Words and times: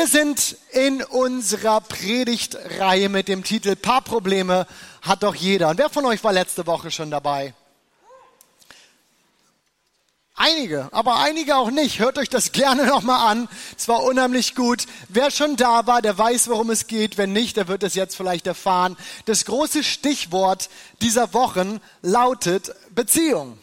Wir 0.00 0.06
sind 0.06 0.56
in 0.72 1.02
unserer 1.02 1.82
Predigtreihe 1.82 3.10
mit 3.10 3.28
dem 3.28 3.44
Titel 3.44 3.76
Paarprobleme 3.76 4.66
hat 5.02 5.22
doch 5.22 5.34
jeder. 5.34 5.68
Und 5.68 5.76
wer 5.76 5.90
von 5.90 6.06
euch 6.06 6.24
war 6.24 6.32
letzte 6.32 6.66
Woche 6.66 6.90
schon 6.90 7.10
dabei? 7.10 7.52
Einige, 10.34 10.88
aber 10.92 11.18
einige 11.18 11.54
auch 11.54 11.70
nicht. 11.70 11.98
Hört 11.98 12.16
euch 12.16 12.30
das 12.30 12.52
gerne 12.52 12.86
nochmal 12.86 13.30
an. 13.30 13.46
Es 13.76 13.88
war 13.88 14.02
unheimlich 14.02 14.54
gut. 14.54 14.86
Wer 15.10 15.30
schon 15.30 15.56
da 15.56 15.86
war, 15.86 16.00
der 16.00 16.16
weiß, 16.16 16.48
worum 16.48 16.70
es 16.70 16.86
geht. 16.86 17.18
Wenn 17.18 17.34
nicht, 17.34 17.58
der 17.58 17.68
wird 17.68 17.82
es 17.82 17.94
jetzt 17.94 18.16
vielleicht 18.16 18.46
erfahren. 18.46 18.96
Das 19.26 19.44
große 19.44 19.84
Stichwort 19.84 20.70
dieser 21.02 21.34
Wochen 21.34 21.78
lautet 22.00 22.74
Beziehung. 22.94 23.58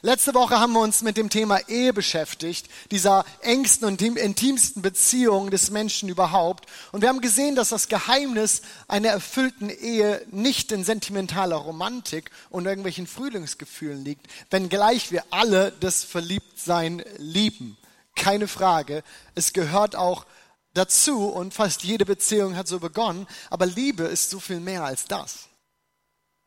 Letzte 0.00 0.32
Woche 0.34 0.60
haben 0.60 0.74
wir 0.74 0.80
uns 0.80 1.02
mit 1.02 1.16
dem 1.16 1.28
Thema 1.28 1.58
Ehe 1.68 1.92
beschäftigt, 1.92 2.68
dieser 2.92 3.24
engsten 3.40 3.88
und 3.88 4.00
intimsten 4.00 4.80
Beziehung 4.80 5.50
des 5.50 5.70
Menschen 5.72 6.08
überhaupt. 6.08 6.68
Und 6.92 7.00
wir 7.00 7.08
haben 7.08 7.20
gesehen, 7.20 7.56
dass 7.56 7.70
das 7.70 7.88
Geheimnis 7.88 8.62
einer 8.86 9.08
erfüllten 9.08 9.70
Ehe 9.70 10.24
nicht 10.30 10.70
in 10.70 10.84
sentimentaler 10.84 11.56
Romantik 11.56 12.30
und 12.48 12.66
irgendwelchen 12.66 13.08
Frühlingsgefühlen 13.08 14.04
liegt, 14.04 14.28
wenngleich 14.50 15.10
wir 15.10 15.24
alle 15.30 15.72
das 15.80 16.04
Verliebtsein 16.04 17.02
lieben. 17.16 17.76
Keine 18.14 18.46
Frage. 18.46 19.02
Es 19.34 19.52
gehört 19.52 19.96
auch 19.96 20.26
dazu 20.74 21.26
und 21.26 21.54
fast 21.54 21.82
jede 21.82 22.04
Beziehung 22.04 22.56
hat 22.56 22.68
so 22.68 22.78
begonnen. 22.78 23.26
Aber 23.50 23.66
Liebe 23.66 24.04
ist 24.04 24.30
so 24.30 24.38
viel 24.38 24.60
mehr 24.60 24.84
als 24.84 25.06
das. 25.06 25.48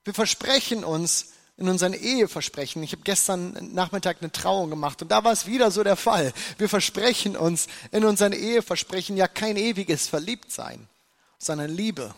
Wir 0.06 0.14
versprechen 0.14 0.86
uns, 0.86 1.34
in 1.58 1.70
unseren 1.70 1.94
Eheversprechen. 1.94 2.82
Ich 2.84 2.92
habe 2.92 3.04
gestern 3.04 3.74
Nachmittag 3.74 4.18
eine 4.22 4.32
Trauung 4.32 4.70
gemacht 4.70 5.02
und 5.02 5.12
da 5.12 5.24
war 5.24 5.32
es 5.32 5.46
wieder 5.46 5.72
so 5.72 5.84
der 5.84 5.96
Fall. 5.96 6.34
Wir 6.58 6.70
versprechen 6.70 7.38
uns 7.38 7.68
in 7.92 8.04
unseren 8.04 8.34
Eheversprechen 8.34 9.18
ja 9.18 9.28
kein 9.28 9.58
ewiges 9.58 10.08
Verliebtsein, 10.08 10.88
sondern 11.38 11.70
Liebe 11.70 12.14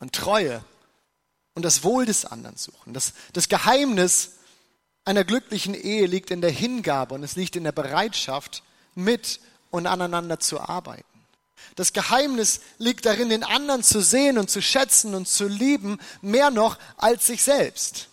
und 0.00 0.12
Treue 0.12 0.62
und 1.54 1.64
das 1.64 1.82
Wohl 1.84 2.04
des 2.04 2.24
anderen 2.24 2.56
suchen. 2.56 2.92
Das, 2.92 3.14
das 3.32 3.48
Geheimnis 3.48 4.32
einer 5.04 5.24
glücklichen 5.24 5.74
Ehe 5.74 6.06
liegt 6.06 6.30
in 6.30 6.40
der 6.40 6.50
Hingabe 6.50 7.14
und 7.14 7.22
es 7.22 7.36
liegt 7.36 7.56
in 7.56 7.64
der 7.64 7.72
Bereitschaft, 7.72 8.62
mit 8.94 9.40
und 9.70 9.86
aneinander 9.86 10.38
zu 10.38 10.60
arbeiten. 10.60 11.04
Das 11.76 11.92
Geheimnis 11.92 12.60
liegt 12.78 13.06
darin, 13.06 13.28
den 13.28 13.42
anderen 13.42 13.82
zu 13.82 14.00
sehen 14.00 14.38
und 14.38 14.48
zu 14.48 14.62
schätzen 14.62 15.14
und 15.14 15.26
zu 15.26 15.48
lieben, 15.48 15.98
mehr 16.22 16.50
noch 16.50 16.78
als 16.96 17.26
sich 17.26 17.42
selbst. 17.42 18.08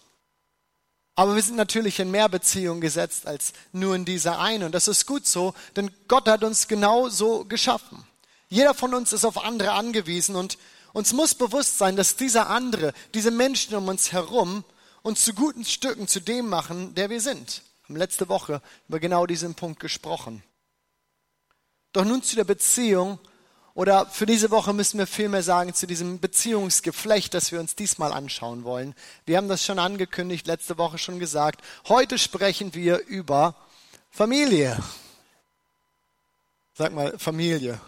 Aber 1.16 1.36
wir 1.36 1.42
sind 1.42 1.58
natürlich 1.58 2.00
in 2.00 2.10
mehr 2.10 2.30
Beziehungen 2.30 2.82
gesetzt 2.82 3.28
als 3.28 3.54
nur 3.74 3.96
in 3.96 4.06
dieser 4.06 4.40
eine. 4.40 4.66
Und 4.66 4.72
das 4.74 4.88
ist 4.88 5.06
gut 5.06 5.28
so, 5.28 5.54
denn 5.76 5.92
Gott 6.08 6.28
hat 6.28 6.44
uns 6.44 6.68
genau 6.68 7.10
so 7.10 7.46
geschaffen. 7.46 8.06
Jeder 8.50 8.74
von 8.74 8.94
uns 8.94 9.14
ist 9.14 9.26
auf 9.26 9.44
andere 9.44 9.72
angewiesen 9.72 10.36
und 10.36 10.58
uns 10.94 11.14
muss 11.14 11.36
bewusst 11.36 11.78
sein, 11.78 11.96
dass 11.96 12.16
dieser 12.16 12.50
andere, 12.50 12.94
diese 13.14 13.32
Menschen 13.32 13.76
um 13.76 13.88
uns 13.88 14.12
herum, 14.12 14.64
uns 15.04 15.24
zu 15.24 15.34
guten 15.34 15.66
Stücken 15.66 16.08
zu 16.08 16.20
dem 16.20 16.50
machen, 16.50 16.94
der 16.96 17.10
wir 17.10 17.22
sind. 17.22 17.62
Wir 17.84 17.96
haben 17.96 17.96
letzte 17.98 18.30
Woche 18.30 18.62
über 18.88 19.00
genau 19.00 19.26
diesen 19.26 19.56
Punkt 19.56 19.80
gesprochen. 19.80 20.44
Doch 21.94 22.06
nun 22.06 22.24
zu 22.24 22.36
der 22.36 22.44
Beziehung 22.44 23.20
oder 23.74 24.06
für 24.06 24.26
diese 24.26 24.52
Woche 24.52 24.74
müssen 24.74 24.98
wir 24.98 25.08
viel 25.08 25.30
mehr 25.30 25.44
sagen 25.44 25.74
zu 25.74 25.88
diesem 25.88 26.20
Beziehungsgeflecht, 26.20 27.34
das 27.34 27.52
wir 27.52 27.60
uns 27.60 27.76
diesmal 27.76 28.12
anschauen 28.12 28.64
wollen. 28.64 28.94
Wir 29.26 29.38
haben 29.38 29.48
das 29.48 29.66
schon 29.66 29.80
angekündigt, 29.80 30.46
letzte 30.46 30.78
Woche 30.78 30.98
schon 30.98 31.20
gesagt. 31.20 31.62
Heute 31.88 32.18
sprechen 32.18 32.74
wir 32.76 33.06
über 33.08 33.56
Familie. 34.10 34.78
Sag 36.74 36.94
mal 36.94 37.18
Familie. 37.18 37.80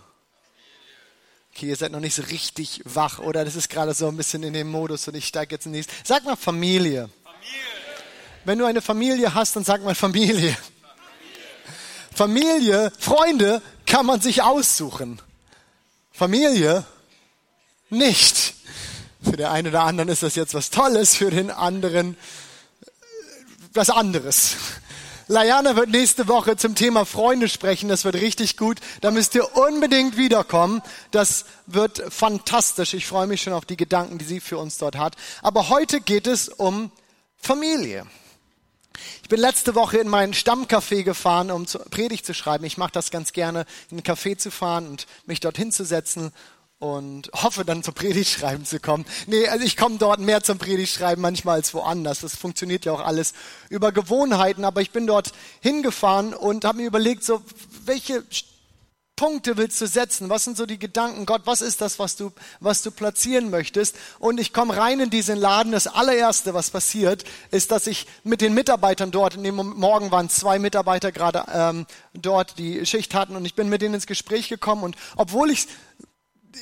Okay, 1.54 1.68
ihr 1.68 1.76
seid 1.76 1.92
noch 1.92 2.00
nicht 2.00 2.16
so 2.16 2.24
richtig 2.24 2.82
wach, 2.86 3.20
oder? 3.20 3.44
Das 3.44 3.56
ist 3.56 3.70
gerade 3.70 3.94
so 3.94 4.08
ein 4.08 4.18
bisschen 4.18 4.42
in 4.44 4.54
dem 4.54 4.72
Modus 4.72 5.08
und 5.08 5.16
ich 5.16 5.28
steige 5.28 5.56
jetzt 5.56 5.66
in 5.66 5.74
nächstes. 5.74 5.96
Sag 6.04 6.24
mal 6.24 6.36
Familie. 6.36 7.10
Familie. 7.24 7.62
Wenn 8.46 8.58
du 8.58 8.66
eine 8.66 8.82
Familie 8.82 9.34
hast, 9.34 9.56
dann 9.56 9.64
sag 9.64 9.84
mal 9.84 9.96
Familie. 9.96 10.56
Familie, 12.16 12.52
Familie 12.52 12.92
Freunde 12.98 13.62
kann 13.86 14.06
man 14.06 14.22
sich 14.22 14.42
aussuchen. 14.42 15.22
Familie 16.14 16.86
nicht. 17.90 18.54
Für 19.24 19.36
den 19.36 19.48
einen 19.48 19.70
oder 19.70 19.84
anderen 19.84 20.10
ist 20.10 20.22
das 20.22 20.36
jetzt 20.36 20.54
was 20.54 20.70
Tolles, 20.70 21.16
für 21.16 21.32
den 21.32 21.50
anderen 21.50 22.14
äh, 22.14 22.86
was 23.74 23.90
anderes. 23.90 24.56
Layana 25.28 25.76
wird 25.76 25.90
nächste 25.90 26.28
Woche 26.28 26.56
zum 26.56 26.76
Thema 26.76 27.06
Freunde 27.06 27.50
sprechen. 27.50 27.90
Das 27.90 28.06
wird 28.06 28.16
richtig 28.16 28.58
gut. 28.58 28.80
Da 29.02 29.10
müsst 29.10 29.34
ihr 29.34 29.58
unbedingt 29.58 30.16
wiederkommen. 30.16 30.84
Das 31.12 31.46
wird 31.66 32.04
fantastisch. 32.14 32.94
Ich 32.94 33.08
freue 33.08 33.26
mich 33.26 33.42
schon 33.42 33.54
auf 33.54 33.66
die 33.66 33.78
Gedanken, 33.78 34.20
die 34.20 34.26
sie 34.26 34.40
für 34.40 34.60
uns 34.60 34.78
dort 34.78 34.98
hat. 34.98 35.16
Aber 35.42 35.70
heute 35.70 36.00
geht 36.00 36.28
es 36.28 36.48
um 36.48 36.92
Familie. 37.38 38.06
Ich 39.22 39.30
bin 39.30 39.40
letzte 39.40 39.76
Woche 39.76 39.98
in 39.98 40.08
meinen 40.08 40.34
Stammcafé 40.34 41.04
gefahren, 41.04 41.52
um 41.52 41.66
Predigt 41.90 42.26
zu 42.26 42.34
schreiben. 42.34 42.66
Ich 42.66 42.78
mache 42.78 42.92
das 42.92 43.12
ganz 43.12 43.34
gerne, 43.34 43.66
in 43.90 43.98
ein 43.98 44.04
Café 44.04 44.38
zu 44.38 44.52
fahren 44.52 44.88
und 44.88 45.08
mich 45.26 45.40
dort 45.40 45.58
hinzusetzen 45.58 46.32
und 46.84 47.32
hoffe 47.34 47.64
dann 47.64 47.82
zum 47.82 47.94
Predigtschreiben 47.94 48.66
zu 48.66 48.80
kommen. 48.80 49.06
Nee, 49.28 49.48
also 49.48 49.64
ich 49.64 49.78
komme 49.78 49.98
dort 49.98 50.20
mehr 50.20 50.44
zum 50.44 50.58
Predigtschreiben 50.58 51.22
manchmal 51.22 51.56
als 51.56 51.74
woanders. 51.74 52.20
Das 52.20 52.36
funktioniert 52.36 52.84
ja 52.84 52.92
auch 52.92 53.00
alles 53.00 53.34
über 53.70 53.94
Gewohnheiten, 53.94 54.66
aber 54.66 54.82
ich 54.82 54.92
bin 54.92 55.08
dort 55.08 55.32
hingefahren 55.62 56.34
und 56.34 56.66
habe 56.66 56.80
mir 56.80 56.88
überlegt, 56.88 57.24
so 57.24 57.42
welche 57.86 58.26
Punkte 59.16 59.58
willst 59.58 59.80
du 59.80 59.86
setzen? 59.86 60.30
Was 60.30 60.44
sind 60.44 60.58
so 60.58 60.66
die 60.66 60.80
Gedanken? 60.80 61.26
Gott, 61.26 61.44
was 61.46 61.62
ist 61.62 61.82
das, 61.82 62.00
was 62.00 62.16
du, 62.16 62.32
was 62.60 62.82
du 62.82 62.90
platzieren 62.90 63.52
möchtest? 63.52 63.96
Und 64.18 64.40
ich 64.40 64.54
komme 64.54 64.76
rein 64.76 65.00
in 65.00 65.10
diesen 65.12 65.38
Laden. 65.38 65.72
Das 65.72 65.86
allererste, 65.88 66.54
was 66.54 66.72
passiert, 66.72 67.24
ist, 67.52 67.72
dass 67.72 67.86
ich 67.86 68.08
mit 68.24 68.42
den 68.42 68.56
Mitarbeitern 68.56 69.12
dort, 69.12 69.36
in 69.36 69.44
dem 69.44 69.56
Morgen 69.56 70.10
waren 70.12 70.30
zwei 70.30 70.58
Mitarbeiter 70.58 71.12
gerade 71.12 71.46
ähm, 71.54 71.86
dort, 72.14 72.58
die 72.58 72.86
Schicht 72.88 73.14
hatten, 73.14 73.36
und 73.36 73.46
ich 73.46 73.54
bin 73.54 73.70
mit 73.70 73.84
denen 73.84 73.96
ins 73.96 74.08
Gespräch 74.08 74.50
gekommen. 74.50 74.84
Und 74.84 74.96
obwohl 75.16 75.52
ich 75.52 75.68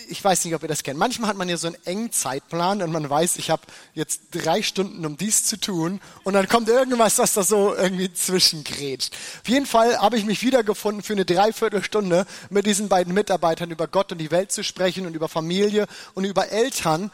ich 0.08 0.24
weiß 0.24 0.46
nicht, 0.46 0.56
ob 0.56 0.62
ihr 0.62 0.68
das 0.68 0.84
kennt. 0.84 1.00
Manchmal 1.00 1.30
hat 1.30 1.38
man 1.38 1.50
ja 1.50 1.58
so 1.58 1.68
einen 1.68 1.78
engen 1.86 2.12
Zeitplan 2.12 2.82
und 2.82 2.92
man 2.92 3.10
weiß, 3.10 3.38
ich 3.38 3.50
habe 3.50 3.64
jetzt 3.94 4.22
drei 4.32 4.62
Stunden, 4.62 5.06
um 5.06 5.18
dies 5.18 5.44
zu 5.44 5.58
tun 5.58 6.02
und 6.24 6.34
dann 6.34 6.48
kommt 6.48 6.70
irgendwas, 6.70 7.18
was 7.18 7.34
da 7.34 7.44
so 7.44 7.76
irgendwie 7.76 8.14
zwischengrätscht. 8.14 9.14
Auf 9.42 9.50
jeden 9.50 9.66
Fall 9.66 9.98
habe 9.98 10.18
ich 10.18 10.26
mich 10.26 10.42
wiedergefunden, 10.44 11.04
für 11.04 11.14
eine 11.14 11.26
Dreiviertelstunde 11.26 12.26
mit 12.50 12.66
diesen 12.66 12.90
beiden 12.90 13.14
Mitarbeitern 13.14 13.72
über 13.72 13.88
Gott 13.88 14.12
und 14.12 14.18
die 14.18 14.32
Welt 14.32 14.52
zu 14.52 14.64
sprechen 14.64 15.06
und 15.06 15.16
über 15.16 15.30
Familie 15.30 15.88
und 16.14 16.24
über 16.24 16.50
Eltern. 16.50 17.12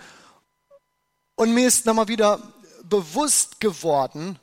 Und 1.36 1.54
mir 1.54 1.68
ist 1.68 1.86
nochmal 1.86 2.08
wieder 2.08 2.42
bewusst 2.84 3.60
geworden, 3.60 4.40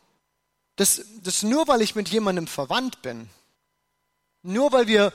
dass, 0.76 1.02
dass 1.22 1.42
nur 1.42 1.68
weil 1.68 1.82
ich 1.82 1.94
mit 1.94 2.08
jemandem 2.08 2.46
verwandt 2.46 3.02
bin, 3.02 3.28
nur 4.42 4.72
weil 4.72 4.86
wir 4.86 5.12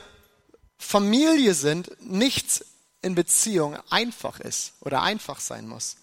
Familie 0.78 1.54
sind, 1.54 1.90
nichts 2.00 2.64
in 3.02 3.14
Beziehung 3.14 3.76
einfach 3.90 4.40
ist 4.40 4.72
oder 4.80 5.02
einfach 5.02 5.40
sein 5.40 5.66
muss. 5.66 5.96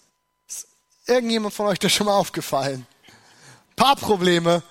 Ist 0.48 0.66
irgendjemand 1.06 1.54
von 1.54 1.66
euch 1.66 1.78
das 1.78 1.92
schon 1.92 2.06
mal 2.06 2.16
aufgefallen? 2.16 2.86
Paarprobleme 3.76 4.62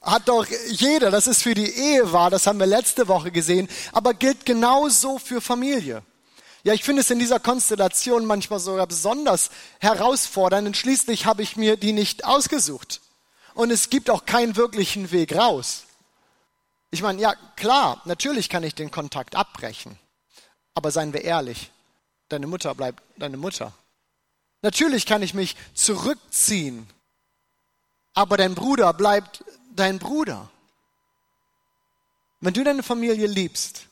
hat 0.00 0.28
doch 0.28 0.46
jeder, 0.68 1.10
das 1.10 1.26
ist 1.26 1.42
für 1.42 1.54
die 1.54 1.70
Ehe 1.70 2.12
wahr, 2.12 2.30
das 2.30 2.46
haben 2.46 2.58
wir 2.58 2.66
letzte 2.66 3.08
Woche 3.08 3.30
gesehen, 3.30 3.68
aber 3.92 4.14
gilt 4.14 4.44
genauso 4.44 5.18
für 5.18 5.40
Familie. 5.40 6.02
Ja, 6.64 6.74
ich 6.74 6.84
finde 6.84 7.02
es 7.02 7.10
in 7.10 7.18
dieser 7.18 7.40
Konstellation 7.40 8.24
manchmal 8.24 8.60
sogar 8.60 8.86
besonders 8.86 9.50
herausfordernd, 9.80 10.66
denn 10.66 10.74
schließlich 10.74 11.26
habe 11.26 11.42
ich 11.42 11.56
mir 11.56 11.76
die 11.76 11.92
nicht 11.92 12.24
ausgesucht. 12.24 13.00
Und 13.54 13.70
es 13.70 13.90
gibt 13.90 14.10
auch 14.10 14.24
keinen 14.24 14.56
wirklichen 14.56 15.10
Weg 15.10 15.34
raus. 15.34 15.84
Ich 16.90 17.02
meine, 17.02 17.20
ja, 17.20 17.34
klar, 17.56 18.00
natürlich 18.04 18.48
kann 18.48 18.62
ich 18.62 18.74
den 18.74 18.90
Kontakt 18.90 19.34
abbrechen. 19.34 19.98
Aber 20.74 20.90
seien 20.90 21.12
wir 21.12 21.22
ehrlich, 21.22 21.70
deine 22.28 22.46
Mutter 22.46 22.74
bleibt 22.74 23.02
deine 23.16 23.36
Mutter. 23.36 23.72
Natürlich 24.62 25.06
kann 25.06 25.22
ich 25.22 25.34
mich 25.34 25.56
zurückziehen, 25.74 26.88
aber 28.14 28.36
dein 28.36 28.54
Bruder 28.54 28.92
bleibt 28.92 29.44
dein 29.74 29.98
Bruder. 29.98 30.48
Wenn 32.40 32.54
du 32.54 32.64
deine 32.64 32.82
Familie 32.82 33.26
liebst 33.26 33.86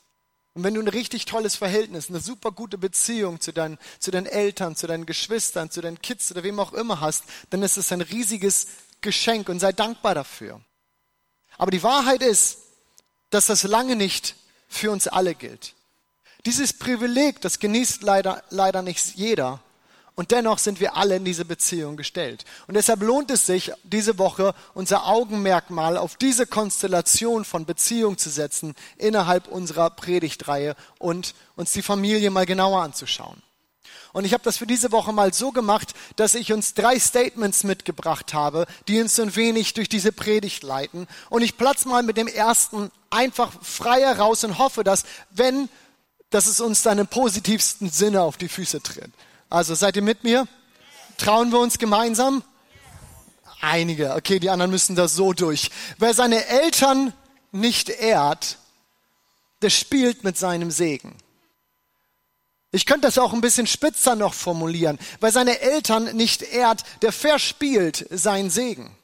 und 0.55 0.65
wenn 0.65 0.75
du 0.75 0.81
ein 0.81 0.89
richtig 0.89 1.25
tolles 1.25 1.57
Verhältnis, 1.57 2.09
eine 2.09 2.21
super 2.21 2.53
gute 2.53 2.79
Beziehung 2.79 3.41
zu 3.41 3.53
deinen, 3.53 3.79
zu 3.99 4.11
deinen 4.11 4.27
Eltern, 4.27 4.77
zu 4.77 4.87
deinen 4.87 5.07
Geschwistern, 5.07 5.71
zu 5.71 5.81
deinen 5.81 6.01
Kids 6.01 6.31
oder 6.31 6.43
wem 6.43 6.59
auch 6.61 6.73
immer 6.73 7.01
hast, 7.01 7.25
dann 7.51 7.63
ist 7.63 7.77
es 7.77 7.93
ein 7.93 8.01
riesiges 8.01 8.67
Geschenk 9.01 9.49
und 9.49 9.61
sei 9.61 9.73
dankbar 9.73 10.15
dafür. 10.15 10.61
Aber 11.59 11.71
die 11.71 11.83
Wahrheit 11.83 12.23
ist, 12.23 12.59
dass 13.31 13.47
das 13.47 13.63
lange 13.63 13.97
nicht 13.97 14.35
für 14.69 14.91
uns 14.91 15.09
alle 15.09 15.35
gilt. 15.35 15.75
Dieses 16.47 16.73
Privileg, 16.73 17.41
das 17.41 17.59
genießt 17.59 18.03
leider, 18.03 18.43
leider 18.51 18.83
nicht 18.83 19.17
jeder. 19.17 19.61
Und 20.15 20.33
dennoch 20.33 20.59
sind 20.59 20.81
wir 20.81 20.97
alle 20.97 21.17
in 21.17 21.25
diese 21.25 21.45
Beziehung 21.45 21.97
gestellt. 21.97 22.45
Und 22.67 22.75
deshalb 22.75 23.03
lohnt 23.03 23.31
es 23.31 23.47
sich, 23.47 23.73
diese 23.85 24.19
Woche 24.19 24.55
unser 24.75 25.07
Augenmerk 25.07 25.71
mal 25.71 25.97
auf 25.97 26.17
diese 26.17 26.47
Konstellation 26.47 27.45
von 27.45 27.65
Beziehung 27.65 28.19
zu 28.19 28.29
setzen 28.29 28.75
innerhalb 28.99 29.49
unserer 29.49 29.89
Predigtreihe 29.91 30.77
und 30.99 31.35
uns 31.57 31.73
die 31.73 31.83
Familie 31.83 32.31
mal 32.31 32.45
genauer 32.45 32.83
anzuschauen. 32.83 33.43
Und 34.13 34.25
ich 34.25 34.33
habe 34.33 34.43
das 34.43 34.57
für 34.57 34.67
diese 34.67 34.93
Woche 34.93 35.13
mal 35.13 35.33
so 35.33 35.53
gemacht, 35.53 35.95
dass 36.17 36.35
ich 36.35 36.53
uns 36.53 36.75
drei 36.75 36.99
Statements 36.99 37.65
mitgebracht 37.65 38.35
habe, 38.35 38.67
die 38.89 39.01
uns 39.01 39.15
so 39.17 39.23
ein 39.23 39.37
wenig 39.37 39.75
durch 39.75 39.89
diese 39.89 40.13
Predigt 40.13 40.63
leiten. 40.63 41.07
Und 41.29 41.43
ich 41.43 41.57
platz 41.57 41.85
mal 41.85 42.03
mit 42.03 42.17
dem 42.17 42.27
ersten 42.27 42.91
einfach 43.09 43.53
frei 43.63 44.01
heraus 44.01 44.43
und 44.45 44.59
hoffe, 44.59 44.85
dass 44.85 45.05
wenn, 45.31 45.69
dass 46.31 46.47
es 46.47 46.61
uns 46.61 46.83
dann 46.83 46.99
im 46.99 47.07
positivsten 47.07 47.91
Sinne 47.91 48.23
auf 48.23 48.37
die 48.37 48.49
Füße 48.49 48.83
tritt. 48.83 49.11
Also 49.49 49.75
seid 49.75 49.97
ihr 49.97 50.03
mit 50.03 50.25
mir? 50.25 50.47
Trauen 51.19 51.51
wir 51.51 51.59
uns 51.59 51.79
gemeinsam? 51.79 52.43
Einige. 53.61 54.15
Okay, 54.15 54.39
die 54.39 54.49
anderen 54.49 54.71
müssen 54.71 54.97
da 54.97 55.07
so 55.09 55.33
durch. 55.33 55.71
Wer 55.99 56.15
seine 56.15 56.47
Eltern 56.47 57.13
nicht 57.53 57.91
ehrt, 57.91 58.59
der 59.61 59.71
spielt 59.71 60.25
mit 60.25 60.39
seinem 60.39 60.71
Segen. 60.71 61.15
Ich 62.73 62.87
könnte 62.87 63.09
das 63.09 63.19
auch 63.19 63.33
ein 63.33 63.41
bisschen 63.41 63.67
spitzer 63.67 64.15
noch 64.15 64.33
formulieren. 64.33 64.99
Wer 65.21 65.33
seine 65.33 65.61
Eltern 65.61 66.17
nicht 66.17 66.43
ehrt, 66.43 66.85
der 67.03 67.13
verspielt 67.13 68.07
seinen 68.11 68.49
Segen. 68.49 68.97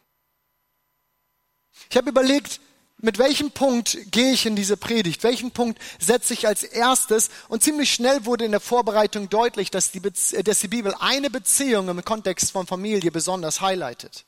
Ich 1.91 1.97
habe 1.97 2.09
überlegt, 2.09 2.61
mit 2.99 3.19
welchem 3.19 3.51
Punkt 3.51 3.99
gehe 4.11 4.33
ich 4.33 4.47
in 4.47 4.57
diese 4.57 4.77
Predigt? 4.77 5.23
Welchen 5.23 5.51
Punkt 5.51 5.81
setze 5.99 6.33
ich 6.33 6.47
als 6.47 6.63
erstes? 6.63 7.29
Und 7.49 7.63
ziemlich 7.63 7.93
schnell 7.93 8.25
wurde 8.25 8.47
in 8.47 8.53
der 8.53 8.61
Vorbereitung 8.61 9.29
deutlich, 9.29 9.71
dass 9.71 9.91
die, 9.91 10.01
dass 10.01 10.61
die 10.61 10.69
Bibel 10.69 10.95
eine 10.99 11.29
Beziehung 11.29 11.89
im 11.89 12.05
Kontext 12.05 12.53
von 12.53 12.67
Familie 12.67 13.11
besonders 13.11 13.61
highlightet. 13.61 14.25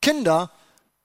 Kinder 0.00 0.50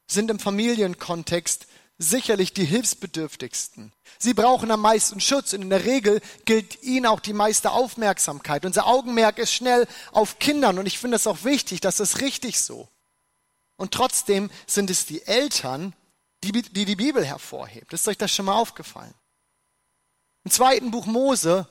sind 0.08 0.32
im 0.32 0.40
Familienkontext 0.40 1.68
sicherlich 1.98 2.54
die 2.54 2.66
hilfsbedürftigsten. 2.66 3.92
Sie 4.20 4.34
brauchen 4.34 4.72
am 4.72 4.82
meisten 4.82 5.20
Schutz 5.20 5.54
und 5.54 5.64
in 5.64 5.70
der 5.70 5.86
Regel 5.86 6.22
gilt 6.46 6.82
ihnen 6.84 7.08
auch 7.08 7.20
die 7.20 7.34
meiste 7.34 7.72
Aufmerksamkeit. 7.72 8.66
Unser 8.66 8.86
Augenmerk 8.88 9.38
ist 9.40 9.52
schnell 9.52 9.88
auf 10.12 10.40
Kindern 10.40 10.80
und 10.80 10.86
ich 10.86 11.00
finde 11.00 11.18
es 11.18 11.28
auch 11.28 11.44
wichtig, 11.44 11.82
das 11.82 12.00
ist 12.00 12.22
richtig 12.22 12.62
so. 12.62 12.88
Und 13.78 13.94
trotzdem 13.94 14.50
sind 14.66 14.90
es 14.90 15.06
die 15.06 15.26
Eltern, 15.26 15.94
die 16.44 16.52
die, 16.52 16.86
die 16.86 16.96
Bibel 16.96 17.26
hervorhebt. 17.26 17.94
Ist 17.94 18.08
euch 18.08 18.18
das 18.18 18.32
schon 18.32 18.46
mal 18.46 18.56
aufgefallen? 18.56 19.14
Im 20.44 20.52
zweiten 20.52 20.92
Buch 20.92 21.06
Mose, 21.06 21.68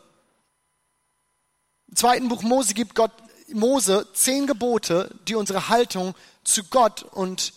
im 1.88 1.96
zweiten 1.96 2.28
Buch 2.28 2.42
Mose 2.42 2.74
gibt 2.74 2.94
Gott 2.94 3.12
Mose 3.48 4.08
zehn 4.12 4.46
Gebote, 4.46 5.14
die 5.28 5.34
unsere 5.34 5.68
Haltung 5.68 6.14
zu 6.44 6.64
Gott 6.64 7.02
und 7.02 7.52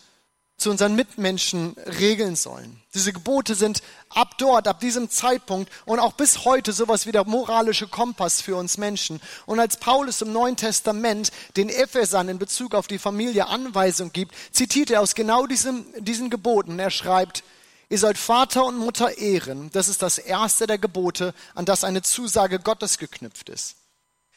zu 0.60 0.70
unseren 0.70 0.96
Mitmenschen 0.96 1.76
regeln 2.00 2.36
sollen. 2.36 2.82
Diese 2.94 3.14
Gebote 3.14 3.56
sind 3.56 3.82
ab 4.10 4.38
dort, 4.38 4.68
ab 4.68 4.80
diesem 4.80 5.10
Zeitpunkt 5.10 5.72
und 5.86 6.00
auch 6.00 6.14
bis 6.14 6.44
heute 6.44 6.74
sowas 6.74 7.06
wie 7.06 7.12
der 7.12 7.26
moralische 7.26 7.88
Kompass 7.88 8.42
für 8.42 8.58
uns 8.58 8.78
Menschen. 8.78 9.22
Und 9.46 9.60
als 9.60 9.78
Paulus 9.78 10.22
im 10.22 10.34
Neuen 10.34 10.58
Testament 10.58 11.32
den 11.56 11.70
Ephesern 11.70 12.30
in 12.30 12.40
Bezug 12.40 12.76
auf 12.76 12.88
die 12.88 13.00
Familie 13.00 13.48
Anweisung 13.48 14.12
gibt, 14.12 14.36
zitiert 14.52 14.92
er 14.92 15.02
aus 15.02 15.16
genau 15.16 15.48
diesem, 15.48 15.86
diesen 15.98 16.30
Geboten. 16.30 16.78
Er 16.78 16.92
schreibt, 16.92 17.44
ihr 17.88 17.98
sollt 17.98 18.18
Vater 18.18 18.66
und 18.66 18.78
Mutter 18.78 19.18
ehren. 19.18 19.70
Das 19.72 19.88
ist 19.88 20.02
das 20.02 20.18
erste 20.18 20.68
der 20.68 20.78
Gebote, 20.78 21.34
an 21.56 21.66
das 21.66 21.86
eine 21.86 22.02
Zusage 22.02 22.60
Gottes 22.60 22.98
geknüpft 22.98 23.50
ist. 23.50 23.76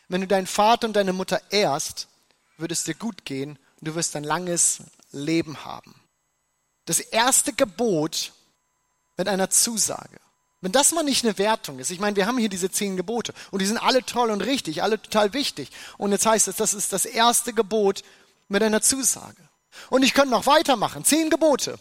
Wenn 0.09 0.21
du 0.21 0.29
deinen 0.29 0.47
Vater 0.47 0.87
und 0.87 0.95
deine 0.95 1.13
Mutter 1.13 1.41
ehrst, 1.51 2.07
wird 2.59 2.71
es 2.71 2.85
dir 2.85 2.95
gut 2.95 3.25
gehen 3.25 3.59
und 3.81 3.89
du 3.89 3.95
wirst 3.97 4.15
ein 4.15 4.25
langes 4.25 4.83
Leben 5.11 5.65
haben 5.65 5.95
das 6.84 7.00
erste 7.00 7.52
Gebot 7.52 8.32
mit 9.17 9.29
einer 9.29 9.50
Zusage. 9.50 10.19
Wenn 10.61 10.73
das 10.73 10.93
mal 10.93 11.02
nicht 11.02 11.25
eine 11.25 11.38
Wertung 11.38 11.81
ist, 11.81 11.90
ich 11.90 11.99
meine, 11.99 12.17
wir 12.17 12.26
haben 12.26 12.38
hier 12.38 12.49
diese 12.49 12.70
zehn 12.70 12.96
Gebote 12.96 13.34
und 13.50 13.61
die 13.61 13.67
sind 13.67 13.79
alle 13.79 14.05
toll 14.05 14.31
und 14.31 14.43
richtig, 14.43 14.82
alle 14.82 15.00
total 15.00 15.32
wichtig. 15.32 15.70
Und 15.99 16.12
jetzt 16.12 16.25
heißt 16.25 16.46
es, 16.49 16.56
das 16.56 16.73
ist 16.73 16.93
das 16.93 17.05
erste 17.05 17.52
Gebot 17.52 18.02
mit 18.49 18.62
einer 18.62 18.81
Zusage. 18.81 19.49
Und 19.90 20.05
ich 20.05 20.14
könnte 20.14 20.31
noch 20.31 20.46
weitermachen. 20.46 21.05
Zehn 21.05 21.31
Gebote 21.31 21.79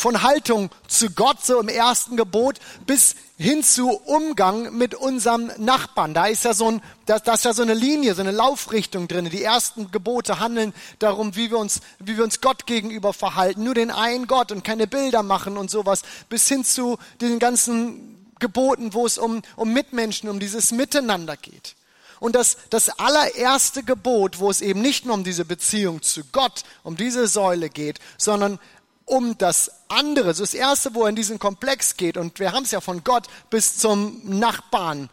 von 0.00 0.22
Haltung 0.22 0.70
zu 0.88 1.10
Gott, 1.10 1.44
so 1.44 1.60
im 1.60 1.68
ersten 1.68 2.16
Gebot, 2.16 2.58
bis 2.86 3.16
hin 3.36 3.62
zu 3.62 3.90
Umgang 3.90 4.74
mit 4.74 4.94
unserem 4.94 5.50
Nachbarn. 5.58 6.14
Da 6.14 6.26
ist 6.26 6.44
ja 6.44 6.54
so, 6.54 6.68
ein, 6.68 6.82
da, 7.04 7.18
da 7.18 7.34
ist 7.34 7.44
ja 7.44 7.52
so 7.52 7.60
eine 7.60 7.74
Linie, 7.74 8.14
so 8.14 8.22
eine 8.22 8.30
Laufrichtung 8.30 9.08
drin. 9.08 9.28
Die 9.28 9.42
ersten 9.42 9.90
Gebote 9.90 10.40
handeln 10.40 10.72
darum, 11.00 11.36
wie 11.36 11.50
wir 11.50 11.58
uns, 11.58 11.82
wie 11.98 12.16
wir 12.16 12.24
uns 12.24 12.40
Gott 12.40 12.64
gegenüber 12.64 13.12
verhalten. 13.12 13.62
Nur 13.62 13.74
den 13.74 13.90
einen 13.90 14.26
Gott 14.26 14.52
und 14.52 14.64
keine 14.64 14.86
Bilder 14.86 15.22
machen 15.22 15.58
und 15.58 15.70
sowas. 15.70 16.00
Bis 16.30 16.48
hin 16.48 16.64
zu 16.64 16.98
den 17.20 17.38
ganzen 17.38 18.32
Geboten, 18.38 18.94
wo 18.94 19.04
es 19.04 19.18
um, 19.18 19.42
um 19.56 19.70
Mitmenschen, 19.74 20.30
um 20.30 20.40
dieses 20.40 20.72
Miteinander 20.72 21.36
geht. 21.36 21.76
Und 22.20 22.34
das, 22.36 22.56
das 22.70 22.88
allererste 22.88 23.82
Gebot, 23.82 24.38
wo 24.38 24.50
es 24.50 24.62
eben 24.62 24.80
nicht 24.80 25.04
nur 25.04 25.14
um 25.14 25.24
diese 25.24 25.44
Beziehung 25.44 26.02
zu 26.02 26.22
Gott, 26.32 26.64
um 26.84 26.96
diese 26.96 27.26
Säule 27.26 27.68
geht, 27.68 27.98
sondern 28.16 28.58
um 29.10 29.36
das 29.38 29.70
andere. 29.88 30.30
Ist 30.30 30.40
das 30.40 30.54
erste, 30.54 30.94
wo 30.94 31.02
er 31.02 31.08
in 31.08 31.16
diesen 31.16 31.38
Komplex 31.38 31.96
geht. 31.96 32.16
Und 32.16 32.38
wir 32.38 32.52
haben 32.52 32.64
es 32.64 32.70
ja 32.70 32.80
von 32.80 33.02
Gott 33.04 33.26
bis 33.50 33.76
zum 33.76 34.20
Nachbarn. 34.24 35.10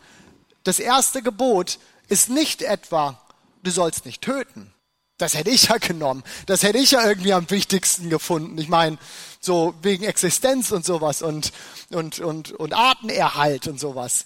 Das 0.63 0.79
erste 0.79 1.21
Gebot 1.21 1.79
ist 2.07 2.29
nicht 2.29 2.61
etwa, 2.61 3.19
du 3.63 3.71
sollst 3.71 4.05
nicht 4.05 4.21
töten. 4.21 4.73
Das 5.17 5.33
hätte 5.33 5.49
ich 5.49 5.69
ja 5.69 5.77
genommen. 5.77 6.23
Das 6.45 6.61
hätte 6.61 6.77
ich 6.77 6.91
ja 6.91 7.07
irgendwie 7.07 7.33
am 7.33 7.49
wichtigsten 7.49 8.09
gefunden. 8.11 8.57
Ich 8.59 8.69
meine, 8.69 8.99
so 9.39 9.73
wegen 9.81 10.03
Existenz 10.03 10.71
und 10.71 10.85
sowas 10.85 11.23
und, 11.23 11.51
und, 11.89 12.19
und, 12.19 12.51
und 12.51 12.73
Artenerhalt 12.73 13.67
und 13.67 13.79
sowas. 13.79 14.25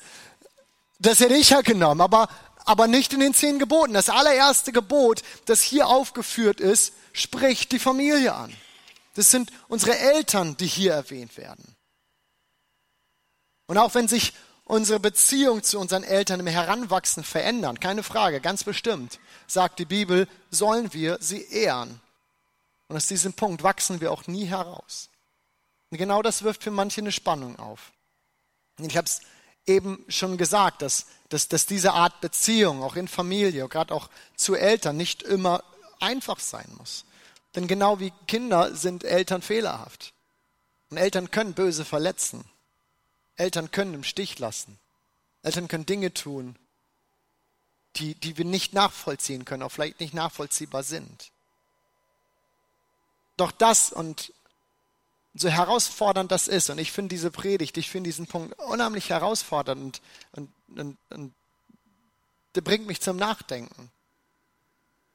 Das 1.00 1.22
hätte 1.22 1.36
ich 1.36 1.52
ja 1.52 1.62
genommen, 1.62 2.02
aber, 2.02 2.28
aber 2.66 2.88
nicht 2.88 3.14
in 3.14 3.22
den 3.22 3.34
zehn 3.34 3.58
Geboten. 3.58 3.94
Das 3.94 4.10
allererste 4.10 4.74
Gebot, 4.74 5.22
das 5.46 5.62
hier 5.62 5.88
aufgeführt 5.88 6.60
ist, 6.60 6.92
spricht 7.14 7.72
die 7.72 7.80
Familie 7.80 8.34
an. 8.34 8.54
Das 9.14 9.32
sind 9.32 9.52
unsere 9.68 9.98
Eltern, 9.98 10.56
die 10.58 10.68
hier 10.68 10.94
erwähnt 10.94 11.38
werden. 11.38 11.76
Und 13.68 13.78
auch 13.78 13.94
wenn 13.94 14.08
sich 14.08 14.34
unsere 14.66 15.00
Beziehung 15.00 15.64
zu 15.64 15.80
unseren 15.80 16.04
Eltern 16.04 16.40
im 16.40 16.48
Heranwachsen 16.48 17.24
verändern, 17.24 17.80
keine 17.80 18.04
Frage, 18.04 18.40
ganz 18.40 18.64
bestimmt, 18.64 19.20
sagt 19.48 19.80
die 19.80 19.86
Bibel, 19.86 20.28
sollen 20.50 20.94
wir 20.94 21.18
sie 21.20 21.42
ehren. 21.44 22.00
Und 22.88 22.96
aus 22.96 23.08
diesem 23.08 23.34
Punkt 23.34 23.64
wachsen 23.64 24.02
wir 24.02 24.12
auch 24.12 24.28
nie 24.28 24.46
heraus. 24.46 25.10
Und 25.90 25.98
genau 25.98 26.22
das 26.22 26.44
wirft 26.44 26.64
für 26.64 26.72
manche 26.72 27.02
eine 27.02 27.12
Spannung 27.12 27.60
auf. 27.60 27.92
Ich 28.78 28.98
habe 28.98 29.06
es 29.06 29.22
eben 29.66 30.04
schon 30.08 30.38
gesagt, 30.38 30.82
dass, 30.82 31.06
dass, 31.30 31.48
dass 31.48 31.66
diese 31.66 31.94
Art 31.94 32.22
Beziehung 32.22 32.82
auch 32.82 32.96
in 32.96 33.08
Familie, 33.08 33.68
gerade 33.68 33.94
auch 33.94 34.10
zu 34.36 34.56
Eltern, 34.56 34.98
nicht 34.98 35.22
immer 35.24 35.64
einfach 36.00 36.40
sein 36.40 36.70
muss. 36.78 37.06
Denn 37.56 37.68
genau 37.68 38.00
wie 38.00 38.14
Kinder 38.28 38.76
sind 38.76 39.04
Eltern 39.04 39.42
fehlerhaft. 39.42 40.14
Und 40.90 40.98
Eltern 40.98 41.32
können 41.32 41.54
böse 41.54 41.86
verletzen. 41.86 42.46
Eltern 43.36 43.72
können 43.72 43.94
im 43.94 44.04
Stich 44.04 44.40
lassen. 44.40 44.78
Eltern 45.44 45.68
können 45.68 45.86
Dinge 45.86 46.14
tun, 46.14 46.56
die, 47.98 48.16
die 48.16 48.38
wir 48.38 48.46
nicht 48.46 48.74
nachvollziehen 48.74 49.46
können, 49.46 49.64
auch 49.64 49.72
vielleicht 49.72 50.00
nicht 50.00 50.14
nachvollziehbar 50.14 50.84
sind. 50.84 51.32
Doch 53.38 53.52
das 53.52 53.92
und 53.92 54.34
so 55.34 55.50
herausfordernd 55.50 56.32
das 56.32 56.48
ist, 56.48 56.70
und 56.70 56.78
ich 56.78 56.92
finde 56.92 57.16
diese 57.16 57.32
Predigt, 57.32 57.78
ich 57.78 57.90
finde 57.90 58.10
diesen 58.10 58.28
Punkt 58.28 58.58
unheimlich 58.60 59.10
herausfordernd 59.10 60.02
und, 60.34 60.50
und, 60.68 60.80
und, 60.80 60.98
und 61.10 61.34
der 62.56 62.62
bringt 62.62 62.86
mich 62.86 63.02
zum 63.02 63.16
Nachdenken 63.16 63.90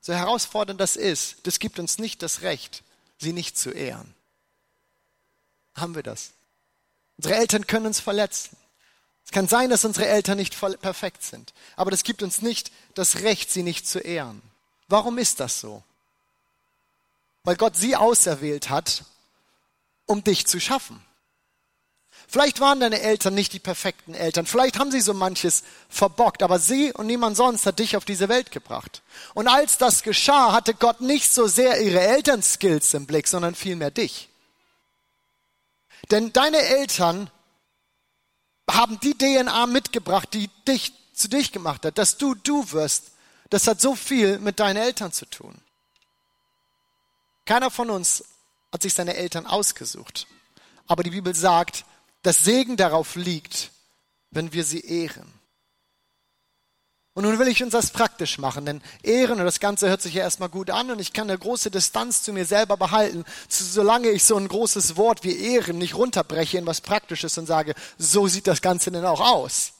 so 0.06 0.14
herausfordernd 0.14 0.80
das 0.80 0.94
ist, 0.94 1.38
das 1.48 1.58
gibt 1.58 1.80
uns 1.80 1.98
nicht 1.98 2.22
das 2.22 2.42
Recht, 2.42 2.84
sie 3.18 3.32
nicht 3.32 3.58
zu 3.58 3.70
ehren. 3.70 4.14
Haben 5.74 5.96
wir 5.96 6.04
das? 6.04 6.30
Unsere 7.16 7.34
Eltern 7.34 7.66
können 7.66 7.86
uns 7.86 7.98
verletzen. 7.98 8.56
Es 9.24 9.32
kann 9.32 9.48
sein, 9.48 9.68
dass 9.68 9.84
unsere 9.84 10.06
Eltern 10.06 10.38
nicht 10.38 10.56
perfekt 10.80 11.24
sind, 11.24 11.52
aber 11.74 11.90
das 11.90 12.04
gibt 12.04 12.22
uns 12.22 12.40
nicht 12.40 12.70
das 12.94 13.22
Recht, 13.22 13.50
sie 13.50 13.64
nicht 13.64 13.88
zu 13.88 13.98
ehren. 13.98 14.40
Warum 14.86 15.18
ist 15.18 15.40
das 15.40 15.58
so? 15.58 15.82
Weil 17.42 17.56
Gott 17.56 17.74
sie 17.74 17.96
auserwählt 17.96 18.70
hat, 18.70 19.02
um 20.06 20.22
dich 20.22 20.46
zu 20.46 20.60
schaffen. 20.60 21.04
Vielleicht 22.28 22.60
waren 22.60 22.80
deine 22.80 23.00
Eltern 23.00 23.34
nicht 23.34 23.52
die 23.52 23.60
perfekten 23.60 24.14
Eltern. 24.14 24.46
Vielleicht 24.46 24.78
haben 24.78 24.90
sie 24.90 25.00
so 25.00 25.14
manches 25.14 25.62
verbockt. 25.88 26.42
Aber 26.42 26.58
sie 26.58 26.92
und 26.92 27.06
niemand 27.06 27.36
sonst 27.36 27.66
hat 27.66 27.78
dich 27.78 27.96
auf 27.96 28.04
diese 28.04 28.28
Welt 28.28 28.50
gebracht. 28.50 29.02
Und 29.34 29.48
als 29.48 29.78
das 29.78 30.02
geschah, 30.02 30.52
hatte 30.52 30.74
Gott 30.74 31.00
nicht 31.00 31.32
so 31.32 31.46
sehr 31.46 31.80
ihre 31.80 32.00
Elternskills 32.00 32.94
im 32.94 33.06
Blick, 33.06 33.28
sondern 33.28 33.54
vielmehr 33.54 33.90
dich. 33.90 34.28
Denn 36.10 36.32
deine 36.32 36.58
Eltern 36.58 37.30
haben 38.70 38.98
die 39.00 39.16
DNA 39.16 39.66
mitgebracht, 39.66 40.28
die 40.32 40.50
dich 40.66 40.92
zu 41.14 41.28
dich 41.28 41.52
gemacht 41.52 41.84
hat, 41.84 41.98
dass 41.98 42.18
du 42.18 42.34
du 42.34 42.72
wirst, 42.72 43.12
Das 43.48 43.68
hat 43.68 43.80
so 43.80 43.94
viel 43.94 44.40
mit 44.40 44.58
deinen 44.58 44.76
Eltern 44.76 45.12
zu 45.12 45.24
tun. 45.24 45.54
Keiner 47.44 47.70
von 47.70 47.90
uns 47.90 48.24
hat 48.72 48.82
sich 48.82 48.92
seine 48.92 49.14
Eltern 49.14 49.46
ausgesucht. 49.46 50.26
Aber 50.88 51.04
die 51.04 51.10
Bibel 51.10 51.32
sagt, 51.32 51.84
dass 52.26 52.44
Segen 52.44 52.76
darauf 52.76 53.14
liegt, 53.14 53.70
wenn 54.32 54.52
wir 54.52 54.64
sie 54.64 54.80
ehren. 54.80 55.32
Und 57.14 57.22
nun 57.22 57.38
will 57.38 57.46
ich 57.46 57.62
uns 57.62 57.70
das 57.70 57.92
praktisch 57.92 58.38
machen, 58.38 58.66
denn 58.66 58.82
Ehren, 59.04 59.38
und 59.38 59.44
das 59.44 59.60
Ganze 59.60 59.88
hört 59.88 60.02
sich 60.02 60.14
ja 60.14 60.24
erstmal 60.24 60.48
gut 60.48 60.70
an, 60.70 60.90
und 60.90 60.98
ich 60.98 61.12
kann 61.12 61.30
eine 61.30 61.38
große 61.38 61.70
Distanz 61.70 62.24
zu 62.24 62.32
mir 62.32 62.44
selber 62.44 62.76
behalten, 62.76 63.24
solange 63.48 64.08
ich 64.08 64.24
so 64.24 64.36
ein 64.36 64.48
großes 64.48 64.96
Wort 64.96 65.22
wie 65.22 65.36
Ehren 65.36 65.78
nicht 65.78 65.94
runterbreche 65.94 66.58
in 66.58 66.66
was 66.66 66.80
Praktisches 66.80 67.38
und 67.38 67.46
sage, 67.46 67.74
so 67.96 68.26
sieht 68.26 68.48
das 68.48 68.60
Ganze 68.60 68.90
denn 68.90 69.04
auch 69.04 69.20
aus. 69.20 69.74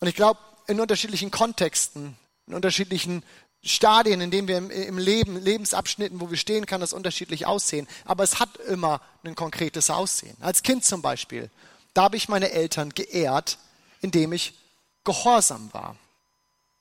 Und 0.00 0.08
ich 0.08 0.16
glaube, 0.16 0.40
in 0.66 0.80
unterschiedlichen 0.80 1.30
Kontexten, 1.30 2.16
in 2.48 2.54
unterschiedlichen 2.54 3.22
Stadien, 3.64 4.20
in 4.20 4.30
denen 4.30 4.48
wir 4.48 4.56
im, 4.56 4.98
Leben, 4.98 5.40
Lebensabschnitten, 5.40 6.20
wo 6.20 6.30
wir 6.30 6.36
stehen, 6.36 6.66
kann 6.66 6.80
das 6.80 6.92
unterschiedlich 6.92 7.46
aussehen. 7.46 7.86
Aber 8.04 8.24
es 8.24 8.40
hat 8.40 8.56
immer 8.68 9.00
ein 9.24 9.36
konkretes 9.36 9.88
Aussehen. 9.88 10.36
Als 10.40 10.62
Kind 10.62 10.84
zum 10.84 11.00
Beispiel, 11.00 11.48
da 11.94 12.04
habe 12.04 12.16
ich 12.16 12.28
meine 12.28 12.50
Eltern 12.50 12.90
geehrt, 12.90 13.58
indem 14.00 14.32
ich 14.32 14.54
gehorsam 15.04 15.68
war. 15.72 15.96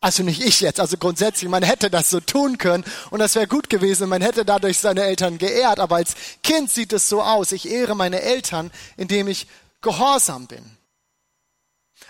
Also 0.03 0.23
nicht 0.23 0.43
ich 0.43 0.61
jetzt, 0.61 0.79
also 0.79 0.97
grundsätzlich, 0.97 1.47
man 1.47 1.61
hätte 1.61 1.91
das 1.91 2.09
so 2.09 2.19
tun 2.19 2.57
können 2.57 2.83
und 3.11 3.19
das 3.19 3.35
wäre 3.35 3.45
gut 3.45 3.69
gewesen, 3.69 4.09
man 4.09 4.23
hätte 4.23 4.43
dadurch 4.43 4.79
seine 4.79 5.03
Eltern 5.03 5.37
geehrt, 5.37 5.79
aber 5.79 5.97
als 5.97 6.15
Kind 6.41 6.71
sieht 6.71 6.91
es 6.91 7.07
so 7.07 7.21
aus, 7.21 7.51
ich 7.51 7.69
ehre 7.69 7.93
meine 7.93 8.19
Eltern, 8.19 8.71
indem 8.97 9.27
ich 9.27 9.45
gehorsam 9.81 10.47
bin. 10.47 10.63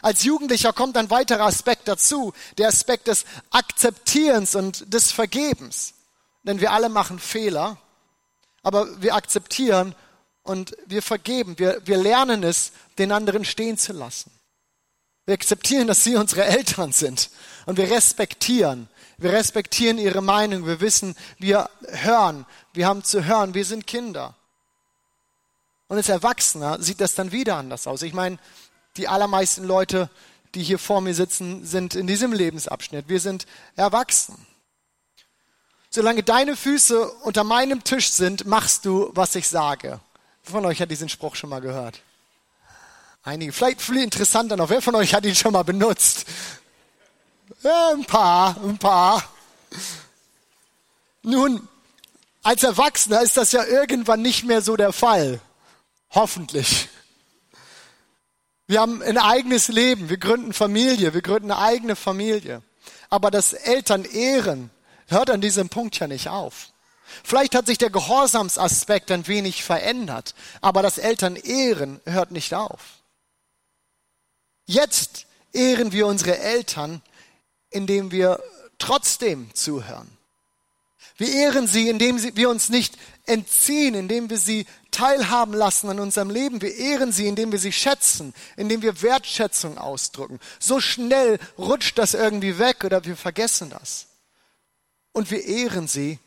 Als 0.01 0.23
Jugendlicher 0.23 0.73
kommt 0.73 0.97
ein 0.97 1.09
weiterer 1.09 1.45
Aspekt 1.45 1.87
dazu, 1.87 2.33
der 2.57 2.67
Aspekt 2.67 3.07
des 3.07 3.25
Akzeptierens 3.51 4.55
und 4.55 4.93
des 4.93 5.11
Vergebens. 5.11 5.93
Denn 6.43 6.59
wir 6.59 6.71
alle 6.71 6.89
machen 6.89 7.19
Fehler, 7.19 7.77
aber 8.63 9.01
wir 9.01 9.15
akzeptieren 9.15 9.95
und 10.43 10.75
wir 10.87 11.01
vergeben. 11.01 11.57
Wir, 11.59 11.81
wir 11.85 11.97
lernen 11.97 12.43
es, 12.43 12.71
den 12.97 13.11
anderen 13.11 13.45
stehen 13.45 13.77
zu 13.77 13.93
lassen. 13.93 14.31
Wir 15.25 15.35
akzeptieren, 15.35 15.87
dass 15.87 16.03
sie 16.03 16.15
unsere 16.15 16.45
Eltern 16.45 16.91
sind 16.91 17.29
und 17.65 17.77
wir 17.77 17.91
respektieren. 17.91 18.89
Wir 19.17 19.33
respektieren 19.33 19.99
ihre 19.99 20.21
Meinung. 20.21 20.65
Wir 20.65 20.81
wissen, 20.81 21.15
wir 21.37 21.69
hören. 21.87 22.47
Wir 22.73 22.87
haben 22.87 23.03
zu 23.03 23.23
hören. 23.23 23.53
Wir 23.53 23.65
sind 23.65 23.85
Kinder. 23.85 24.35
Und 25.87 25.97
als 25.97 26.09
Erwachsener 26.09 26.81
sieht 26.81 27.01
das 27.01 27.13
dann 27.13 27.31
wieder 27.31 27.57
anders 27.57 27.85
aus. 27.85 28.01
Ich 28.01 28.13
meine, 28.13 28.39
die 28.97 29.07
allermeisten 29.07 29.63
Leute, 29.63 30.09
die 30.55 30.63
hier 30.63 30.79
vor 30.79 31.01
mir 31.01 31.13
sitzen, 31.13 31.65
sind 31.65 31.95
in 31.95 32.07
diesem 32.07 32.33
Lebensabschnitt. 32.33 33.07
Wir 33.07 33.19
sind 33.19 33.45
erwachsen. 33.75 34.45
Solange 35.89 36.23
deine 36.23 36.55
Füße 36.55 37.11
unter 37.23 37.43
meinem 37.43 37.83
Tisch 37.83 38.11
sind, 38.11 38.45
machst 38.45 38.85
du, 38.85 39.11
was 39.13 39.35
ich 39.35 39.47
sage. 39.47 39.99
Wer 40.43 40.51
von 40.51 40.65
euch 40.65 40.81
hat 40.81 40.91
diesen 40.91 41.09
Spruch 41.09 41.35
schon 41.35 41.49
mal 41.49 41.61
gehört? 41.61 42.01
Einige. 43.23 43.51
Vielleicht 43.51 43.81
viel 43.81 43.97
interessanter 43.97 44.57
noch. 44.57 44.69
Wer 44.69 44.81
von 44.81 44.95
euch 44.95 45.13
hat 45.13 45.25
ihn 45.25 45.35
schon 45.35 45.53
mal 45.53 45.63
benutzt? 45.63 46.25
Ja, 47.61 47.91
ein 47.93 48.05
paar, 48.05 48.55
ein 48.63 48.77
paar. 48.77 49.23
Nun, 51.21 51.67
als 52.41 52.63
Erwachsener 52.63 53.21
ist 53.21 53.37
das 53.37 53.51
ja 53.51 53.63
irgendwann 53.63 54.21
nicht 54.21 54.43
mehr 54.45 54.61
so 54.61 54.75
der 54.75 54.93
Fall. 54.93 55.39
Hoffentlich. 56.09 56.89
Wir 58.71 58.79
haben 58.79 59.01
ein 59.01 59.17
eigenes 59.17 59.67
Leben, 59.67 60.09
wir 60.09 60.15
gründen 60.15 60.53
Familie, 60.53 61.13
wir 61.13 61.21
gründen 61.21 61.51
eine 61.51 61.61
eigene 61.61 61.97
Familie. 61.97 62.61
Aber 63.09 63.29
das 63.29 63.51
Elternehren 63.51 64.69
hört 65.07 65.29
an 65.29 65.41
diesem 65.41 65.67
Punkt 65.67 65.99
ja 65.99 66.07
nicht 66.07 66.29
auf. 66.29 66.69
Vielleicht 67.21 67.53
hat 67.53 67.65
sich 67.65 67.79
der 67.79 67.89
Gehorsamsaspekt 67.89 69.11
ein 69.11 69.27
wenig 69.27 69.65
verändert, 69.65 70.35
aber 70.61 70.81
das 70.83 70.99
Elternehren 70.99 71.99
hört 72.05 72.31
nicht 72.31 72.53
auf. 72.53 72.79
Jetzt 74.65 75.25
ehren 75.51 75.91
wir 75.91 76.07
unsere 76.07 76.37
Eltern, 76.37 77.01
indem 77.71 78.11
wir 78.11 78.41
trotzdem 78.77 79.53
zuhören. 79.53 80.07
Wir 81.17 81.27
ehren 81.27 81.67
sie, 81.67 81.89
indem 81.89 82.23
wir 82.37 82.49
uns 82.49 82.69
nicht 82.69 82.97
entziehen, 83.25 83.95
indem 83.95 84.29
wir 84.29 84.37
sie 84.37 84.65
teilhaben 84.91 85.53
lassen 85.53 85.89
an 85.89 85.99
unserem 85.99 86.29
Leben. 86.29 86.61
Wir 86.61 86.75
ehren 86.75 87.11
sie, 87.11 87.27
indem 87.27 87.51
wir 87.51 87.59
sie 87.59 87.71
schätzen, 87.71 88.33
indem 88.57 88.81
wir 88.81 89.01
Wertschätzung 89.01 89.77
ausdrücken. 89.77 90.39
So 90.59 90.79
schnell 90.79 91.39
rutscht 91.57 91.97
das 91.97 92.13
irgendwie 92.13 92.59
weg 92.59 92.83
oder 92.83 93.05
wir 93.05 93.15
vergessen 93.15 93.69
das. 93.69 94.07
Und 95.13 95.31
wir 95.31 95.43
ehren 95.43 95.87
sie, 95.87 96.19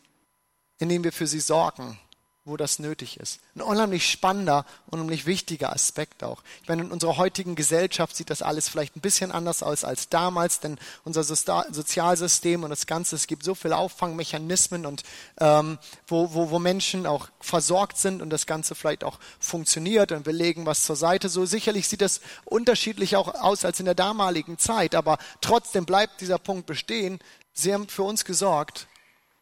indem 0.79 1.05
wir 1.05 1.13
für 1.13 1.27
sie 1.27 1.41
sorgen, 1.41 1.99
wo 2.47 2.59
das 2.59 2.79
nötig 2.79 3.19
ist. 3.19 3.41
Ein 3.55 3.63
unheimlich 3.63 4.11
spannender, 4.11 4.67
unheimlich 4.89 5.25
wichtiger 5.25 5.73
Aspekt 5.73 6.23
auch. 6.23 6.43
Ich 6.63 6.69
meine, 6.69 6.83
in 6.83 6.93
unserer 6.93 7.17
heutigen 7.17 7.55
Gesellschaft 7.55 8.15
sieht 8.15 8.29
das 8.29 8.43
alles 8.43 8.69
vielleicht 8.69 8.97
ein 8.97 9.01
bisschen 9.01 9.33
anders 9.33 9.63
aus 9.63 9.83
als 9.83 10.11
damals, 10.11 10.61
denn 10.61 10.79
unser 11.05 11.25
Sozialsystem 11.25 12.63
und 12.63 12.69
das 12.69 12.87
Ganze, 12.87 13.17
es 13.17 13.27
gibt 13.27 13.45
so 13.45 13.55
viele 13.55 13.79
Auffangmechanismen 13.79 14.85
und 14.85 15.05
ähm, 15.41 15.79
wo, 16.07 16.35
wo, 16.35 16.51
wo 16.51 16.59
Menschen 16.59 17.07
auch 17.07 17.29
versorgt 17.41 17.97
sind 17.97 18.21
und 18.21 18.29
das 18.29 18.45
Ganze 18.45 18.75
vielleicht 18.75 19.05
auch 19.05 19.19
funktioniert 19.41 20.13
und 20.13 20.27
wir 20.27 20.35
legen 20.35 20.67
was 20.67 20.85
zur 20.85 20.97
Seite. 20.97 21.31
So 21.31 21.47
sicherlich 21.47 21.89
sieht 21.89 22.03
das 22.03 22.21
unterschiedlich 22.45 23.17
auch 23.17 23.35
aus 23.35 23.65
als 23.65 23.81
in 23.81 23.87
der 23.87 23.95
damaligen 23.95 24.59
Zeit, 24.59 24.95
aber 24.95 25.17
trotzdem 25.41 25.87
bleibt 25.87 26.21
dieser 26.21 26.39
Punkt 26.39 26.67
bestehen. 26.67 27.21
Sie 27.55 27.73
haben 27.73 27.89
für 27.89 28.03
uns 28.03 28.27
gesorgt 28.27 28.87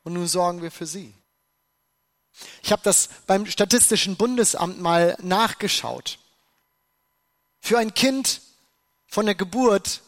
und 0.04 0.12
nun 0.12 0.28
sorgen 0.28 0.62
wir 0.62 0.71
für 0.71 0.87
sie. 0.87 1.12
Ich 2.62 2.73
habe 2.73 2.83
das 2.85 3.09
beim 3.27 3.47
Statistischen 3.47 4.17
Bundesamt 4.17 4.81
mal 4.81 5.17
nachgeschaut. 5.21 6.19
Für 7.61 7.79
ein 7.79 7.95
Kind 7.95 8.41
von 9.07 9.27
der 9.27 9.35
Geburt 9.35 10.01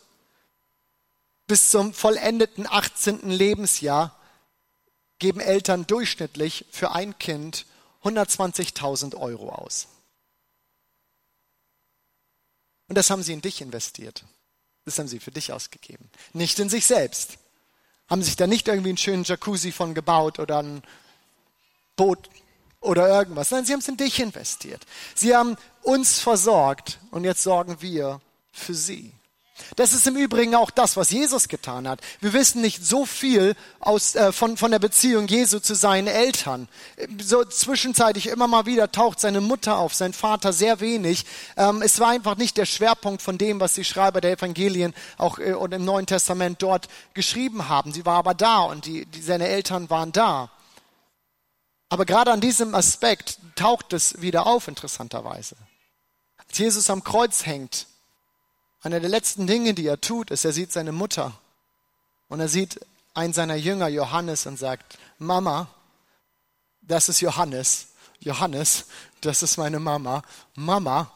bis 1.47 1.71
zum 1.71 1.93
vollendeten 1.93 2.67
18. 2.67 3.29
Lebensjahr 3.29 4.19
geben 5.19 5.41
Eltern 5.41 5.87
durchschnittlich 5.87 6.65
für 6.71 6.93
ein 6.93 7.19
Kind 7.19 7.67
120.000 8.03 9.17
Euro 9.17 9.51
aus. 9.51 9.89
Und 12.89 12.97
das 12.97 13.11
haben 13.11 13.23
sie 13.23 13.33
in 13.33 13.41
dich 13.41 13.61
investiert. 13.61 14.25
Das 14.85 14.99
haben 14.99 15.09
sie 15.09 15.21
für 15.21 15.31
dich 15.31 15.53
ausgegeben. 15.53 16.11
Nicht 16.33 16.59
in 16.59 16.69
sich 16.69 16.87
selbst. 16.87 17.39
Haben 18.09 18.23
sich 18.23 18.37
da 18.37 18.47
nicht 18.47 18.69
irgendwie 18.69 18.91
einen 18.91 18.99
schönen 18.99 19.25
Jacuzzi 19.25 19.73
von 19.73 19.95
gebaut 19.95 20.39
oder 20.39 20.59
einen 20.59 20.83
Boot 21.97 22.29
oder 22.81 23.09
irgendwas. 23.09 23.51
Nein, 23.51 23.65
sie 23.65 23.73
haben 23.73 23.81
es 23.81 23.89
in 23.89 23.97
dich 23.97 24.21
investiert. 24.21 24.83
Sie 25.15 25.35
haben 25.35 25.57
uns 25.83 26.21
versorgt 26.21 26.99
und 27.11 27.25
jetzt 27.25 27.43
sorgen 27.43 27.81
wir 27.81 28.21
für 28.53 28.75
sie. 28.75 29.13
Das 29.77 29.93
ist 29.93 30.07
im 30.09 30.17
Übrigen 30.17 30.57
auch 30.57 30.71
das, 30.71 30.97
was 30.97 31.11
Jesus 31.11 31.47
getan 31.47 31.89
hat. 31.89 32.01
Wir 32.21 32.33
wissen 32.33 32.61
nicht 32.61 32.85
so 32.85 33.07
viel 33.07 33.55
aus, 33.79 34.17
äh, 34.17 34.33
von, 34.33 34.57
von 34.57 34.73
der 34.73 34.81
Beziehung 34.81 35.29
Jesu 35.29 35.61
zu 35.61 35.77
seinen 35.77 36.09
Eltern. 36.09 36.69
So 37.23 37.45
zwischenzeitlich 37.45 38.27
immer 38.27 38.49
mal 38.49 38.67
wieder 38.67 38.91
taucht 38.91 39.21
seine 39.21 39.41
Mutter 39.41 39.79
auf, 39.79 39.95
sein 39.95 40.13
Vater 40.13 40.53
sehr 40.53 40.81
wenig. 40.81 41.25
Ähm, 41.57 41.83
es 41.83 42.01
war 42.01 42.09
einfach 42.09 42.37
nicht 42.37 42.57
der 42.57 42.67
Schwerpunkt 42.67 43.23
von 43.23 43.39
dem, 43.39 43.61
was 43.61 43.75
die 43.75 43.85
Schreiber 43.85 44.21
der 44.21 44.33
Evangelien 44.33 44.93
auch 45.19 45.39
äh, 45.39 45.53
und 45.53 45.73
im 45.73 45.85
Neuen 45.85 46.07
Testament 46.07 46.61
dort 46.61 46.89
geschrieben 47.15 47.69
haben. 47.69 47.93
Sie 47.93 48.05
war 48.05 48.19
aber 48.19 48.35
da 48.35 48.59
und 48.63 48.87
die, 48.87 49.07
die, 49.07 49.23
seine 49.23 49.47
Eltern 49.47 49.89
waren 49.89 50.11
da. 50.11 50.51
Aber 51.95 52.07
gerade 52.07 52.33
an 52.33 52.41
diesem 52.41 52.75
Aspekt 52.75 53.39
taucht 53.55 53.93
es 53.93 54.21
wieder 54.21 54.49
auf, 54.49 54.67
interessanterweise. 54.67 55.55
Als 56.39 56.59
Jesus 56.59 56.91
am 56.91 57.05
Kreuz 57.05 57.47
hängt, 57.47 57.87
einer 58.83 58.99
der 58.99 59.09
letzten 59.09 59.47
Dinge, 59.47 59.75
die 59.75 59.87
er 59.87 60.01
tut, 60.01 60.33
ist, 60.33 60.45
er 60.45 60.53
sieht 60.53 60.73
seine 60.73 60.91
Mutter 60.91 61.39
und 62.27 62.41
er 62.41 62.49
sieht 62.49 62.81
einen 63.15 63.33
seiner 63.33 63.55
Jünger, 63.55 63.87
Johannes, 63.87 64.45
und 64.47 64.59
sagt, 64.59 64.99
Mama, 65.21 65.69
das 66.83 67.09
ist 67.09 67.21
Johannes. 67.21 67.91
Johannes, 68.19 68.87
das 69.21 69.45
ist 69.45 69.57
meine 69.57 69.79
Mama. 69.79 70.25
Mama, 70.57 71.13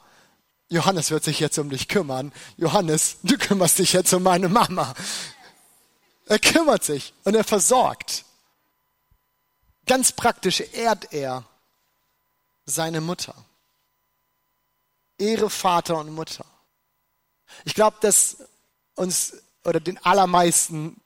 Johannes 0.68 1.10
wird 1.10 1.24
sich 1.24 1.40
jetzt 1.40 1.58
um 1.58 1.70
dich 1.70 1.88
kümmern. 1.88 2.32
Johannes, 2.56 3.16
du 3.24 3.36
kümmerst 3.36 3.80
dich 3.80 3.94
jetzt 3.94 4.12
um 4.12 4.22
meine 4.22 4.48
Mama. 4.48 4.94
Er 6.26 6.38
kümmert 6.38 6.84
sich 6.84 7.14
und 7.24 7.34
er 7.34 7.42
versorgt. 7.42 8.26
Ganz 9.88 10.12
praktisch 10.12 10.60
ehrt 10.72 11.12
er 11.12 11.44
seine 12.66 13.00
Mutter. 13.00 13.34
Ehre 15.16 15.50
Vater 15.50 15.98
und 15.98 16.14
Mutter. 16.14 16.44
Ich 17.64 17.74
glaube, 17.74 17.96
dass 18.00 18.36
uns 18.94 19.32
oder 19.64 19.80
den 19.80 19.98
allermeisten 20.04 21.00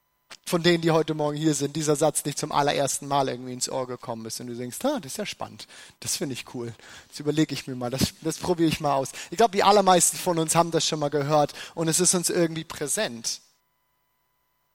von 0.45 0.63
denen, 0.63 0.83
die 0.83 0.91
heute 0.91 1.15
Morgen 1.15 1.37
hier 1.37 1.55
sind, 1.55 1.77
dieser 1.77 1.95
Satz 1.95 2.25
nicht 2.25 2.39
zum 2.39 2.51
allerersten 2.51 3.07
Mal 3.07 3.29
irgendwie 3.29 3.53
ins 3.53 3.69
Ohr 3.69 3.87
gekommen 3.87 4.27
ist 4.27 4.41
und 4.41 4.49
du 4.49 4.57
denkst, 4.57 4.79
ah, 4.83 4.99
das 4.99 5.13
ist 5.13 5.19
ja 5.19 5.27
spannend, 5.27 5.69
das 6.01 6.17
finde 6.17 6.33
ich 6.33 6.53
cool, 6.55 6.75
das 7.09 7.21
überlege 7.21 7.55
ich 7.55 7.67
mir 7.67 7.77
mal, 7.77 7.91
das, 7.91 8.15
das 8.23 8.39
probiere 8.39 8.69
ich 8.69 8.81
mal 8.81 8.95
aus. 8.95 9.11
Ich 9.31 9.37
glaube, 9.37 9.57
die 9.57 9.63
allermeisten 9.63 10.17
von 10.17 10.39
uns 10.39 10.55
haben 10.55 10.73
das 10.73 10.87
schon 10.87 10.99
mal 10.99 11.11
gehört 11.11 11.53
und 11.75 11.87
es 11.89 12.01
ist 12.01 12.15
uns 12.15 12.31
irgendwie 12.31 12.65
präsent. 12.65 13.41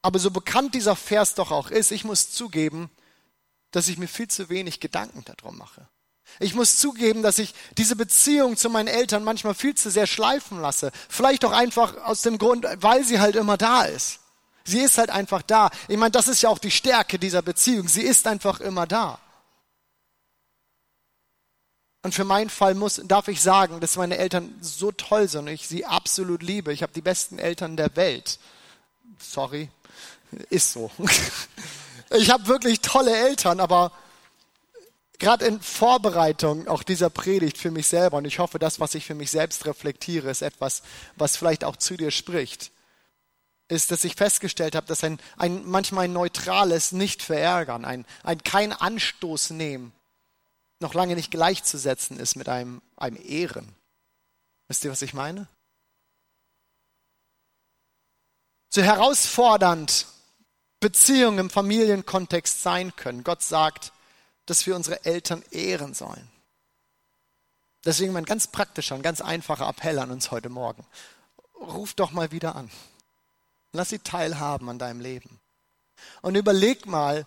Aber 0.02 0.20
so 0.20 0.32
bekannt 0.32 0.74
dieser 0.74 0.96
Vers 0.96 1.36
doch 1.36 1.52
auch 1.52 1.70
ist, 1.70 1.92
ich 1.92 2.06
muss 2.06 2.32
zugeben, 2.32 2.90
dass 3.72 3.88
ich 3.88 3.98
mir 3.98 4.08
viel 4.08 4.28
zu 4.28 4.50
wenig 4.50 4.80
Gedanken 4.80 5.24
darum 5.26 5.58
mache. 5.58 5.88
Ich 6.40 6.54
muss 6.54 6.78
zugeben, 6.78 7.24
dass 7.24 7.40
ich 7.40 7.54
diese 7.78 7.96
Beziehung 7.96 8.58
zu 8.58 8.70
meinen 8.70 8.88
Eltern 8.88 9.24
manchmal 9.24 9.56
viel 9.56 9.76
zu 9.76 9.90
sehr 9.90 10.08
schleifen 10.08 10.62
lasse. 10.62 10.92
Vielleicht 11.10 11.46
auch 11.46 11.52
einfach 11.52 11.98
aus 12.04 12.22
dem 12.22 12.38
Grund, 12.38 12.66
weil 12.80 13.04
sie 13.04 13.20
halt 13.20 13.36
immer 13.36 13.58
da 13.58 13.84
ist. 13.84 14.20
Sie 14.64 14.80
ist 14.80 14.98
halt 14.98 15.10
einfach 15.10 15.42
da. 15.42 15.70
Ich 15.88 15.98
meine, 15.98 16.12
das 16.12 16.28
ist 16.28 16.42
ja 16.42 16.50
auch 16.50 16.60
die 16.60 16.72
Stärke 16.72 17.18
dieser 17.18 17.42
Beziehung. 17.42 17.88
Sie 17.88 18.02
ist 18.02 18.28
einfach 18.28 18.60
immer 18.60 18.86
da. 18.86 19.20
Und 22.04 22.14
für 22.14 22.26
meinen 22.26 22.50
Fall 22.50 22.76
muss, 22.76 23.02
darf 23.06 23.28
ich 23.28 23.42
sagen, 23.42 23.80
dass 23.80 23.96
meine 23.96 24.18
Eltern 24.18 24.56
so 24.62 24.92
toll 24.92 25.28
sind 25.28 25.42
und 25.42 25.48
ich 25.48 25.68
sie 25.68 25.86
absolut 25.86 26.44
liebe. 26.44 26.72
Ich 26.72 26.84
habe 26.84 26.94
die 26.94 27.02
besten 27.02 27.40
Eltern 27.40 27.76
der 27.76 27.96
Welt. 27.96 28.40
Sorry, 29.20 29.70
ist 30.50 30.74
so. 30.74 30.92
Ich 32.18 32.32
habe 32.32 32.48
wirklich 32.48 32.82
tolle 32.82 33.16
Eltern, 33.16 33.60
aber 33.60 33.92
gerade 35.20 35.46
in 35.46 35.62
Vorbereitung 35.62 36.68
auch 36.68 36.82
dieser 36.82 37.12
Predigt 37.12 37.58
für 37.58 37.70
mich 37.70 37.88
selber, 37.88 38.18
und 38.18 38.26
ich 38.26 38.40
hoffe, 38.40 38.58
das, 38.58 38.80
was 38.80 38.96
ich 38.96 39.06
für 39.06 39.14
mich 39.14 39.30
selbst 39.30 39.66
reflektiere, 39.66 40.30
ist 40.30 40.42
etwas, 40.42 40.82
was 41.16 41.38
vielleicht 41.38 41.64
auch 41.64 41.76
zu 41.76 41.96
dir 41.96 42.10
spricht, 42.10 42.72
ist, 43.68 43.92
dass 43.92 44.04
ich 44.04 44.16
festgestellt 44.16 44.76
habe, 44.76 44.88
dass 44.88 45.04
ein, 45.04 45.20
ein 45.38 45.64
manchmal 45.66 46.06
ein 46.06 46.14
neutrales 46.14 46.92
Nicht-Verärgern, 46.92 47.86
ein, 47.86 48.06
ein 48.24 48.44
kein 48.44 48.74
Anstoß 48.74 49.52
nehmen, 49.52 49.94
noch 50.80 50.94
lange 50.94 51.16
nicht 51.16 51.32
gleichzusetzen 51.32 52.20
ist 52.20 52.36
mit 52.36 52.50
einem, 52.50 52.82
einem 52.96 53.18
Ehren. 53.18 53.76
Wisst 54.68 54.84
ihr, 54.86 54.92
was 54.92 55.02
ich 55.02 55.14
meine? 55.14 55.48
So 58.70 58.82
herausfordernd 58.82 60.08
Beziehungen 60.80 61.40
im 61.40 61.50
Familienkontext 61.50 62.62
sein 62.62 62.96
können. 62.96 63.24
Gott 63.24 63.42
sagt, 63.42 63.92
dass 64.46 64.66
wir 64.66 64.76
unsere 64.76 65.04
Eltern 65.06 65.44
ehren 65.52 65.94
sollen. 65.94 66.30
Deswegen 67.86 68.14
mein 68.14 68.26
ganz 68.26 68.48
praktischer 68.48 68.96
und 68.96 69.02
ganz 69.02 69.22
einfacher 69.22 69.68
Appell 69.68 70.00
an 70.00 70.12
uns 70.12 70.32
heute 70.32 70.50
Morgen. 70.50 70.86
Ruf 71.56 71.94
doch 71.94 72.12
mal 72.12 72.32
wieder 72.32 72.56
an. 72.56 72.70
Lass 73.72 73.90
sie 73.90 74.00
teilhaben 74.00 74.70
an 74.70 74.80
deinem 74.80 75.00
Leben. 75.00 75.40
Und 76.22 76.36
überleg 76.36 76.86
mal, 76.86 77.26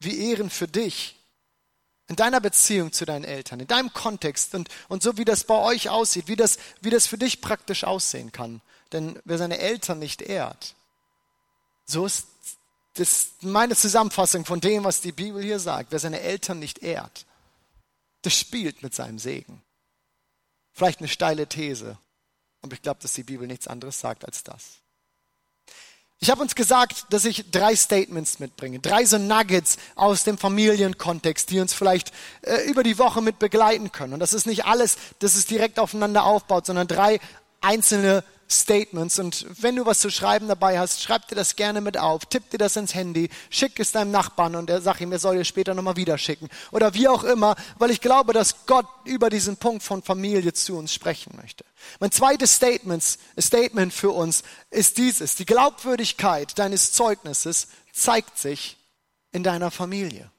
wie 0.00 0.30
Ehren 0.30 0.50
für 0.50 0.68
dich 0.68 1.16
in 2.08 2.16
deiner 2.16 2.40
Beziehung 2.40 2.92
zu 2.92 3.04
deinen 3.04 3.24
Eltern, 3.24 3.60
in 3.60 3.66
deinem 3.66 3.92
Kontext 3.92 4.54
und, 4.54 4.68
und 4.88 5.02
so 5.02 5.16
wie 5.16 5.24
das 5.24 5.44
bei 5.44 5.56
euch 5.56 5.88
aussieht, 5.88 6.28
wie 6.28 6.36
das, 6.36 6.58
wie 6.80 6.90
das 6.90 7.06
für 7.06 7.18
dich 7.18 7.40
praktisch 7.40 7.84
aussehen 7.84 8.32
kann. 8.32 8.60
Denn 8.92 9.20
wer 9.24 9.38
seine 9.38 9.58
Eltern 9.58 9.98
nicht 9.98 10.22
ehrt, 10.22 10.76
so 11.84 12.06
ist 12.06 12.26
das 12.96 13.12
ist 13.12 13.42
meine 13.42 13.76
Zusammenfassung 13.76 14.44
von 14.44 14.60
dem, 14.60 14.84
was 14.84 15.00
die 15.00 15.12
Bibel 15.12 15.42
hier 15.42 15.58
sagt. 15.58 15.92
Wer 15.92 15.98
seine 15.98 16.20
Eltern 16.20 16.58
nicht 16.58 16.78
ehrt, 16.78 17.26
das 18.22 18.36
spielt 18.36 18.82
mit 18.82 18.94
seinem 18.94 19.18
Segen. 19.18 19.62
Vielleicht 20.72 21.00
eine 21.00 21.08
steile 21.08 21.46
These. 21.46 21.98
Und 22.62 22.72
ich 22.72 22.82
glaube, 22.82 23.00
dass 23.00 23.12
die 23.12 23.22
Bibel 23.22 23.46
nichts 23.46 23.68
anderes 23.68 24.00
sagt 24.00 24.24
als 24.24 24.42
das. 24.42 24.80
Ich 26.18 26.30
habe 26.30 26.40
uns 26.40 26.54
gesagt, 26.54 27.06
dass 27.10 27.26
ich 27.26 27.50
drei 27.50 27.76
Statements 27.76 28.38
mitbringe, 28.38 28.78
drei 28.78 29.04
so 29.04 29.18
Nuggets 29.18 29.76
aus 29.94 30.24
dem 30.24 30.38
Familienkontext, 30.38 31.50
die 31.50 31.60
uns 31.60 31.74
vielleicht 31.74 32.10
äh, 32.42 32.68
über 32.68 32.82
die 32.82 32.98
Woche 32.98 33.20
mit 33.20 33.38
begleiten 33.38 33.92
können. 33.92 34.14
Und 34.14 34.20
das 34.20 34.32
ist 34.32 34.46
nicht 34.46 34.64
alles, 34.64 34.96
dass 35.18 35.34
es 35.34 35.44
direkt 35.44 35.78
aufeinander 35.78 36.24
aufbaut, 36.24 36.64
sondern 36.64 36.88
drei 36.88 37.20
einzelne 37.60 38.24
Statements. 38.48 39.18
Und 39.18 39.46
wenn 39.60 39.76
du 39.76 39.86
was 39.86 40.00
zu 40.00 40.10
schreiben 40.10 40.48
dabei 40.48 40.78
hast, 40.78 41.02
schreib 41.02 41.28
dir 41.28 41.34
das 41.34 41.56
gerne 41.56 41.80
mit 41.80 41.98
auf, 41.98 42.26
tipp 42.26 42.50
dir 42.50 42.58
das 42.58 42.76
ins 42.76 42.94
Handy, 42.94 43.28
schick 43.50 43.80
es 43.80 43.92
deinem 43.92 44.10
Nachbarn 44.10 44.56
und 44.56 44.70
er 44.70 44.80
sagt 44.80 45.00
ihm, 45.00 45.12
er 45.12 45.18
soll 45.18 45.36
dir 45.36 45.44
später 45.44 45.74
nochmal 45.74 45.96
wieder 45.96 46.18
schicken. 46.18 46.48
Oder 46.72 46.94
wie 46.94 47.08
auch 47.08 47.24
immer, 47.24 47.56
weil 47.78 47.90
ich 47.90 48.00
glaube, 48.00 48.32
dass 48.32 48.66
Gott 48.66 48.86
über 49.04 49.30
diesen 49.30 49.56
Punkt 49.56 49.82
von 49.82 50.02
Familie 50.02 50.52
zu 50.52 50.76
uns 50.76 50.92
sprechen 50.92 51.34
möchte. 51.40 51.64
Mein 52.00 52.12
zweites 52.12 52.54
Statement, 52.54 53.02
Statement 53.38 53.92
für 53.92 54.10
uns 54.10 54.42
ist 54.70 54.98
dieses. 54.98 55.34
Die 55.34 55.46
Glaubwürdigkeit 55.46 56.58
deines 56.58 56.92
Zeugnisses 56.92 57.68
zeigt 57.92 58.38
sich 58.38 58.76
in 59.32 59.42
deiner 59.42 59.70
Familie. 59.70 60.30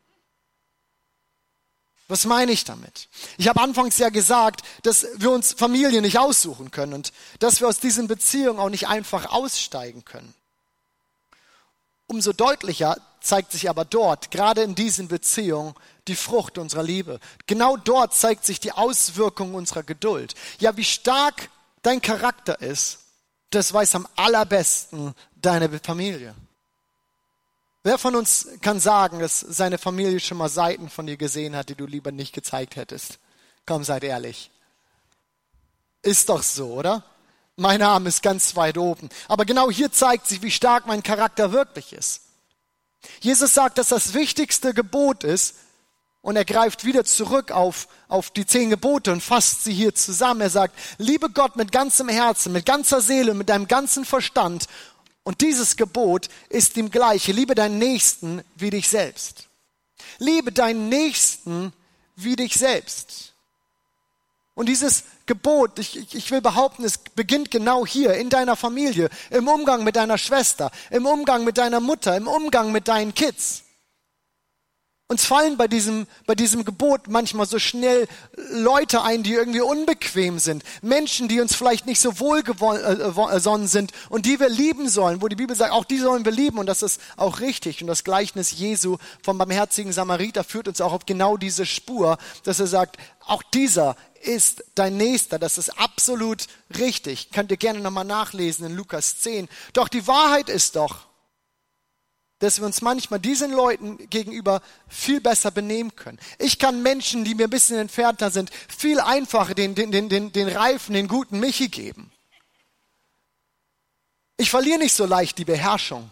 Was 2.08 2.26
meine 2.26 2.54
ich 2.54 2.64
damit? 2.64 3.10
Ich 3.38 3.50
habe 3.50 3.62
anfangs 3.62 3.98
ja 3.98 4.10
gesagt, 4.10 4.62
dass 4.84 5.08
wir 5.18 5.32
uns 5.32 5.54
Familie 5.54 6.02
nicht 6.02 6.20
aussuchen 6.20 6.72
können 6.72 6.94
und 6.94 7.12
dass 7.40 7.60
wir 7.60 7.68
aus 7.68 7.80
diesen 7.80 8.08
Beziehungen 8.08 8.60
auch 8.60 8.70
nicht 8.70 8.88
einfach 8.88 9.30
aussteigen 9.30 10.06
können. 10.06 10.34
Umso 12.08 12.32
deutlicher 12.32 12.96
zeigt 13.20 13.52
sich 13.52 13.70
aber 13.70 13.84
dort, 13.84 14.32
gerade 14.32 14.62
in 14.62 14.76
diesen 14.76 15.10
Beziehungen, 15.10 15.74
die 16.08 16.16
Frucht 16.16 16.58
unserer 16.58 16.84
Liebe. 16.84 17.20
Genau 17.48 17.76
dort 17.76 18.14
zeigt 18.14 18.46
sich 18.46 18.62
die 18.62 18.72
Auswirkung 18.72 19.54
unserer 19.54 19.84
Geduld. 19.84 20.34
Ja, 20.60 20.78
wie 20.78 20.86
stark 20.86 21.50
dein 21.82 22.02
Charakter 22.02 22.62
ist, 22.62 23.00
das 23.50 23.74
weiß 23.74 23.96
am 23.96 24.08
allerbesten 24.16 25.14
deine 25.36 25.80
Familie. 25.80 26.34
Wer 27.88 27.98
von 27.98 28.18
uns 28.18 28.50
kann 28.62 28.82
sagen, 28.82 29.20
dass 29.20 29.40
seine 29.40 29.78
Familie 29.78 30.20
schon 30.20 30.38
mal 30.38 30.50
Seiten 30.50 30.90
von 30.90 31.08
dir 31.08 31.16
gesehen 31.16 31.56
hat, 31.56 31.70
die 31.70 31.76
du 31.76 31.86
lieber 31.86 32.12
nicht 32.12 32.34
gezeigt 32.34 32.76
hättest? 32.76 33.18
Komm, 33.66 33.86
seid 33.86 34.04
ehrlich. 34.04 34.52
Ist 36.02 36.28
doch 36.28 36.44
so, 36.44 36.74
oder? 36.74 37.06
Mein 37.56 37.82
Arm 37.82 38.06
ist 38.06 38.22
ganz 38.22 38.58
weit 38.58 38.78
oben. 38.78 39.08
Aber 39.30 39.46
genau 39.46 39.72
hier 39.72 39.90
zeigt 39.90 40.28
sich, 40.28 40.42
wie 40.42 40.52
stark 40.52 40.86
mein 40.86 41.02
Charakter 41.02 41.54
wirklich 41.54 41.94
ist. 41.94 42.24
Jesus 43.22 43.54
sagt, 43.54 43.78
dass 43.78 43.88
das 43.88 44.14
wichtigste 44.14 44.74
Gebot 44.74 45.24
ist, 45.24 45.56
und 46.22 46.36
er 46.36 46.44
greift 46.44 46.84
wieder 46.84 47.06
zurück 47.06 47.52
auf, 47.52 47.88
auf 48.10 48.32
die 48.32 48.46
zehn 48.46 48.70
Gebote 48.70 49.14
und 49.14 49.24
fasst 49.24 49.64
sie 49.64 49.72
hier 49.72 49.96
zusammen. 49.96 50.42
Er 50.42 50.50
sagt, 50.50 50.78
liebe 50.98 51.30
Gott 51.30 51.56
mit 51.56 51.72
ganzem 51.72 52.10
Herzen, 52.10 52.52
mit 52.52 52.66
ganzer 52.66 53.00
Seele, 53.00 53.34
mit 53.34 53.48
deinem 53.48 53.70
ganzen 53.70 54.04
Verstand 54.04 54.68
und 55.28 55.42
dieses 55.42 55.76
Gebot 55.76 56.30
ist 56.48 56.78
ihm 56.78 56.90
gleiche. 56.90 57.34
Liebe 57.34 57.54
deinen 57.54 57.80
Nächsten 57.80 58.46
wie 58.56 58.70
dich 58.70 58.88
selbst. 58.88 59.50
Liebe 60.20 60.54
deinen 60.54 60.88
Nächsten 60.88 61.74
wie 62.16 62.38
dich 62.38 62.54
selbst. 62.54 63.34
Und 64.56 64.70
dieses 64.70 65.04
Gebot, 65.26 65.80
ich, 65.80 66.16
ich 66.16 66.32
will 66.32 66.40
behaupten, 66.40 66.86
es 66.86 66.98
beginnt 66.98 67.52
genau 67.52 67.86
hier, 67.86 68.14
in 68.14 68.30
deiner 68.30 68.56
Familie, 68.56 69.10
im 69.30 69.50
Umgang 69.50 69.84
mit 69.84 69.98
deiner 69.98 70.18
Schwester, 70.18 70.72
im 70.92 71.06
Umgang 71.06 71.44
mit 71.44 71.58
deiner 71.58 71.82
Mutter, 71.82 72.16
im 72.16 72.30
Umgang 72.30 72.72
mit 72.72 72.88
deinen 72.88 73.14
Kids. 73.14 73.64
Uns 75.10 75.24
fallen 75.24 75.56
bei 75.56 75.70
diesem, 75.70 76.06
bei 76.26 76.36
diesem 76.36 76.66
Gebot 76.66 77.08
manchmal 77.08 77.46
so 77.46 77.60
schnell 77.60 78.10
Leute 78.52 79.04
ein, 79.04 79.24
die 79.24 79.36
irgendwie 79.36 79.62
unbequem 79.62 80.38
sind. 80.38 80.64
Menschen, 80.82 81.30
die 81.30 81.40
uns 81.40 81.56
vielleicht 81.56 81.86
nicht 81.86 82.02
so 82.02 82.20
wohlgesonnen 82.20 83.66
äh, 83.66 83.68
sind 83.70 83.94
und 84.10 84.26
die 84.26 84.38
wir 84.42 84.50
lieben 84.50 84.90
sollen, 84.90 85.22
wo 85.22 85.30
die 85.30 85.38
Bibel 85.38 85.56
sagt, 85.56 85.72
auch 85.72 85.86
die 85.86 86.00
sollen 86.00 86.26
wir 86.26 86.34
lieben 86.34 86.58
und 86.58 86.66
das 86.66 86.82
ist 86.84 87.00
auch 87.16 87.40
richtig. 87.40 87.82
Und 87.82 87.88
das 87.88 88.04
Gleichnis 88.04 88.52
Jesu 88.52 88.98
vom 89.24 89.38
barmherzigen 89.38 89.94
Samariter 89.94 90.44
führt 90.44 90.68
uns 90.68 90.82
auch 90.82 90.92
auf 90.92 91.06
genau 91.06 91.38
diese 91.38 91.66
Spur, 91.66 92.18
dass 92.44 92.60
er 92.60 92.68
sagt, 92.68 92.98
auch 93.26 93.44
dieser 93.44 93.96
ist 94.24 94.66
dein 94.76 94.98
Nächster. 94.98 95.40
Das 95.40 95.58
ist 95.58 95.70
absolut 95.80 96.48
richtig. 96.78 97.32
Könnt 97.32 97.50
ihr 97.52 97.58
gerne 97.58 97.80
nochmal 97.80 98.04
nachlesen 98.04 98.66
in 98.66 98.76
Lukas 98.76 99.20
10. 99.20 99.48
Doch 99.72 99.88
die 99.88 100.06
Wahrheit 100.06 100.50
ist 100.50 100.76
doch, 100.76 101.07
dass 102.40 102.60
wir 102.60 102.66
uns 102.66 102.82
manchmal 102.82 103.20
diesen 103.20 103.52
Leuten 103.52 103.98
gegenüber 104.10 104.62
viel 104.88 105.22
besser 105.22 105.52
benehmen 105.52 105.96
können. 105.96 106.20
Ich 106.38 106.60
kann 106.60 106.84
Menschen, 106.84 107.24
die 107.24 107.36
mir 107.36 107.46
ein 107.46 107.50
bisschen 107.50 107.80
entfernter 107.80 108.30
sind, 108.30 108.52
viel 108.68 109.00
einfacher 109.00 109.56
den, 109.56 109.74
den, 109.74 109.92
den, 109.92 110.10
den, 110.10 110.32
den 110.32 110.48
reifen, 110.48 110.94
den 110.94 111.08
guten 111.08 111.40
Michi 111.40 111.68
geben. 111.68 112.12
Ich 114.38 114.52
verliere 114.52 114.78
nicht 114.78 114.94
so 114.94 115.06
leicht 115.06 115.40
die 115.40 115.46
Beherrschung. 115.46 116.12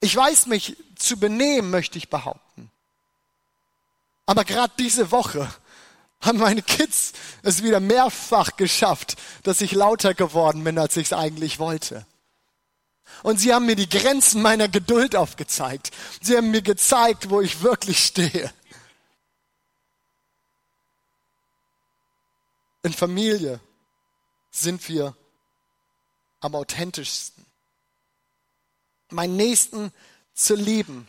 Ich 0.00 0.16
weiß 0.16 0.46
mich 0.46 0.76
zu 0.96 1.18
benehmen, 1.18 1.70
möchte 1.70 1.98
ich 1.98 2.08
behaupten. 2.08 2.70
Aber 4.26 4.44
gerade 4.44 4.72
diese 4.78 5.10
Woche 5.10 5.52
haben 6.20 6.38
meine 6.38 6.62
Kids 6.62 7.12
es 7.42 7.62
wieder 7.62 7.80
mehrfach 7.80 8.56
geschafft, 8.56 9.16
dass 9.42 9.60
ich 9.60 9.72
lauter 9.72 10.14
geworden 10.14 10.64
bin, 10.64 10.78
als 10.78 10.96
ich 10.96 11.08
es 11.08 11.12
eigentlich 11.12 11.58
wollte. 11.58 12.06
Und 13.22 13.38
sie 13.38 13.54
haben 13.54 13.66
mir 13.66 13.76
die 13.76 13.88
Grenzen 13.88 14.42
meiner 14.42 14.68
Geduld 14.68 15.16
aufgezeigt. 15.16 15.90
Sie 16.20 16.36
haben 16.36 16.50
mir 16.50 16.62
gezeigt, 16.62 17.30
wo 17.30 17.40
ich 17.40 17.62
wirklich 17.62 18.04
stehe. 18.04 18.52
In 22.82 22.92
Familie 22.92 23.60
sind 24.50 24.86
wir 24.88 25.16
am 26.40 26.54
authentischsten. 26.54 27.44
Meinen 29.10 29.36
Nächsten 29.36 29.92
zu 30.34 30.54
lieben 30.54 31.08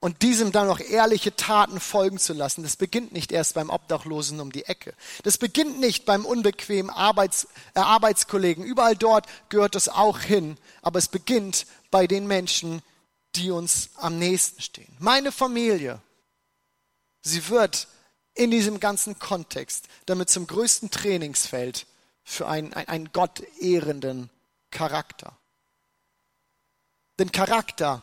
und 0.00 0.22
diesem 0.22 0.52
dann 0.52 0.68
noch 0.68 0.78
ehrliche 0.80 1.34
Taten 1.34 1.80
folgen 1.80 2.18
zu 2.18 2.32
lassen, 2.32 2.62
das 2.62 2.76
beginnt 2.76 3.12
nicht 3.12 3.32
erst 3.32 3.54
beim 3.54 3.68
Obdachlosen 3.68 4.38
um 4.40 4.52
die 4.52 4.64
Ecke. 4.64 4.94
Das 5.24 5.38
beginnt 5.38 5.80
nicht 5.80 6.04
beim 6.04 6.24
unbequemen 6.24 6.90
Arbeits, 6.90 7.48
äh, 7.74 7.80
Arbeitskollegen. 7.80 8.64
Überall 8.64 8.96
dort 8.96 9.26
gehört 9.48 9.74
das 9.74 9.88
auch 9.88 10.20
hin. 10.20 10.56
Aber 10.82 10.98
es 10.98 11.08
beginnt 11.08 11.66
bei 11.90 12.06
den 12.06 12.28
Menschen, 12.28 12.82
die 13.34 13.50
uns 13.50 13.90
am 13.96 14.18
nächsten 14.18 14.62
stehen. 14.62 14.94
Meine 15.00 15.32
Familie, 15.32 16.00
sie 17.22 17.48
wird 17.48 17.88
in 18.34 18.52
diesem 18.52 18.78
ganzen 18.78 19.18
Kontext 19.18 19.88
damit 20.06 20.30
zum 20.30 20.46
größten 20.46 20.92
Trainingsfeld 20.92 21.86
für 22.22 22.46
einen, 22.46 22.72
einen 22.72 23.12
Gott 23.12 23.42
ehrenden 23.60 24.30
Charakter. 24.70 25.36
Denn 27.18 27.32
Charakter 27.32 28.02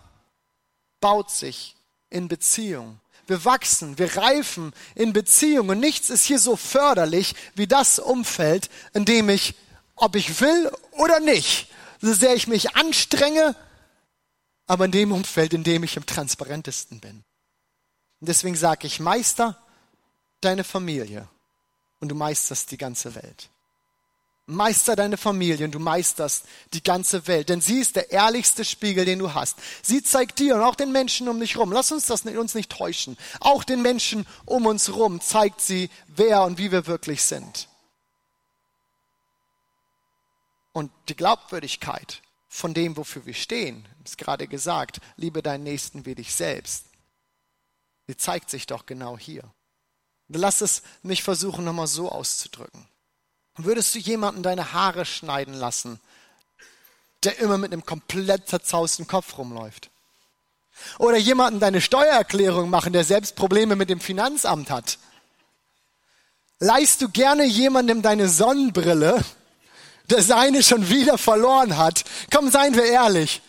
baut 1.00 1.32
sich 1.32 1.75
in 2.10 2.28
Beziehung. 2.28 3.00
Wir 3.28 3.44
wachsen, 3.44 3.98
wir 3.98 4.18
reifen 4.18 4.74
in 4.94 5.14
Beziehung 5.14 5.70
und 5.70 5.80
nichts 5.80 6.10
ist 6.10 6.26
hier 6.26 6.40
so 6.40 6.56
förderlich 6.56 7.34
wie 7.56 7.68
das 7.68 7.98
Umfeld, 7.98 8.70
in 8.94 9.06
dem 9.06 9.30
ich, 9.30 9.56
ob 9.96 10.16
ich 10.16 10.42
will 10.42 10.72
oder 10.92 11.20
nicht, 11.20 11.72
so 12.02 12.14
sehr 12.14 12.36
ich 12.36 12.48
mich 12.48 12.76
anstrenge, 12.76 13.56
aber 14.68 14.86
in 14.86 14.92
dem 14.92 15.12
Umfeld, 15.12 15.54
in 15.54 15.64
dem 15.64 15.84
ich 15.84 15.98
am 15.98 16.06
transparentesten 16.06 17.00
bin. 17.00 17.24
Und 18.20 18.30
deswegen 18.30 18.56
sage 18.56 18.86
ich, 18.86 19.00
Meister 19.00 19.58
deine 20.42 20.64
Familie 20.64 21.28
und 22.00 22.10
du 22.10 22.16
meisterst 22.16 22.70
die 22.72 22.78
ganze 22.78 23.16
Welt. 23.16 23.50
Meister 24.48 24.96
deine 24.96 25.18
Familie 25.18 25.66
und 25.66 25.72
du 25.72 25.80
meisterst 25.80 26.46
die 26.74 26.84
ganze 26.84 27.26
Welt, 27.26 27.50
denn 27.50 27.62
sie 27.62 27.80
ist 27.80 27.96
der 27.96 28.12
ehrlichste 28.12 28.64
Spiegel, 28.64 29.04
den 29.04 29.18
du 29.18 29.34
hast. 29.34 29.58
Sie 29.82 30.04
zeigt 30.04 30.38
dir 30.38 30.56
und 30.56 30.62
auch 30.62 30.76
den 30.76 30.92
Menschen 30.92 31.28
um 31.28 31.40
dich 31.40 31.58
rum. 31.58 31.72
Lass 31.72 31.92
uns 31.92 32.06
das 32.06 32.26
uns 32.26 32.54
nicht 32.54 32.72
täuschen. 32.72 33.18
Auch 33.40 33.64
den 33.64 33.82
Menschen 33.82 34.28
um 34.46 34.68
uns 34.68 34.94
rum 34.94 35.20
zeigt 35.20 35.62
sie, 35.62 35.90
wer 36.08 36.44
und 36.44 36.60
wie 36.60 36.72
wir 36.72 36.86
wirklich 36.86 37.24
sind. 37.24 37.68
Und 40.74 40.92
die 41.10 41.16
Glaubwürdigkeit 41.16 42.22
von 42.48 42.74
dem, 42.74 42.98
wofür 42.98 43.26
wir 43.26 43.34
stehen, 43.34 43.88
ist 44.04 44.18
gerade 44.18 44.48
gesagt, 44.48 45.00
liebe 45.16 45.42
deinen 45.42 45.64
Nächsten 45.64 46.06
wie 46.06 46.14
dich 46.14 46.36
selbst. 46.36 46.86
Sie 48.08 48.16
zeigt 48.16 48.52
sich 48.52 48.68
doch 48.68 48.86
genau 48.86 49.18
hier. 49.18 49.44
Lass 50.28 50.62
es 50.62 50.84
mich 51.02 51.24
versuchen, 51.24 51.66
nochmal 51.66 51.88
so 51.88 52.12
auszudrücken. 52.12 52.88
Würdest 53.58 53.96
du 53.96 54.00
jemanden 54.00 54.44
deine 54.44 54.74
Haare 54.74 55.06
schneiden 55.06 55.54
lassen, 55.54 56.00
der 57.24 57.40
immer 57.40 57.58
mit 57.58 57.72
einem 57.72 57.86
komplett 57.86 58.50
zerzausten 58.50 59.08
Kopf 59.08 59.38
rumläuft? 59.38 59.90
Oder 61.00 61.18
jemanden 61.18 61.60
deine 61.60 61.80
Steuererklärung 61.80 62.70
machen, 62.70 62.92
der 62.92 63.06
selbst 63.06 63.36
Probleme 63.36 63.76
mit 63.76 63.90
dem 63.90 64.02
Finanzamt 64.02 64.70
hat? 64.70 64.98
Leihst 66.60 67.02
du 67.02 67.10
gerne 67.10 67.46
jemandem 67.46 68.02
deine 68.02 68.28
Sonnenbrille, 68.28 69.24
der 70.10 70.22
seine 70.22 70.64
schon 70.64 70.90
wieder 70.90 71.18
verloren 71.18 71.78
hat. 71.78 72.04
Komm, 72.32 72.52
seien 72.52 72.76
wir 72.76 72.86
ehrlich. 72.86 73.42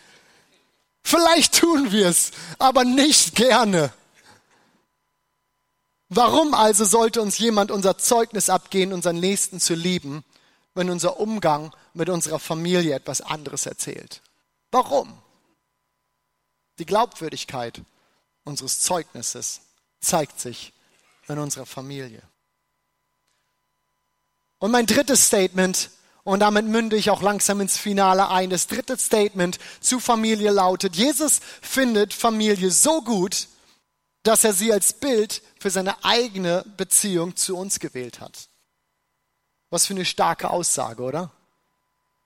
Vielleicht 1.02 1.60
tun 1.60 1.92
wir 1.92 2.08
es, 2.08 2.32
aber 2.58 2.84
nicht 2.84 3.34
gerne. 3.34 3.92
Warum 6.08 6.54
also 6.54 6.84
sollte 6.84 7.20
uns 7.20 7.38
jemand 7.38 7.70
unser 7.70 7.98
Zeugnis 7.98 8.48
abgehen, 8.48 8.92
unseren 8.92 9.18
Nächsten 9.18 9.58
zu 9.58 9.74
lieben, 9.74 10.24
wenn 10.74 10.90
unser 10.90 11.18
Umgang 11.18 11.74
mit 11.94 12.08
unserer 12.08 12.38
Familie 12.38 12.94
etwas 12.94 13.20
anderes 13.20 13.66
erzählt? 13.66 14.22
Warum? 14.70 15.18
Die 16.78 16.86
Glaubwürdigkeit 16.86 17.80
unseres 18.44 18.80
Zeugnisses 18.80 19.62
zeigt 20.00 20.38
sich 20.38 20.72
in 21.28 21.38
unserer 21.38 21.66
Familie. 21.66 22.22
Und 24.58 24.70
mein 24.70 24.86
drittes 24.86 25.26
Statement 25.26 25.90
und 26.26 26.40
damit 26.40 26.66
münde 26.66 26.96
ich 26.96 27.10
auch 27.10 27.22
langsam 27.22 27.60
ins 27.60 27.76
Finale 27.76 28.28
ein. 28.30 28.50
Das 28.50 28.66
dritte 28.66 28.98
Statement 28.98 29.58
zu 29.80 30.00
Familie 30.00 30.50
lautet, 30.50 30.96
Jesus 30.96 31.40
findet 31.62 32.12
Familie 32.12 32.72
so 32.72 33.00
gut, 33.02 33.46
dass 34.26 34.44
er 34.44 34.52
sie 34.52 34.72
als 34.72 34.92
Bild 34.92 35.42
für 35.60 35.70
seine 35.70 36.04
eigene 36.04 36.64
Beziehung 36.76 37.36
zu 37.36 37.56
uns 37.56 37.78
gewählt 37.78 38.20
hat. 38.20 38.48
Was 39.70 39.86
für 39.86 39.94
eine 39.94 40.04
starke 40.04 40.50
Aussage, 40.50 41.02
oder? 41.02 41.30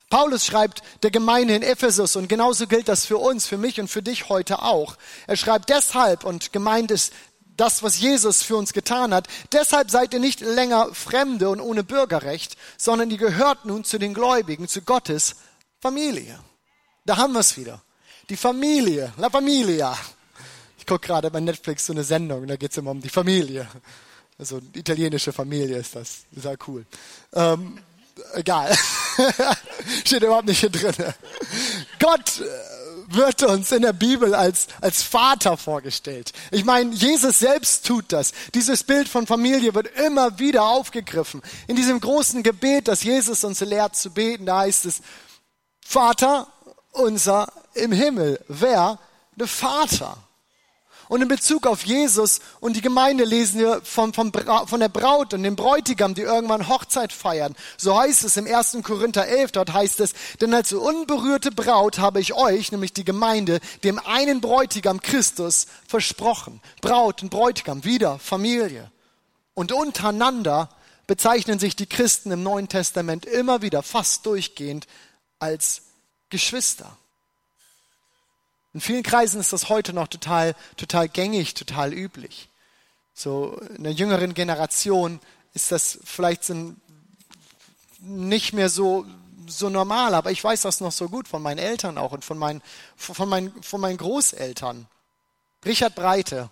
Paulus 0.09 0.45
schreibt 0.45 0.83
der 1.03 1.11
Gemeinde 1.11 1.55
in 1.55 1.63
Ephesus 1.63 2.17
und 2.17 2.29
genauso 2.29 2.67
gilt 2.67 2.89
das 2.89 3.07
für 3.07 3.19
uns, 3.19 3.47
für 3.47 3.59
mich 3.59 3.81
und 3.81 3.89
für 3.89 4.03
dich 4.03 4.29
heute 4.29 4.63
auch. 4.63 4.97
Er 5.27 5.37
schreibt 5.37 5.69
deshalb 5.69 6.25
und 6.25 6.53
gemeint 6.53 6.91
ist 6.91 7.13
das, 7.57 7.83
was 7.83 8.01
Jesus 8.01 8.43
für 8.43 8.57
uns 8.57 8.73
getan 8.73 9.15
hat. 9.15 9.29
Deshalb 9.53 9.91
seid 9.91 10.15
ihr 10.15 10.21
nicht 10.21 10.41
länger 10.41 10.93
Fremde 10.95 11.51
und 11.51 11.61
ohne 11.61 11.85
Bürgerrecht, 11.85 12.57
sondern 12.77 13.11
ihr 13.11 13.19
gehört 13.19 13.67
nun 13.67 13.85
zu 13.85 13.99
den 13.99 14.15
Gläubigen, 14.15 14.67
zu 14.67 14.83
Gottes 14.83 15.37
Familie. 15.81 16.41
Da 17.05 17.19
haben 17.19 17.35
wir 17.35 17.41
es 17.41 17.57
wieder. 17.57 17.83
Die 18.31 18.37
Familie, 18.37 19.13
la 19.17 19.31
Familia. 19.31 19.97
Ich 20.81 20.87
gucke 20.87 21.07
gerade 21.07 21.31
bei 21.31 21.41
Netflix 21.41 21.87
so 21.87 21.93
eine 21.93 22.05
Sendung, 22.05 22.47
da 22.47 22.57
geht 22.57 22.71
es 22.73 22.79
immer 22.79 22.91
um 22.91 23.03
die 23.03 23.11
Familie. 23.11 23.69
Also 24.39 24.61
italienische 24.73 25.33
Familie 25.33 25.77
ist 25.77 25.95
das. 25.95 26.21
Ja 26.43 26.55
cool. 26.67 26.87
Ähm, 27.35 27.79
egal. 28.33 28.75
Steht 30.07 30.23
überhaupt 30.23 30.47
nicht 30.47 30.61
hier 30.61 30.71
drin. 30.71 30.95
Gott 31.99 32.43
wird 33.09 33.43
uns 33.43 33.71
in 33.73 33.83
der 33.83 33.93
Bibel 33.93 34.35
als, 34.35 34.69
als 34.81 35.03
Vater 35.03 35.59
vorgestellt. 35.59 36.33
Ich 36.51 36.65
meine, 36.65 36.95
Jesus 36.95 37.41
selbst 37.41 37.85
tut 37.85 38.07
das. 38.13 38.33
Dieses 38.55 38.83
Bild 38.83 39.07
von 39.07 39.27
Familie 39.27 39.75
wird 39.75 39.89
immer 39.99 40.39
wieder 40.39 40.65
aufgegriffen. 40.65 41.43
In 41.67 41.77
diesem 41.77 42.01
großen 42.01 42.43
Gebet, 42.43 42.89
das 42.89 43.03
Jesus 43.03 43.45
uns 43.45 43.61
lehrt 43.61 43.95
zu 43.97 44.11
beten, 44.11 44.47
da 44.47 44.61
heißt 44.61 44.87
es, 44.87 45.03
Vater 45.85 46.47
unser 46.93 47.53
im 47.75 47.93
Himmel. 47.93 48.43
Wer? 48.49 48.99
Der 49.37 49.49
Vater. 49.49 50.17
Und 51.11 51.23
in 51.23 51.27
Bezug 51.27 51.67
auf 51.67 51.85
Jesus 51.85 52.39
und 52.61 52.77
die 52.77 52.83
Gemeinde 52.83 53.25
lesen 53.25 53.59
wir 53.59 53.81
von, 53.83 54.13
von, 54.13 54.33
von 54.33 54.79
der 54.79 54.89
Braut 54.89 55.35
und 55.35 55.43
dem 55.43 55.57
Bräutigam, 55.57 56.15
die 56.15 56.23
irgendwann 56.23 56.69
Hochzeit 56.69 57.13
feiern. 57.13 57.57
So 57.77 57.99
heißt 57.99 58.23
es 58.23 58.37
im 58.37 58.47
1. 58.47 58.79
Korinther 58.85 59.27
11, 59.27 59.51
dort 59.51 59.73
heißt 59.73 59.99
es, 59.99 60.13
denn 60.41 60.55
als 60.55 60.73
unberührte 60.73 61.51
Braut 61.51 61.99
habe 61.99 62.21
ich 62.21 62.35
euch, 62.35 62.71
nämlich 62.71 62.93
die 62.93 63.03
Gemeinde, 63.03 63.59
dem 63.83 63.99
einen 63.99 64.41
Bräutigam 64.41 65.01
Christus 65.01 65.67
versprochen. 65.89 66.61
Braut 66.81 67.25
und 67.25 67.31
Bräutigam, 67.31 67.83
wieder 67.83 68.21
Familie. 68.21 68.89
Und 69.55 69.73
untereinander 69.73 70.69
bezeichnen 71.09 71.59
sich 71.59 71.75
die 71.75 71.87
Christen 71.87 72.31
im 72.31 72.45
Neuen 72.45 72.69
Testament 72.69 73.27
immer 73.27 73.63
wieder, 73.63 73.83
fast 73.83 74.27
durchgehend, 74.27 74.87
als 75.41 75.83
Geschwister. 76.29 76.97
In 78.73 78.81
vielen 78.81 79.03
Kreisen 79.03 79.41
ist 79.41 79.53
das 79.53 79.69
heute 79.69 79.93
noch 79.93 80.09
total, 80.09 80.55
total 80.77 81.09
gängig, 81.09 81.55
total 81.55 81.93
üblich. 81.93 82.49
So 83.15 83.61
in 83.77 83.83
der 83.83 83.93
jüngeren 83.93 84.35
Generation 84.35 85.21
ist 85.55 85.73
das 85.73 85.99
vielleicht 86.05 86.51
nicht 88.01 88.53
mehr 88.53 88.69
so, 88.69 89.05
so 89.47 89.69
normal, 89.69 90.15
aber 90.15 90.31
ich 90.31 90.43
weiß 90.43 90.63
das 90.63 90.81
noch 90.81 90.93
so 90.93 91.09
gut 91.09 91.27
von 91.27 91.43
meinen 91.43 91.59
Eltern 91.59 91.99
auch 91.99 92.13
und 92.13 92.25
von 92.25 92.39
meinen, 92.39 92.63
von 92.97 93.29
meinen, 93.29 93.63
von 93.63 93.81
meinen 93.81 93.99
Großeltern. 93.99 94.87
Richard 95.65 95.97
Breite, 95.97 96.49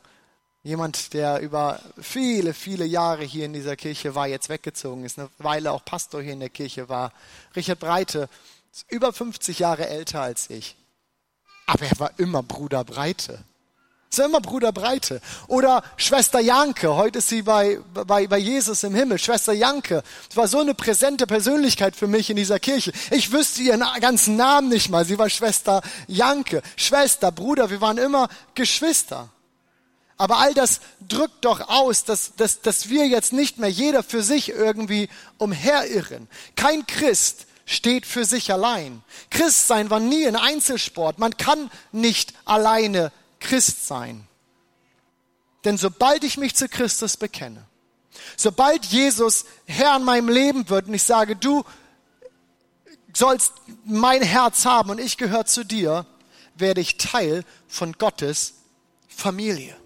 jemand, 0.64 1.14
der 1.14 1.40
über 1.40 1.81
viele, 2.00 2.52
viele 2.52 2.85
Jahre 2.85 3.24
hier 3.24 3.46
in 3.46 3.52
dieser 3.52 3.76
Kirche 3.76 4.16
war, 4.16 4.26
jetzt 4.26 4.48
weggezogen 4.48 5.04
ist, 5.04 5.18
eine 5.18 5.31
Weile 5.38 5.72
auch 5.72 5.85
Pastor 5.85 6.20
hier 6.20 6.33
in 6.33 6.40
der 6.40 6.50
Kirche 6.50 6.88
war. 6.88 7.12
Richard 7.54 7.78
Breite 7.78 8.28
ist 8.72 8.85
über 8.90 9.12
50 9.12 9.61
Jahre 9.61 9.88
älter 9.88 10.20
als 10.20 10.50
ich. 10.50 10.76
Aber 11.68 11.85
er 11.85 12.00
war 12.00 12.11
immer 12.16 12.42
Bruder 12.42 12.83
Breite. 12.83 13.40
Es 14.11 14.18
war 14.18 14.24
immer 14.24 14.40
Bruder 14.40 14.72
Breite. 14.72 15.20
Oder 15.48 15.83
Schwester 15.98 16.40
Janke, 16.40 16.96
heute 16.96 17.18
ist 17.18 17.28
sie 17.28 17.42
bei, 17.42 17.78
bei, 17.92 18.26
bei 18.26 18.38
Jesus 18.38 18.83
im 18.85 18.94
Himmel. 18.94 19.18
Schwester 19.18 19.52
Janke, 19.52 20.02
es 20.31 20.37
war 20.37 20.48
so 20.48 20.61
eine 20.61 20.72
präsente 20.72 21.26
Persönlichkeit 21.26 21.94
für 21.94 22.07
mich 22.07 22.31
in 22.31 22.37
dieser 22.37 22.59
Kirche. 22.59 22.92
Ich 23.11 23.33
wüsste 23.33 23.61
ihren 23.61 23.85
ganzen 24.00 24.37
Namen 24.37 24.70
nicht 24.70 24.88
mal. 24.88 25.04
Sie 25.04 25.18
war 25.18 25.28
Schwester 25.28 25.83
Janke. 26.07 26.62
Schwester, 26.76 27.31
Bruder, 27.31 27.68
wir 27.68 27.83
waren 27.83 27.98
immer 27.98 28.31
Geschwister. 28.54 29.28
Aber 30.16 30.38
all 30.38 30.54
das 30.54 30.81
drückt 31.07 31.44
doch 31.44 31.68
aus, 31.68 32.04
dass, 32.04 32.35
dass, 32.35 32.62
dass 32.62 32.88
wir 32.88 33.07
jetzt 33.07 33.35
nicht 33.35 33.59
mehr 33.59 33.68
jeder 33.68 34.02
für 34.02 34.22
sich 34.22 34.48
irgendwie 34.48 35.11
umherirren. 35.37 36.28
Kein 36.57 36.87
Christ 36.87 37.46
steht 37.68 38.07
für 38.07 38.24
sich 38.24 38.50
allein. 38.50 39.02
Christsein 39.31 39.90
war 39.90 40.00
nie 40.00 40.26
ein 40.26 40.37
Einzelsport. 40.37 41.18
Man 41.18 41.37
kann 41.37 41.70
nicht 41.92 42.33
alleine 42.46 43.12
Christ 43.40 43.87
sein. 43.87 44.26
Denn 45.64 45.76
sobald 45.76 46.24
ich 46.24 46.38
mich 46.38 46.57
zu 46.57 46.66
Christus 46.68 47.18
bekenne, 47.18 47.66
sobald 48.37 48.87
Jesus 48.87 49.44
Herr 49.66 49.96
in 49.96 50.04
meinem 50.04 50.31
Leben 50.31 50.68
wird 50.70 50.87
und 50.87 50.94
ich 50.94 51.02
sage, 51.02 51.37
du 51.37 51.62
sollst 53.12 53.52
mein 53.85 54.22
Herz 54.22 54.64
haben 54.64 54.90
und 54.90 54.98
ich 54.98 55.18
gehöre 55.18 55.44
zu 55.44 55.62
dir, 55.62 56.07
werde 56.54 56.81
ich 56.81 56.96
Teil 56.96 57.44
von 57.68 57.92
Gottes 57.92 58.54
Familie. 59.09 59.76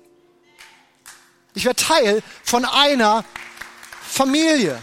Ich 1.54 1.64
werde 1.64 1.82
Teil 1.82 2.22
von 2.44 2.64
einer 2.64 3.24
Familie. 4.02 4.80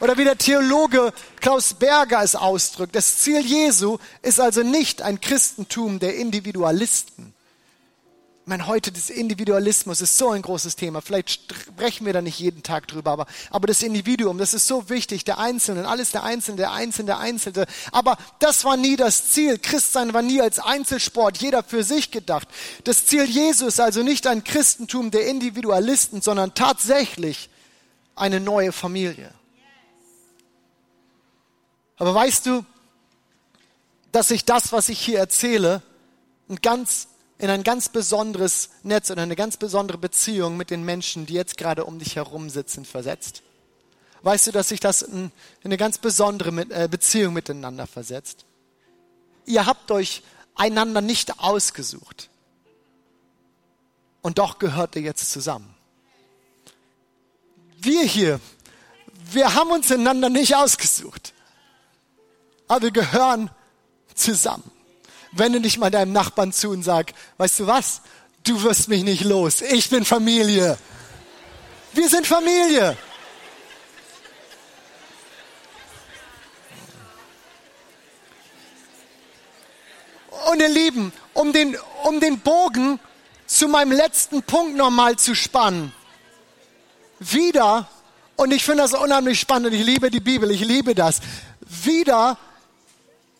Oder 0.00 0.18
wie 0.18 0.24
der 0.24 0.38
Theologe 0.38 1.12
Klaus 1.40 1.74
Berger 1.74 2.22
es 2.22 2.34
ausdrückt, 2.34 2.96
das 2.96 3.18
Ziel 3.18 3.40
Jesu 3.40 3.98
ist 4.22 4.40
also 4.40 4.62
nicht 4.62 5.02
ein 5.02 5.20
Christentum 5.20 5.98
der 5.98 6.16
Individualisten. 6.16 7.34
Ich 8.44 8.48
meine, 8.48 8.66
heute 8.66 8.92
das 8.92 9.08
Individualismus 9.08 10.02
ist 10.02 10.18
so 10.18 10.28
ein 10.32 10.42
großes 10.42 10.76
Thema. 10.76 11.00
Vielleicht 11.00 11.30
sprechen 11.30 12.04
wir 12.04 12.12
da 12.12 12.20
nicht 12.20 12.38
jeden 12.38 12.62
Tag 12.62 12.86
drüber, 12.88 13.12
aber, 13.12 13.26
aber 13.48 13.66
das 13.66 13.82
Individuum, 13.82 14.36
das 14.36 14.52
ist 14.52 14.66
so 14.66 14.90
wichtig, 14.90 15.24
der 15.24 15.38
Einzelne, 15.38 15.88
alles 15.88 16.10
der 16.10 16.24
Einzelne, 16.24 16.58
der 16.58 16.72
Einzelne, 16.72 17.06
der 17.06 17.18
Einzelne. 17.20 17.64
Aber 17.90 18.18
das 18.40 18.66
war 18.66 18.76
nie 18.76 18.96
das 18.96 19.30
Ziel. 19.30 19.58
Christsein 19.58 20.12
war 20.12 20.20
nie 20.20 20.42
als 20.42 20.58
Einzelsport, 20.58 21.38
jeder 21.38 21.62
für 21.62 21.84
sich 21.84 22.10
gedacht. 22.10 22.46
Das 22.84 23.06
Ziel 23.06 23.24
Jesu 23.24 23.66
ist 23.66 23.80
also 23.80 24.02
nicht 24.02 24.26
ein 24.26 24.44
Christentum 24.44 25.10
der 25.10 25.26
Individualisten, 25.26 26.20
sondern 26.20 26.52
tatsächlich 26.52 27.48
eine 28.14 28.40
neue 28.40 28.72
Familie. 28.72 29.32
Aber 31.96 32.14
weißt 32.14 32.46
du, 32.46 32.64
dass 34.12 34.30
ich 34.30 34.44
das, 34.44 34.72
was 34.72 34.88
ich 34.88 34.98
hier 34.98 35.18
erzähle, 35.18 35.82
ein 36.48 36.56
ganz, 36.56 37.08
in 37.38 37.50
ein 37.50 37.64
ganz 37.64 37.88
besonderes 37.88 38.70
Netz 38.82 39.10
und 39.10 39.18
eine 39.18 39.36
ganz 39.36 39.56
besondere 39.56 39.98
Beziehung 39.98 40.56
mit 40.56 40.70
den 40.70 40.84
Menschen, 40.84 41.26
die 41.26 41.34
jetzt 41.34 41.56
gerade 41.56 41.84
um 41.84 41.98
dich 41.98 42.16
herum 42.16 42.50
sitzen, 42.50 42.84
versetzt? 42.84 43.42
Weißt 44.22 44.46
du, 44.46 44.52
dass 44.52 44.70
sich 44.70 44.80
das 44.80 45.02
in 45.02 45.30
eine 45.64 45.76
ganz 45.76 45.98
besondere 45.98 46.50
äh, 46.70 46.88
Beziehung 46.88 47.34
miteinander 47.34 47.86
versetzt? 47.86 48.44
Ihr 49.46 49.66
habt 49.66 49.90
euch 49.90 50.22
einander 50.54 51.00
nicht 51.00 51.38
ausgesucht. 51.40 52.30
Und 54.22 54.38
doch 54.38 54.58
gehört 54.58 54.96
ihr 54.96 55.02
jetzt 55.02 55.30
zusammen. 55.30 55.74
Wir 57.76 58.04
hier, 58.04 58.40
wir 59.30 59.54
haben 59.54 59.70
uns 59.70 59.92
einander 59.92 60.30
nicht 60.30 60.56
ausgesucht 60.56 61.34
aber 62.68 62.82
wir 62.82 62.90
gehören 62.90 63.50
zusammen. 64.14 64.70
Wende 65.32 65.60
dich 65.60 65.78
mal 65.78 65.90
deinem 65.90 66.12
Nachbarn 66.12 66.52
zu 66.52 66.70
und 66.70 66.82
sag, 66.82 67.12
weißt 67.38 67.60
du 67.60 67.66
was? 67.66 68.02
Du 68.44 68.62
wirst 68.62 68.88
mich 68.88 69.02
nicht 69.02 69.24
los. 69.24 69.62
Ich 69.62 69.90
bin 69.90 70.04
Familie. 70.04 70.78
Wir 71.92 72.08
sind 72.08 72.26
Familie. 72.26 72.96
Und 80.50 80.60
ihr 80.60 80.68
Lieben, 80.68 81.12
um 81.32 81.52
den, 81.52 81.76
um 82.04 82.20
den 82.20 82.40
Bogen 82.40 83.00
zu 83.46 83.68
meinem 83.68 83.92
letzten 83.92 84.42
Punkt 84.42 84.76
nochmal 84.76 85.16
zu 85.16 85.34
spannen. 85.34 85.92
Wieder, 87.18 87.88
und 88.36 88.52
ich 88.52 88.64
finde 88.64 88.82
das 88.82 88.92
unheimlich 88.92 89.40
spannend, 89.40 89.74
ich 89.74 89.84
liebe 89.84 90.10
die 90.10 90.20
Bibel, 90.20 90.50
ich 90.50 90.60
liebe 90.60 90.94
das. 90.94 91.20
Wieder 91.60 92.36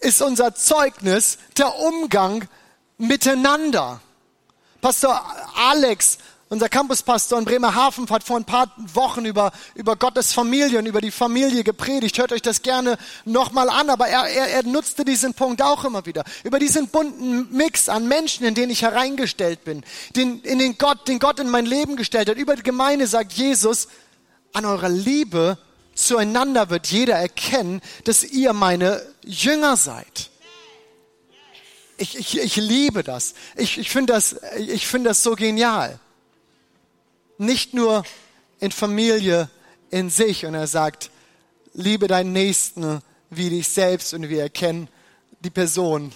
ist 0.05 0.23
unser 0.23 0.55
Zeugnis 0.55 1.39
der 1.57 1.79
Umgang 1.79 2.47
miteinander. 2.99 4.01
Pastor 4.81 5.21
Alex, 5.57 6.19
unser 6.51 6.69
Campuspastor 6.69 7.39
in 7.39 7.47
Bremerhaven, 7.47 8.09
hat 8.11 8.23
vor 8.23 8.37
ein 8.37 8.45
paar 8.45 8.71
Wochen 8.77 9.25
über, 9.25 9.51
über 9.75 9.97
Gottes 9.97 10.35
Familie 10.35 10.79
und 10.79 10.87
über 10.87 11.01
die 11.01 11.11
Familie 11.11 11.65
gepredigt. 11.65 12.19
Hört 12.19 12.33
euch 12.33 12.43
das 12.43 12.61
gerne 12.61 12.99
nochmal 13.25 13.71
an, 13.71 13.89
aber 13.89 14.07
er, 14.09 14.29
er, 14.29 14.49
er 14.49 14.63
nutzte 14.63 15.07
diesen 15.07 15.33
Punkt 15.33 15.63
auch 15.63 15.85
immer 15.85 16.05
wieder. 16.05 16.23
Über 16.45 16.59
diesen 16.59 16.89
bunten 16.89 17.51
Mix 17.51 17.89
an 17.89 18.07
Menschen, 18.07 18.45
in 18.45 18.55
den 18.55 18.69
ich 18.69 18.83
hereingestellt 18.83 19.65
bin, 19.65 19.83
den, 20.17 20.43
in 20.43 20.59
den 20.59 20.77
Gott, 20.77 21.09
den 21.09 21.19
Gott 21.19 21.41
in 21.41 21.49
mein 21.49 21.65
Leben 21.65 21.97
gestellt 21.97 22.29
hat. 22.29 22.37
Über 22.37 22.57
die 22.57 22.63
Gemeinde 22.63 23.07
sagt 23.07 23.33
Jesus, 23.33 23.89
an 24.53 24.67
eurer 24.67 24.91
Liebe 24.91 25.57
zueinander 25.95 26.71
wird 26.71 26.87
jeder 26.89 27.15
erkennen, 27.15 27.81
dass 28.05 28.25
ihr 28.25 28.53
meine 28.53 29.03
Jünger 29.25 29.77
seid. 29.77 30.31
Ich, 31.97 32.17
ich, 32.19 32.39
ich 32.39 32.57
liebe 32.57 33.05
das. 33.05 33.35
Ich, 33.57 33.79
ich 33.79 33.91
finde 33.91 34.13
das, 34.13 34.37
ich 34.59 34.91
das 34.91 35.23
so 35.23 35.37
genial. 35.37 36.01
Nicht 37.39 37.75
nur 37.75 38.05
in 38.61 38.73
Familie, 38.73 39.49
in 39.91 40.11
sich. 40.11 40.45
Und 40.45 40.55
er 40.55 40.67
sagt, 40.67 41.11
liebe 41.73 42.09
deinen 42.09 42.33
Nächsten 42.33 43.01
wie 43.31 43.51
dich 43.51 43.69
selbst 43.69 44.15
und 44.15 44.29
wir 44.29 44.43
erkennen 44.43 44.89
die 45.41 45.51
Person, 45.51 46.13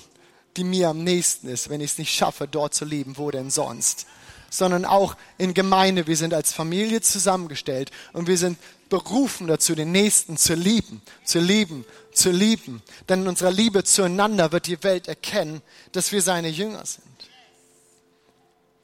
die 0.56 0.64
mir 0.64 0.88
am 0.88 1.04
nächsten 1.04 1.48
ist, 1.48 1.68
wenn 1.68 1.80
ich 1.80 1.92
es 1.92 1.98
nicht 1.98 2.14
schaffe, 2.14 2.48
dort 2.48 2.74
zu 2.74 2.84
lieben, 2.84 3.16
wo 3.16 3.30
denn 3.30 3.50
sonst 3.50 4.06
sondern 4.50 4.84
auch 4.84 5.16
in 5.36 5.54
Gemeinde. 5.54 6.06
Wir 6.06 6.16
sind 6.16 6.34
als 6.34 6.52
Familie 6.52 7.00
zusammengestellt 7.00 7.90
und 8.12 8.26
wir 8.26 8.38
sind 8.38 8.58
berufen 8.88 9.46
dazu, 9.46 9.74
den 9.74 9.92
Nächsten 9.92 10.36
zu 10.36 10.54
lieben, 10.54 11.02
zu 11.24 11.38
lieben, 11.38 11.84
zu 12.12 12.30
lieben. 12.30 12.82
Denn 13.08 13.22
in 13.22 13.28
unserer 13.28 13.50
Liebe 13.50 13.84
zueinander 13.84 14.52
wird 14.52 14.66
die 14.66 14.82
Welt 14.82 15.08
erkennen, 15.08 15.62
dass 15.92 16.12
wir 16.12 16.22
seine 16.22 16.48
Jünger 16.48 16.84
sind. 16.86 17.04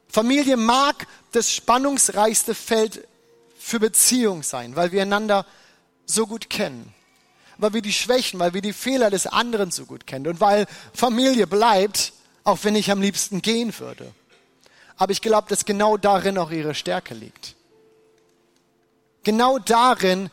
Familie 0.08 0.56
mag 0.56 1.06
das 1.32 1.52
spannungsreichste 1.52 2.54
Feld 2.54 3.06
für 3.58 3.80
Beziehung 3.80 4.42
sein, 4.42 4.76
weil 4.76 4.92
wir 4.92 5.02
einander 5.02 5.46
so 6.06 6.26
gut 6.26 6.48
kennen. 6.50 6.94
Weil 7.56 7.72
wir 7.72 7.82
die 7.82 7.92
Schwächen, 7.92 8.38
weil 8.38 8.54
wir 8.54 8.62
die 8.62 8.72
Fehler 8.72 9.10
des 9.10 9.26
anderen 9.26 9.70
so 9.70 9.86
gut 9.86 10.06
kennen. 10.06 10.26
Und 10.26 10.40
weil 10.40 10.66
Familie 10.92 11.46
bleibt, 11.46 12.12
auch 12.44 12.58
wenn 12.62 12.76
ich 12.76 12.90
am 12.90 13.00
liebsten 13.00 13.42
gehen 13.42 13.76
würde. 13.78 14.12
Aber 14.96 15.12
ich 15.12 15.22
glaube, 15.22 15.48
dass 15.48 15.64
genau 15.64 15.96
darin 15.96 16.38
auch 16.38 16.50
ihre 16.50 16.74
Stärke 16.74 17.14
liegt. 17.14 17.53
Genau 19.24 19.58
darin 19.58 20.30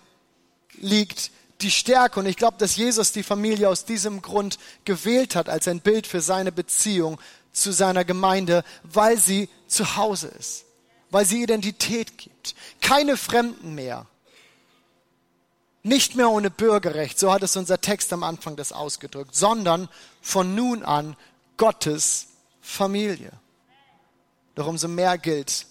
liegt 0.74 1.32
die 1.62 1.72
Stärke. 1.72 2.20
Und 2.20 2.26
ich 2.26 2.38
glaube, 2.38 2.58
dass 2.58 2.76
Jesus 2.76 3.12
die 3.12 3.24
Familie 3.24 3.70
aus 3.70 3.86
diesem 3.86 4.22
Grund 4.22 4.60
gewählt 4.86 5.36
hat 5.36 5.50
als 5.50 5.68
ein 5.68 5.80
Bild 5.80 6.08
für 6.08 6.22
seine 6.22 6.52
Beziehung 6.52 7.20
zu 7.54 7.72
seiner 7.72 8.06
Gemeinde, 8.06 8.64
weil 8.84 9.18
sie 9.18 9.50
zu 9.68 9.96
Hause 9.96 10.28
ist, 10.28 10.66
weil 11.10 11.26
sie 11.26 11.44
Identität 11.44 12.18
gibt. 12.18 12.56
Keine 12.82 13.18
Fremden 13.18 13.76
mehr. 13.76 14.06
Nicht 15.84 16.16
mehr 16.16 16.30
ohne 16.30 16.52
Bürgerrecht, 16.52 17.18
so 17.18 17.34
hat 17.34 17.42
es 17.42 17.58
unser 17.58 17.82
Text 17.82 18.14
am 18.14 18.22
Anfang 18.24 18.56
das 18.56 18.72
ausgedrückt, 18.72 19.36
sondern 19.36 19.90
von 20.22 20.54
nun 20.54 20.84
an 20.84 21.18
Gottes 21.58 22.28
Familie. 22.62 23.32
Doch 24.54 24.68
umso 24.68 24.88
mehr 24.88 25.18
gilt 25.18 25.66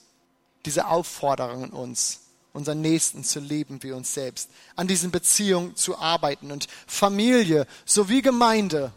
diese 0.64 0.88
Aufforderung 0.88 1.64
in 1.64 1.70
uns, 1.70 2.20
unseren 2.52 2.80
Nächsten 2.80 3.24
zu 3.24 3.40
lieben 3.40 3.82
wie 3.82 3.92
uns 3.92 4.14
selbst, 4.14 4.50
an 4.76 4.88
diesen 4.88 5.10
Beziehungen 5.10 5.76
zu 5.76 5.98
arbeiten. 5.98 6.52
Und 6.52 6.66
Familie 6.86 7.66
sowie 7.84 8.22
Gemeinde 8.22 8.92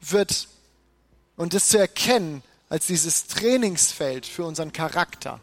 wird, 0.00 0.48
und 1.36 1.54
das 1.54 1.68
zu 1.68 1.78
erkennen 1.78 2.42
als 2.68 2.86
dieses 2.86 3.26
Trainingsfeld 3.26 4.26
für 4.26 4.44
unseren 4.44 4.72
Charakter, 4.72 5.40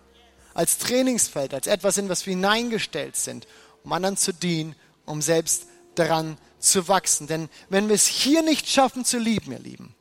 als 0.54 0.78
Trainingsfeld, 0.78 1.54
als 1.54 1.68
etwas, 1.68 1.98
in 1.98 2.10
was 2.10 2.26
wir 2.26 2.34
hineingestellt 2.34 3.16
sind, 3.16 3.48
um 3.84 3.94
anderen 3.94 4.18
zu 4.18 4.34
dienen, 4.34 4.76
um 5.06 5.22
selbst 5.22 5.68
daran 5.96 6.38
zu 6.60 6.88
wachsen. 6.88 7.28
Denn 7.28 7.50
wenn 7.70 7.88
wir 7.88 7.96
es 7.96 8.08
hier 8.08 8.42
nicht 8.42 8.68
schaffen 8.68 9.06
zu 9.06 9.18
lieben, 9.18 9.52
ihr 9.52 9.60
Lieben, 9.60 9.96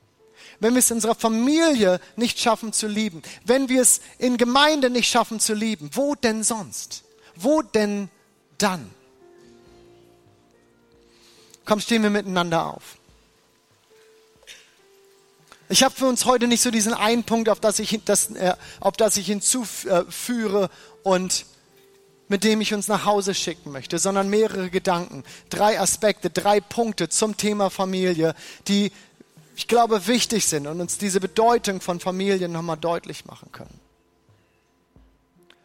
wenn 0.61 0.75
wir 0.75 0.81
es 0.81 0.90
in 0.90 0.97
unserer 0.97 1.14
Familie 1.14 2.01
nicht 2.16 2.38
schaffen 2.38 2.73
zu 2.73 2.87
lieben, 2.88 3.23
wenn 3.44 3.68
wir 3.68 3.83
es 3.83 4.01
in 4.18 4.37
Gemeinde 4.37 4.90
nicht 4.90 5.09
schaffen 5.09 5.40
zu 5.40 5.55
lieben, 5.55 5.90
wo 5.92 6.14
denn 6.14 6.42
sonst? 6.42 7.05
Wo 7.37 7.62
denn 7.62 8.09
dann? 8.59 8.90
Komm, 11.64 11.81
stehen 11.81 12.03
wir 12.03 12.11
miteinander 12.11 12.66
auf. 12.66 12.97
Ich 15.68 15.83
habe 15.83 15.94
für 15.94 16.07
uns 16.07 16.25
heute 16.25 16.49
nicht 16.49 16.62
so 16.62 16.71
diesen 16.71 16.94
einen 16.94 17.25
Punkt, 17.25 17.51
auf 17.51 17.61
das 17.61 17.79
ich, 17.79 18.01
das, 18.05 18.31
äh, 18.31 18.55
auf 18.81 18.97
das 18.97 19.18
ich 19.18 19.27
hinzuführe 19.27 20.71
und 21.03 21.44
mit 22.29 22.44
dem 22.44 22.61
ich 22.61 22.75
uns 22.75 22.88
nach 22.88 23.05
Hause 23.05 23.35
schicken 23.35 23.73
möchte, 23.73 23.99
sondern 23.99 24.31
mehrere 24.31 24.71
Gedanken, 24.71 25.25
drei 25.51 25.81
Aspekte, 25.81 26.31
drei 26.31 26.61
Punkte 26.61 27.09
zum 27.09 27.37
Thema 27.37 27.71
Familie, 27.71 28.35
die 28.66 28.92
ich 29.59 29.66
glaube, 29.66 30.07
wichtig 30.07 30.47
sind 30.47 30.68
und 30.68 30.81
uns 30.81 30.99
diese 30.99 31.18
Bedeutung 31.18 31.81
von 31.81 31.99
Familie 31.99 32.49
nochmal 32.49 32.77
deutlich 32.77 33.25
machen 33.25 33.51
können. 33.51 33.81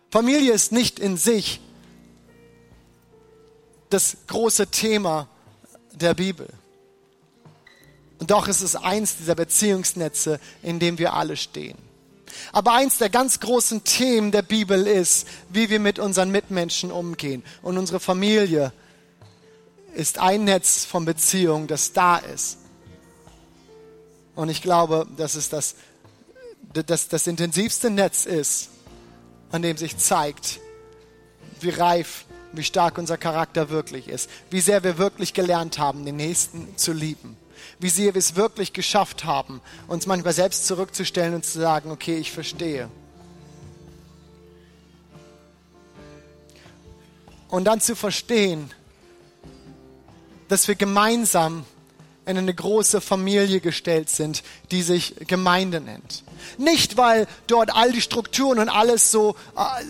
Familie 0.09 0.51
ist 0.51 0.71
nicht 0.71 0.97
in 0.97 1.15
sich 1.15 1.61
das 3.91 4.17
große 4.25 4.65
Thema 4.71 5.27
der 5.91 6.15
Bibel. 6.15 6.49
Und 8.17 8.31
doch 8.31 8.47
ist 8.47 8.61
es 8.61 8.75
eins 8.75 9.17
dieser 9.17 9.35
Beziehungsnetze, 9.35 10.39
in 10.63 10.79
dem 10.79 10.97
wir 10.97 11.13
alle 11.13 11.37
stehen. 11.37 11.77
Aber 12.51 12.73
eins 12.73 12.97
der 12.97 13.11
ganz 13.11 13.41
großen 13.41 13.83
Themen 13.83 14.31
der 14.31 14.41
Bibel 14.41 14.87
ist, 14.87 15.27
wie 15.49 15.69
wir 15.69 15.79
mit 15.79 15.99
unseren 15.99 16.31
Mitmenschen 16.31 16.91
umgehen. 16.91 17.43
Und 17.61 17.77
unsere 17.77 17.99
Familie 17.99 18.73
ist 19.93 20.17
ein 20.17 20.45
Netz 20.45 20.83
von 20.83 21.05
Beziehungen, 21.05 21.67
das 21.67 21.93
da 21.93 22.17
ist. 22.17 22.57
Und 24.35 24.49
ich 24.49 24.61
glaube, 24.61 25.07
dass 25.17 25.35
es 25.35 25.49
das, 25.49 25.75
das, 26.73 27.07
das 27.07 27.27
intensivste 27.27 27.89
Netz 27.89 28.25
ist, 28.25 28.69
an 29.51 29.61
dem 29.61 29.77
sich 29.77 29.97
zeigt, 29.97 30.59
wie 31.59 31.69
reif 31.69 32.25
wie 32.53 32.63
stark 32.63 32.97
unser 32.97 33.17
Charakter 33.17 33.69
wirklich 33.69 34.07
ist, 34.07 34.29
wie 34.49 34.61
sehr 34.61 34.83
wir 34.83 34.97
wirklich 34.97 35.33
gelernt 35.33 35.79
haben, 35.79 36.05
den 36.05 36.15
Nächsten 36.15 36.77
zu 36.77 36.93
lieben, 36.93 37.35
wie 37.79 37.89
sehr 37.89 38.13
wir 38.13 38.19
es 38.19 38.35
wirklich 38.35 38.73
geschafft 38.73 39.25
haben, 39.25 39.59
uns 39.87 40.05
manchmal 40.05 40.33
selbst 40.33 40.67
zurückzustellen 40.67 41.33
und 41.33 41.45
zu 41.45 41.59
sagen, 41.59 41.91
okay, 41.91 42.17
ich 42.17 42.31
verstehe. 42.31 42.89
Und 47.49 47.65
dann 47.65 47.81
zu 47.81 47.95
verstehen, 47.95 48.71
dass 50.47 50.67
wir 50.67 50.75
gemeinsam 50.75 51.65
in 52.25 52.37
eine 52.37 52.53
große 52.53 53.01
Familie 53.01 53.59
gestellt 53.59 54.09
sind, 54.09 54.43
die 54.71 54.81
sich 54.81 55.15
Gemeinde 55.27 55.81
nennt. 55.81 56.23
Nicht, 56.57 56.97
weil 56.97 57.27
dort 57.47 57.75
all 57.75 57.91
die 57.91 58.01
Strukturen 58.01 58.59
und 58.59 58.69
alles 58.69 59.11
so, 59.11 59.35
äh, 59.57 59.83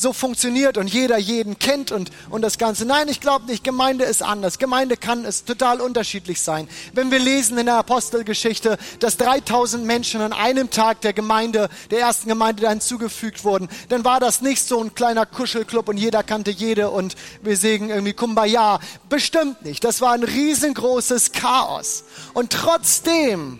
so 0.00 0.12
funktioniert 0.12 0.78
und 0.78 0.88
jeder 0.88 1.18
jeden 1.18 1.58
kennt 1.58 1.92
und, 1.92 2.10
und 2.30 2.42
das 2.42 2.58
Ganze. 2.58 2.84
Nein, 2.84 3.08
ich 3.08 3.20
glaube 3.20 3.46
nicht. 3.46 3.64
Gemeinde 3.64 4.04
ist 4.04 4.22
anders. 4.22 4.58
Gemeinde 4.58 4.96
kann 4.96 5.24
es 5.24 5.44
total 5.44 5.80
unterschiedlich 5.80 6.40
sein. 6.40 6.68
Wenn 6.92 7.10
wir 7.10 7.18
lesen 7.18 7.58
in 7.58 7.66
der 7.66 7.76
Apostelgeschichte, 7.76 8.78
dass 9.00 9.16
3000 9.16 9.84
Menschen 9.84 10.20
an 10.20 10.32
einem 10.32 10.70
Tag 10.70 11.00
der 11.00 11.12
Gemeinde, 11.12 11.68
der 11.90 12.00
ersten 12.00 12.28
Gemeinde 12.28 12.62
da 12.62 12.70
hinzugefügt 12.70 13.44
wurden, 13.44 13.68
dann 13.88 14.04
war 14.04 14.20
das 14.20 14.40
nicht 14.40 14.66
so 14.66 14.82
ein 14.82 14.94
kleiner 14.94 15.26
Kuschelclub 15.26 15.88
und 15.88 15.96
jeder 15.96 16.22
kannte 16.22 16.50
jede 16.50 16.90
und 16.90 17.14
wir 17.42 17.56
singen 17.56 17.90
irgendwie 17.90 18.12
Kumbaya. 18.12 18.80
Bestimmt 19.08 19.64
nicht. 19.64 19.84
Das 19.84 20.00
war 20.00 20.12
ein 20.12 20.24
riesengroßes 20.24 21.32
Chaos. 21.32 22.04
Und 22.34 22.52
trotzdem 22.52 23.58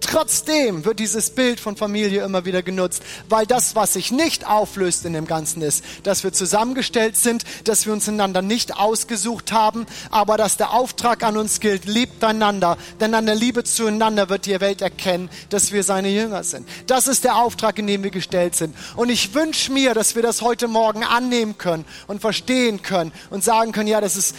Trotzdem 0.00 0.84
wird 0.84 0.98
dieses 0.98 1.30
Bild 1.30 1.58
von 1.58 1.76
Familie 1.76 2.22
immer 2.22 2.44
wieder 2.44 2.62
genutzt, 2.62 3.02
weil 3.28 3.46
das, 3.46 3.74
was 3.74 3.94
sich 3.94 4.10
nicht 4.10 4.46
auflöst 4.46 5.04
in 5.04 5.14
dem 5.14 5.26
Ganzen 5.26 5.62
ist, 5.62 5.84
dass 6.02 6.22
wir 6.22 6.32
zusammengestellt 6.32 7.16
sind, 7.16 7.44
dass 7.64 7.86
wir 7.86 7.92
uns 7.92 8.08
einander 8.08 8.42
nicht 8.42 8.76
ausgesucht 8.76 9.52
haben, 9.52 9.86
aber 10.10 10.36
dass 10.36 10.56
der 10.56 10.72
Auftrag 10.72 11.24
an 11.24 11.36
uns 11.36 11.60
gilt, 11.60 11.86
liebt 11.86 12.22
einander, 12.22 12.76
denn 13.00 13.14
an 13.14 13.26
der 13.26 13.34
Liebe 13.34 13.64
zueinander 13.64 14.28
wird 14.28 14.46
die 14.46 14.60
Welt 14.60 14.82
erkennen, 14.82 15.30
dass 15.48 15.72
wir 15.72 15.82
seine 15.82 16.08
Jünger 16.08 16.44
sind. 16.44 16.68
Das 16.86 17.08
ist 17.08 17.24
der 17.24 17.36
Auftrag, 17.36 17.78
in 17.78 17.86
dem 17.86 18.02
wir 18.02 18.10
gestellt 18.10 18.54
sind. 18.54 18.76
Und 18.96 19.08
ich 19.08 19.34
wünsche 19.34 19.72
mir, 19.72 19.94
dass 19.94 20.14
wir 20.14 20.22
das 20.22 20.42
heute 20.42 20.68
Morgen 20.68 21.04
annehmen 21.04 21.58
können 21.58 21.84
und 22.06 22.20
verstehen 22.20 22.82
können 22.82 23.12
und 23.30 23.42
sagen 23.42 23.72
können, 23.72 23.88
ja, 23.88 24.00
das 24.00 24.16
ist 24.16 24.34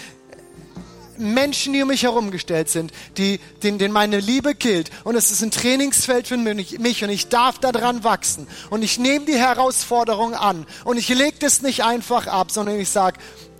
Menschen, 1.17 1.73
die 1.73 1.81
um 1.81 1.87
mich 1.87 2.03
herum 2.03 2.31
gestellt 2.31 2.69
sind, 2.69 2.91
die, 3.17 3.39
denen, 3.63 3.77
denen 3.77 3.93
meine 3.93 4.19
Liebe 4.19 4.55
gilt. 4.55 4.91
Und 5.03 5.15
es 5.15 5.31
ist 5.31 5.41
ein 5.41 5.51
Trainingsfeld 5.51 6.27
für 6.27 6.37
mich 6.37 7.03
und 7.03 7.09
ich 7.09 7.27
darf 7.27 7.59
daran 7.59 8.03
wachsen. 8.03 8.47
Und 8.69 8.83
ich 8.83 8.99
nehme 8.99 9.25
die 9.25 9.37
Herausforderung 9.37 10.33
an. 10.33 10.65
Und 10.83 10.97
ich 10.97 11.09
lege 11.09 11.37
das 11.39 11.61
nicht 11.61 11.83
einfach 11.83 12.27
ab, 12.27 12.51
sondern 12.51 12.79
ich 12.79 12.89
sage, 12.89 13.19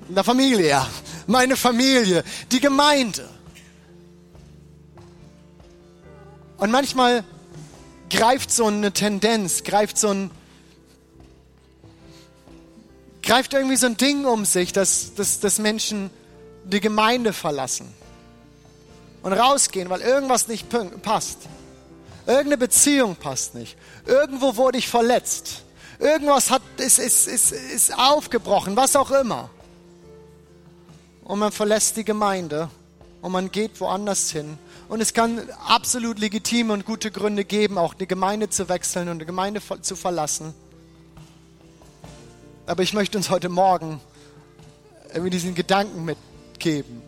la 0.09 0.23
Familie, 0.23 0.85
meine 1.25 1.55
Familie, 1.55 2.23
die 2.51 2.59
Gemeinde. 2.59 3.27
Und 6.57 6.71
manchmal 6.71 7.23
greift 8.09 8.51
so 8.51 8.65
eine 8.65 8.91
Tendenz, 8.91 9.63
greift 9.63 9.97
so 9.97 10.09
ein, 10.09 10.31
greift 13.21 13.53
irgendwie 13.53 13.75
so 13.75 13.87
ein 13.87 13.97
Ding 13.97 14.25
um 14.25 14.45
sich, 14.45 14.73
dass, 14.73 15.13
dass, 15.15 15.39
dass 15.39 15.59
Menschen 15.59 16.09
die 16.67 16.79
Gemeinde 16.79 17.33
verlassen 17.33 17.93
und 19.23 19.33
rausgehen, 19.33 19.89
weil 19.89 20.01
irgendwas 20.01 20.47
nicht 20.47 20.67
passt. 21.01 21.39
Irgendeine 22.25 22.57
Beziehung 22.57 23.15
passt 23.15 23.55
nicht. 23.55 23.77
Irgendwo 24.05 24.55
wurde 24.57 24.77
ich 24.77 24.87
verletzt. 24.87 25.63
Irgendwas 25.99 26.51
hat, 26.51 26.61
ist, 26.77 26.99
ist, 26.99 27.27
ist, 27.27 27.51
ist 27.51 27.97
aufgebrochen, 27.97 28.75
was 28.75 28.95
auch 28.95 29.11
immer. 29.11 29.49
Und 31.23 31.39
man 31.39 31.51
verlässt 31.51 31.97
die 31.97 32.03
Gemeinde 32.03 32.69
und 33.21 33.31
man 33.31 33.51
geht 33.51 33.79
woanders 33.79 34.31
hin. 34.31 34.57
Und 34.89 35.01
es 35.01 35.13
kann 35.13 35.41
absolut 35.67 36.19
legitime 36.19 36.71
und 36.71 36.85
gute 36.85 37.11
Gründe 37.11 37.43
geben, 37.43 37.77
auch 37.77 37.93
die 37.93 38.07
Gemeinde 38.07 38.49
zu 38.49 38.69
wechseln 38.69 39.09
und 39.09 39.19
die 39.19 39.25
Gemeinde 39.25 39.61
zu 39.81 39.95
verlassen. 39.95 40.53
Aber 42.65 42.83
ich 42.83 42.93
möchte 42.93 43.17
uns 43.17 43.29
heute 43.29 43.49
Morgen 43.49 43.99
irgendwie 45.09 45.29
diesen 45.29 45.55
Gedanken 45.55 46.05
mit, 46.05 46.17
geben. 46.59 47.01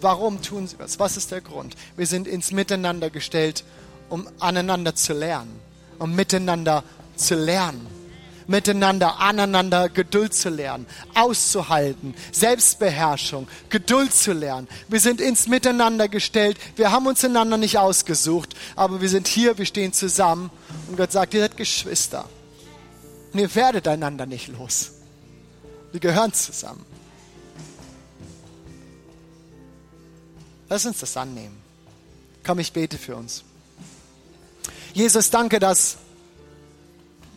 Warum 0.00 0.42
tun 0.42 0.66
sie 0.66 0.76
das? 0.76 0.98
Was 0.98 1.16
ist 1.16 1.30
der 1.30 1.40
Grund? 1.40 1.74
Wir 1.96 2.06
sind 2.06 2.28
ins 2.28 2.52
Miteinander 2.52 3.10
gestellt, 3.10 3.64
um 4.10 4.28
aneinander 4.38 4.94
zu 4.94 5.14
lernen, 5.14 5.58
um 5.98 6.14
miteinander 6.14 6.84
zu 7.16 7.34
lernen 7.34 7.86
miteinander, 8.46 9.20
aneinander 9.20 9.88
Geduld 9.88 10.34
zu 10.34 10.50
lernen, 10.50 10.86
auszuhalten, 11.14 12.14
Selbstbeherrschung, 12.32 13.48
Geduld 13.68 14.12
zu 14.12 14.32
lernen. 14.32 14.68
Wir 14.88 15.00
sind 15.00 15.20
ins 15.20 15.46
Miteinander 15.46 16.08
gestellt. 16.08 16.58
Wir 16.76 16.92
haben 16.92 17.06
uns 17.06 17.24
einander 17.24 17.56
nicht 17.56 17.78
ausgesucht, 17.78 18.54
aber 18.76 19.00
wir 19.00 19.08
sind 19.08 19.28
hier, 19.28 19.58
wir 19.58 19.66
stehen 19.66 19.92
zusammen. 19.92 20.50
Und 20.88 20.96
Gott 20.96 21.12
sagt, 21.12 21.34
ihr 21.34 21.40
seid 21.40 21.56
Geschwister. 21.56 22.28
Und 23.32 23.38
ihr 23.38 23.54
werdet 23.54 23.88
einander 23.88 24.26
nicht 24.26 24.48
los. 24.48 24.92
Wir 25.92 26.00
gehören 26.00 26.32
zusammen. 26.32 26.84
Lass 30.68 30.86
uns 30.86 31.00
das 31.00 31.16
annehmen. 31.16 31.56
Komm, 32.44 32.58
ich 32.58 32.72
bete 32.72 32.98
für 32.98 33.16
uns. 33.16 33.44
Jesus, 34.92 35.30
danke, 35.30 35.58
dass 35.58 35.96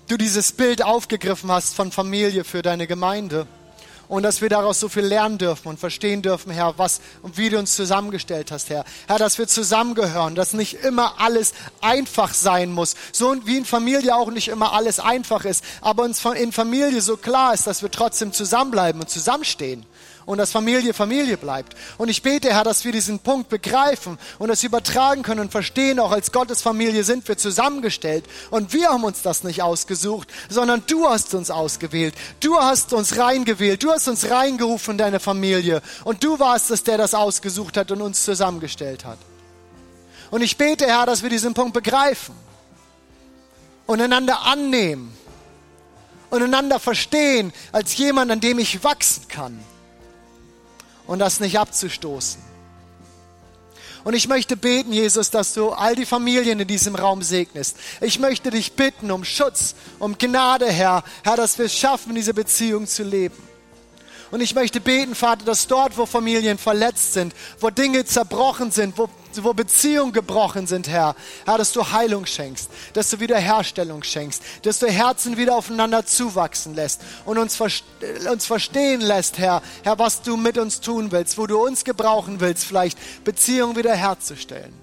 du 0.08 0.18
dieses 0.18 0.52
Bild 0.52 0.84
aufgegriffen 0.84 1.52
hast 1.52 1.76
von 1.76 1.92
Familie 1.92 2.44
für 2.44 2.62
deine 2.62 2.88
Gemeinde 2.88 3.48
und 4.08 4.24
dass 4.24 4.42
wir 4.42 4.50
daraus 4.50 4.80
so 4.80 4.90
viel 4.90 5.04
lernen 5.04 5.38
dürfen 5.38 5.68
und 5.68 5.80
verstehen 5.80 6.22
dürfen, 6.22 6.52
Herr, 6.52 6.78
was 6.78 7.02
und 7.22 7.38
wie 7.38 7.50
du 7.50 7.60
uns 7.60 7.76
zusammengestellt 7.76 8.52
hast, 8.52 8.70
Herr. 8.70 8.86
Herr, 9.08 9.18
dass 9.18 9.38
wir 9.38 9.48
zusammengehören, 9.48 10.36
dass 10.36 10.54
nicht 10.54 10.76
immer 10.84 11.20
alles 11.20 11.54
einfach 11.82 12.34
sein 12.34 12.72
muss, 12.72 12.96
so 13.12 13.36
wie 13.46 13.58
in 13.58 13.66
Familie 13.66 14.16
auch 14.16 14.32
nicht 14.32 14.48
immer 14.48 14.74
alles 14.74 15.00
einfach 15.00 15.46
ist, 15.46 15.64
aber 15.82 16.04
uns 16.04 16.24
in 16.24 16.52
Familie 16.52 17.02
so 17.02 17.18
klar 17.18 17.54
ist, 17.54 17.68
dass 17.68 17.82
wir 17.82 17.92
trotzdem 17.92 18.32
zusammenbleiben 18.32 19.02
und 19.02 19.10
zusammenstehen 19.10 19.86
und 20.28 20.38
dass 20.38 20.52
Familie 20.52 20.94
Familie 20.94 21.38
bleibt. 21.38 21.74
Und 21.98 22.10
ich 22.10 22.22
bete, 22.22 22.54
Herr, 22.54 22.66
dass 22.66 22.84
wir 22.84 22.92
diesen 22.92 23.20
Punkt 23.20 23.48
begreifen 23.48 24.20
und 24.38 24.50
das 24.50 24.62
übertragen 24.62 25.24
können 25.24 25.40
und 25.40 25.52
verstehen, 25.52 26.00
auch 26.00 26.12
als 26.12 26.34
Gottes 26.34 26.62
Familie 26.62 27.06
sind 27.06 27.26
wir 27.30 27.38
zusammengestellt. 27.38 28.26
Und 28.52 28.74
wir 28.74 28.90
haben 28.90 29.06
uns 29.06 29.22
das 29.22 29.46
nicht 29.46 29.62
ausgesucht, 29.64 30.28
sondern 30.50 30.84
du 30.86 31.08
hast 31.08 31.34
uns 31.34 31.50
ausgewählt. 31.50 32.14
Du 32.42 32.58
hast 32.58 32.92
uns 32.92 33.18
reingewählt. 33.18 33.82
Du 33.82 33.90
hast 33.90 34.10
uns 34.10 34.30
reingerufen 34.30 34.92
in 34.92 34.98
deine 34.98 35.22
Familie. 35.22 35.82
Und 36.04 36.22
du 36.26 36.38
warst 36.38 36.72
es, 36.72 36.84
der 36.84 36.98
das 36.98 37.14
ausgesucht 37.14 37.78
hat 37.78 37.90
und 37.92 38.02
uns 38.02 38.26
zusammengestellt 38.26 39.06
hat. 39.06 39.20
Und 40.30 40.42
ich 40.42 40.58
bete, 40.58 40.88
Herr, 40.88 41.06
dass 41.06 41.24
wir 41.24 41.30
diesen 41.30 41.54
Punkt 41.54 41.74
begreifen 41.74 42.36
und 43.86 44.02
einander 44.02 44.42
annehmen 44.42 45.16
und 46.32 46.44
einander 46.44 46.82
verstehen 46.82 47.54
als 47.72 47.96
jemand, 47.96 48.30
an 48.30 48.42
dem 48.42 48.60
ich 48.60 48.84
wachsen 48.84 49.30
kann 49.30 49.58
und 51.08 51.20
das 51.20 51.40
nicht 51.40 51.58
abzustoßen. 51.58 52.42
Und 54.04 54.14
ich 54.14 54.28
möchte 54.28 54.56
beten, 54.56 54.94
Jesus, 54.94 55.32
dass 55.32 55.54
du 55.54 55.72
all 55.72 55.96
die 55.96 56.06
Familien 56.06 56.60
in 56.60 56.68
diesem 56.68 56.96
Raum 56.96 57.24
segnest. 57.24 57.76
Ich 58.00 58.20
möchte 58.20 58.52
dich 58.52 58.74
bitten 58.74 59.12
um 59.12 59.26
Schutz, 59.26 59.76
um 60.00 60.18
Gnade, 60.18 60.72
Herr, 60.72 61.04
Herr, 61.24 61.36
dass 61.36 61.58
wir 61.58 61.66
es 61.66 61.76
schaffen, 61.76 62.16
diese 62.16 62.34
Beziehung 62.34 62.88
zu 62.88 63.04
leben. 63.04 63.36
Und 64.30 64.42
ich 64.42 64.54
möchte 64.54 64.82
beten, 64.82 65.16
Vater, 65.16 65.46
dass 65.46 65.68
dort, 65.68 65.98
wo 65.98 66.06
Familien 66.06 66.58
verletzt 66.58 67.14
sind, 67.14 67.34
wo 67.60 67.70
Dinge 67.70 68.04
zerbrochen 68.04 68.72
sind, 68.72 68.98
wo, 68.98 69.10
wo 69.36 69.54
Beziehungen 69.54 70.12
gebrochen 70.12 70.68
sind, 70.68 70.90
Herr, 70.90 71.16
Herr, 71.46 71.58
dass 71.58 71.72
du 71.72 71.92
Heilung 71.92 72.26
schenkst, 72.26 72.70
dass 72.94 73.10
du 73.10 73.22
Wiederherstellung 73.22 74.04
schenkst, 74.04 74.44
dass 74.64 74.80
du 74.80 74.88
Herzen 74.88 75.38
wieder 75.38 75.56
aufeinander 75.56 76.06
zuwachsen 76.06 76.76
lässt 76.76 77.02
und 77.26 77.38
uns, 77.38 77.58
uns 77.60 78.46
verstehen 78.46 79.00
lässt, 79.00 79.38
Herr, 79.38 79.62
Herr, 79.84 79.98
was 79.98 80.22
du 80.22 80.36
mit 80.36 80.58
uns 80.58 80.82
tun 80.82 81.12
willst, 81.12 81.38
wo 81.38 81.48
du 81.48 81.66
uns 81.66 81.86
gebrauchen 81.86 82.42
willst, 82.42 82.66
vielleicht 82.66 82.98
Beziehungen 83.24 83.78
wiederherzustellen. 83.78 84.74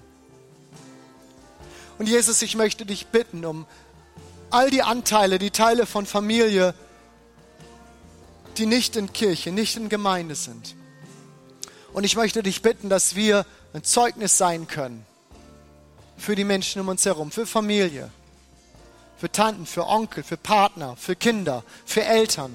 Und 1.99 2.09
Jesus, 2.09 2.41
ich 2.41 2.55
möchte 2.55 2.85
dich 2.85 3.07
bitten, 3.07 3.45
um 3.45 3.65
all 4.49 4.69
die 4.69 4.81
Anteile, 4.81 5.37
die 5.37 5.51
Teile 5.51 5.85
von 5.85 6.05
Familie, 6.05 6.73
die 8.57 8.65
nicht 8.65 8.95
in 8.95 9.13
Kirche, 9.13 9.51
nicht 9.51 9.75
in 9.77 9.89
Gemeinde 9.89 10.35
sind. 10.35 10.75
Und 11.93 12.03
ich 12.03 12.15
möchte 12.15 12.43
dich 12.43 12.61
bitten, 12.61 12.89
dass 12.89 13.15
wir 13.15 13.45
ein 13.73 13.83
Zeugnis 13.83 14.37
sein 14.37 14.67
können 14.67 15.05
für 16.17 16.35
die 16.35 16.43
Menschen 16.43 16.81
um 16.81 16.87
uns 16.87 17.05
herum, 17.05 17.31
für 17.31 17.45
Familie, 17.45 18.09
für 19.17 19.31
Tanten, 19.31 19.65
für 19.65 19.87
Onkel, 19.87 20.23
für 20.23 20.37
Partner, 20.37 20.95
für 20.97 21.15
Kinder, 21.15 21.63
für 21.85 22.03
Eltern. 22.03 22.53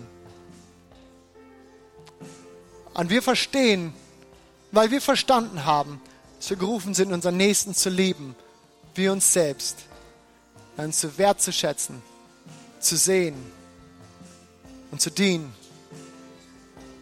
Und 2.95 3.11
wir 3.11 3.23
verstehen, 3.23 3.95
weil 4.73 4.91
wir 4.91 5.01
verstanden 5.01 5.65
haben, 5.65 6.01
dass 6.39 6.51
wir 6.51 6.57
gerufen 6.57 6.95
sind, 6.95 7.13
unseren 7.13 7.37
Nächsten 7.37 7.75
zu 7.75 7.91
lieben, 7.91 8.35
wie 8.95 9.09
uns 9.09 9.33
selbst, 9.33 9.77
dann 10.77 10.93
zu 10.93 11.19
wertzuschätzen, 11.19 12.03
zu 12.81 12.97
sehen 12.97 13.37
und 14.91 15.01
zu 15.01 15.11
dienen. 15.11 15.60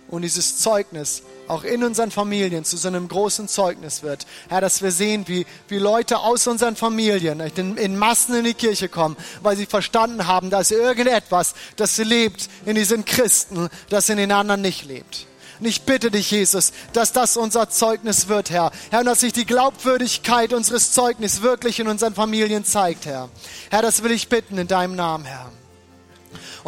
Und 0.09 0.23
dieses 0.23 0.57
Zeugnis 0.59 1.23
auch 1.49 1.65
in 1.65 1.85
unseren 1.85 2.11
Familien 2.11 2.65
zu 2.65 2.77
so 2.77 2.89
einem 2.89 3.09
großen 3.09 3.49
Zeugnis 3.49 4.03
wird. 4.03 4.27
Herr, 4.49 4.61
dass 4.61 4.83
wir 4.83 4.91
sehen, 4.91 5.25
wie, 5.29 5.47
wie 5.69 5.79
Leute 5.79 6.19
aus 6.19 6.47
unseren 6.47 6.77
Familien 6.77 7.41
in, 7.41 7.77
in 7.77 7.97
Massen 7.97 8.35
in 8.35 8.45
die 8.45 8.55
Kirche 8.55 8.89
kommen, 8.89 9.17
weil 9.43 9.57
sie 9.57 9.67
verstanden 9.67 10.27
haben, 10.27 10.51
dass 10.51 10.71
irgendetwas, 10.71 11.55
das 11.77 11.99
lebt 11.99 12.49
in 12.65 12.75
diesen 12.75 13.05
Christen, 13.05 13.69
das 13.89 14.09
in 14.09 14.19
den 14.19 14.33
anderen 14.33 14.61
nicht 14.61 14.85
lebt. 14.85 15.27
Und 15.61 15.67
ich 15.67 15.83
bitte 15.83 16.11
dich, 16.11 16.31
Jesus, 16.31 16.73
dass 16.93 17.13
das 17.13 17.37
unser 17.37 17.69
Zeugnis 17.69 18.29
wird, 18.29 18.51
Herr. 18.51 18.71
Herr, 18.91 19.03
dass 19.03 19.21
sich 19.21 19.33
die 19.33 19.47
Glaubwürdigkeit 19.47 20.53
unseres 20.53 20.93
Zeugnisses 20.93 21.43
wirklich 21.43 21.81
in 21.81 21.89
unseren 21.89 22.15
Familien 22.15 22.65
zeigt, 22.65 23.07
Herr. 23.07 23.29
Herr, 23.71 23.83
das 23.83 24.03
will 24.05 24.13
ich 24.13 24.29
bitten 24.29 24.57
in 24.59 24.69
deinem 24.69 24.95
Namen, 24.95 25.25
Herr. 25.25 25.51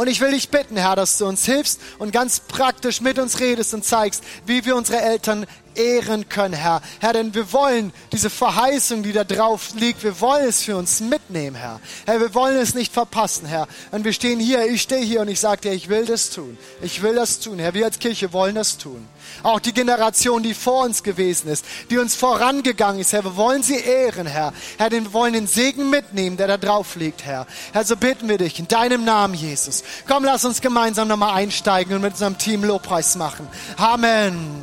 Und 0.00 0.08
ich 0.08 0.22
will 0.22 0.30
dich 0.30 0.48
bitten, 0.48 0.78
Herr, 0.78 0.96
dass 0.96 1.18
du 1.18 1.26
uns 1.26 1.44
hilfst 1.44 1.78
und 1.98 2.10
ganz 2.10 2.40
praktisch 2.40 3.02
mit 3.02 3.18
uns 3.18 3.38
redest 3.38 3.74
und 3.74 3.84
zeigst, 3.84 4.24
wie 4.46 4.64
wir 4.64 4.74
unsere 4.74 4.98
Eltern 4.98 5.44
ehren 5.74 6.26
können, 6.30 6.54
Herr. 6.54 6.80
Herr, 7.00 7.12
denn 7.12 7.34
wir 7.34 7.52
wollen 7.52 7.92
diese 8.10 8.30
Verheißung, 8.30 9.02
die 9.02 9.12
da 9.12 9.24
drauf 9.24 9.74
liegt, 9.74 10.02
wir 10.02 10.18
wollen 10.22 10.48
es 10.48 10.62
für 10.62 10.78
uns 10.78 11.00
mitnehmen, 11.00 11.54
Herr. 11.54 11.80
Herr, 12.06 12.18
wir 12.18 12.32
wollen 12.32 12.56
es 12.56 12.74
nicht 12.74 12.94
verpassen, 12.94 13.44
Herr. 13.44 13.68
Und 13.90 14.06
wir 14.06 14.14
stehen 14.14 14.40
hier, 14.40 14.64
ich 14.64 14.80
stehe 14.80 15.04
hier 15.04 15.20
und 15.20 15.28
ich 15.28 15.38
sage 15.38 15.60
dir, 15.60 15.72
ich 15.72 15.90
will 15.90 16.06
das 16.06 16.30
tun. 16.30 16.56
Ich 16.80 17.02
will 17.02 17.14
das 17.14 17.38
tun, 17.38 17.58
Herr. 17.58 17.74
Wir 17.74 17.84
als 17.84 17.98
Kirche 17.98 18.32
wollen 18.32 18.54
das 18.54 18.78
tun. 18.78 19.06
Auch 19.42 19.60
die 19.60 19.72
Generation, 19.72 20.42
die 20.42 20.54
vor 20.54 20.84
uns 20.84 21.02
gewesen 21.02 21.48
ist, 21.48 21.64
die 21.90 21.98
uns 21.98 22.14
vorangegangen 22.14 23.00
ist, 23.00 23.12
Herr, 23.12 23.24
wir 23.24 23.36
wollen 23.36 23.62
sie 23.62 23.76
ehren, 23.76 24.26
Herr. 24.26 24.52
Herr, 24.78 24.90
wir 24.90 25.12
wollen 25.12 25.32
den 25.32 25.46
Segen 25.46 25.90
mitnehmen, 25.90 26.36
der 26.36 26.46
da 26.46 26.56
drauf 26.56 26.96
liegt, 26.96 27.24
Herr. 27.24 27.46
Herr, 27.72 27.84
so 27.84 27.96
bitten 27.96 28.28
wir 28.28 28.38
dich 28.38 28.58
in 28.58 28.68
deinem 28.68 29.04
Namen, 29.04 29.34
Jesus. 29.34 29.82
Komm, 30.06 30.24
lass 30.24 30.44
uns 30.44 30.60
gemeinsam 30.60 31.08
nochmal 31.08 31.34
einsteigen 31.34 31.94
und 31.94 32.02
mit 32.02 32.12
unserem 32.12 32.38
Team 32.38 32.64
Lobpreis 32.64 33.16
machen. 33.16 33.48
Amen. 33.76 34.60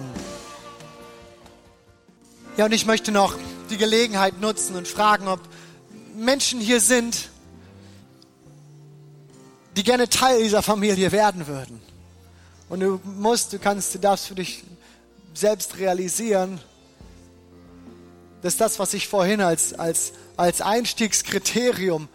Ja, 2.57 2.65
und 2.65 2.71
ich 2.71 2.85
möchte 2.85 3.11
noch 3.11 3.35
die 3.69 3.77
Gelegenheit 3.77 4.41
nutzen 4.41 4.75
und 4.75 4.87
fragen, 4.87 5.27
ob 5.27 5.39
Menschen 6.15 6.59
hier 6.59 6.81
sind, 6.81 7.29
die 9.75 9.83
gerne 9.83 10.09
Teil 10.09 10.41
dieser 10.41 10.63
Familie 10.63 11.11
werden 11.11 11.45
würden. 11.45 11.79
Und 12.69 12.81
du 12.81 12.99
musst, 13.03 13.53
du 13.53 13.59
kannst, 13.59 13.95
du 13.95 13.99
darfst 13.99 14.27
für 14.27 14.35
dich 14.35 14.63
selbst 15.33 15.77
realisieren, 15.77 16.59
dass 18.41 18.57
das, 18.57 18.79
was 18.79 18.93
ich 18.93 19.07
vorhin 19.07 19.41
als, 19.41 19.73
als, 19.73 20.13
als 20.35 20.61
Einstiegskriterium, 20.61 22.07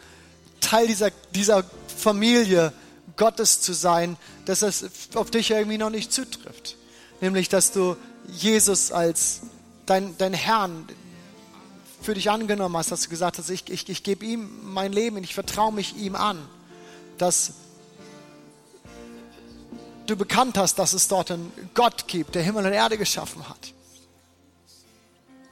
Teil 0.61 0.87
dieser, 0.87 1.11
dieser 1.35 1.65
Familie 1.97 2.73
Gottes 3.17 3.61
zu 3.61 3.73
sein, 3.73 4.17
dass 4.45 4.63
es 4.63 4.85
auf 5.15 5.31
dich 5.31 5.51
irgendwie 5.51 5.79
noch 5.79 5.91
nicht 5.91 6.13
zutrifft. 6.13 6.77
Nämlich, 7.21 7.49
dass 7.49 7.73
du 7.73 7.97
Jesus 8.29 8.93
als 8.93 9.43
dein, 9.87 10.17
dein 10.19 10.35
Herrn 10.35 10.87
für 12.01 12.15
dich 12.15 12.31
angenommen 12.31 12.77
hast, 12.77 12.91
dass 12.91 13.03
du 13.03 13.09
gesagt 13.09 13.39
hast, 13.39 13.51
ich, 13.51 13.69
ich, 13.71 13.89
ich 13.89 14.03
gebe 14.03 14.25
ihm 14.25 14.51
mein 14.63 14.93
Leben, 14.93 15.19
ich 15.19 15.35
vertraue 15.35 15.73
mich 15.73 15.97
ihm 15.97 16.17
an, 16.17 16.39
dass 17.19 17.53
du 20.13 20.17
bekannt 20.17 20.59
hast, 20.59 20.79
dass 20.79 20.93
es 20.93 21.09
dort 21.09 21.31
einen 21.31 21.53
Gott 21.75 22.07
gibt, 22.07 22.35
der 22.35 22.43
Himmel 22.43 22.67
und 22.67 22.73
Erde 22.73 22.99
geschaffen 22.99 23.49
hat, 23.49 23.73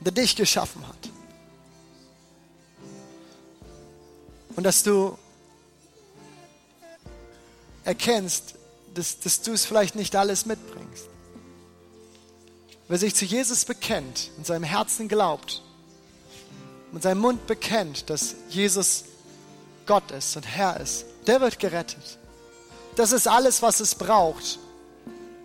der 0.01 0.13
dich 0.13 0.37
geschaffen 0.37 0.87
hat. 0.87 0.97
Und 4.57 4.65
dass 4.65 4.83
du 4.83 5.17
erkennst, 7.85 8.55
dass, 8.95 9.21
dass 9.21 9.41
du 9.43 9.53
es 9.53 9.65
vielleicht 9.65 9.95
nicht 9.95 10.15
alles 10.17 10.47
mitbringst. 10.47 11.09
Wer 12.89 12.99
sich 12.99 13.15
zu 13.15 13.25
Jesus 13.25 13.65
bekennt, 13.65 14.31
in 14.37 14.45
seinem 14.45 14.65
Herzen 14.65 15.09
glaubt, 15.09 15.63
mit 16.93 17.03
seinem 17.03 17.21
Mund 17.21 17.47
bekennt, 17.47 18.11
dass 18.11 18.35
Jesus 18.49 19.05
Gott 19.87 20.11
ist 20.11 20.37
und 20.37 20.47
Herr 20.47 20.79
ist, 20.81 21.05
der 21.27 21.41
wird 21.41 21.59
gerettet. 21.59 22.20
Das 22.97 23.13
ist 23.13 23.29
alles, 23.29 23.63
was 23.63 23.81
es 23.81 23.95
braucht, 23.95 24.59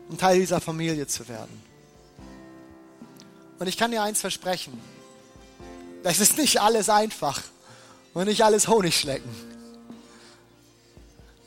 um 0.09 0.17
Teil 0.17 0.39
dieser 0.39 0.61
Familie 0.61 1.07
zu 1.07 1.27
werden. 1.27 1.61
Und 3.59 3.67
ich 3.67 3.77
kann 3.77 3.91
dir 3.91 4.03
eins 4.03 4.21
versprechen. 4.21 4.79
Das 6.03 6.19
ist 6.19 6.37
nicht 6.37 6.61
alles 6.61 6.89
einfach 6.89 7.41
und 8.13 8.25
nicht 8.25 8.43
alles 8.43 8.67
Honig 8.67 8.99
schlecken. 8.99 9.29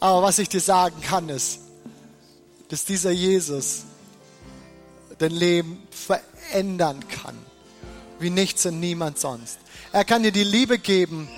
Aber 0.01 0.23
was 0.23 0.39
ich 0.39 0.49
dir 0.49 0.61
sagen 0.61 1.01
kann, 1.01 1.29
ist, 1.29 1.61
dass 2.69 2.85
dieser 2.85 3.11
Jesus 3.11 3.83
dein 5.19 5.33
Leben 5.33 5.83
verändern 5.91 7.05
kann, 7.09 7.37
wie 8.21 8.31
nichts 8.31 8.65
und 8.67 8.81
niemand 8.81 9.19
sonst. 9.19 9.59
Er 9.93 10.05
kann 10.05 10.23
dir 10.23 10.33
die 10.33 10.45
Liebe 10.45 10.79
geben, 10.79 11.29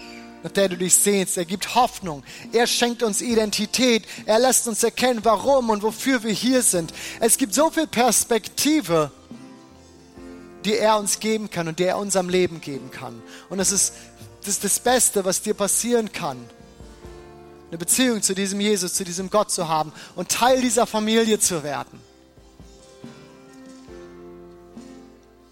nach 0.43 0.51
der 0.51 0.69
du 0.69 0.77
dich 0.77 0.95
sehnst. 0.95 1.37
Er 1.37 1.45
gibt 1.45 1.75
Hoffnung. 1.75 2.23
Er 2.53 2.67
schenkt 2.67 3.03
uns 3.03 3.21
Identität. 3.21 4.05
Er 4.27 4.39
lässt 4.39 4.69
uns 4.69 4.83
erkennen, 4.83 5.21
warum 5.23 5.71
und 5.71 5.83
wofür 5.83 6.23
wir 6.23 6.33
hier 6.33 6.63
sind. 6.63 6.93
Es 7.21 7.37
gibt 7.37 7.55
so 7.55 7.71
viel 7.71 7.87
Perspektive, 7.87 9.11
die 10.65 10.77
er 10.77 10.99
uns 10.99 11.21
geben 11.21 11.51
kann 11.51 11.69
und 11.69 11.79
die 11.79 11.85
er 11.85 11.99
unserem 11.99 12.29
Leben 12.29 12.61
geben 12.61 12.91
kann. 12.91 13.23
Und 13.49 13.59
das 13.59 13.73
ist 13.73 13.95
das, 14.41 14.55
ist 14.55 14.65
das 14.65 14.81
Beste, 14.81 15.25
was 15.25 15.43
dir 15.43 15.55
passieren 15.55 16.13
kann. 16.13 16.39
Eine 17.69 17.79
Beziehung 17.79 18.23
zu 18.23 18.35
diesem 18.35 18.61
Jesus, 18.61 18.95
zu 18.95 19.05
diesem 19.05 19.31
Gott 19.31 19.51
zu 19.51 19.69
haben 19.69 19.93
und 20.17 20.31
Teil 20.31 20.61
dieser 20.61 20.87
Familie 20.87 21.39
zu 21.39 21.63
werden. 21.63 22.01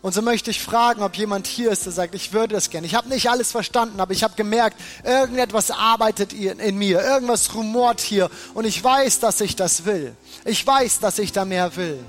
Und 0.09 0.15
so 0.15 0.23
möchte 0.23 0.51
ich 0.51 0.63
fragen, 0.63 1.03
ob 1.03 1.17
jemand 1.17 1.47
hier 1.47 1.71
ist, 1.71 1.85
der 1.85 1.93
sagt, 1.93 2.15
ich 2.15 2.33
würde 2.33 2.55
das 2.55 2.71
gerne. 2.71 2.87
Ich 2.87 2.95
habe 2.95 3.11
nicht 3.11 3.29
alles 3.29 3.53
verstanden, 3.53 4.01
aber 4.01 4.15
ich 4.15 4.25
habe 4.25 4.37
gemerkt, 4.37 4.81
irgendetwas 5.05 5.71
arbeitet 5.71 6.33
in 6.33 6.79
mir, 6.79 7.03
irgendwas 7.03 7.55
rumort 7.55 8.01
hier 8.01 8.31
und 8.55 8.65
ich 8.65 8.83
weiß, 8.83 9.21
dass 9.21 9.43
ich 9.43 9.55
das 9.55 9.85
will. 9.85 10.17
Ich 10.47 10.67
weiß, 10.67 11.01
dass 11.01 11.19
ich 11.19 11.33
da 11.33 11.45
mehr 11.45 11.77
will. 11.77 12.03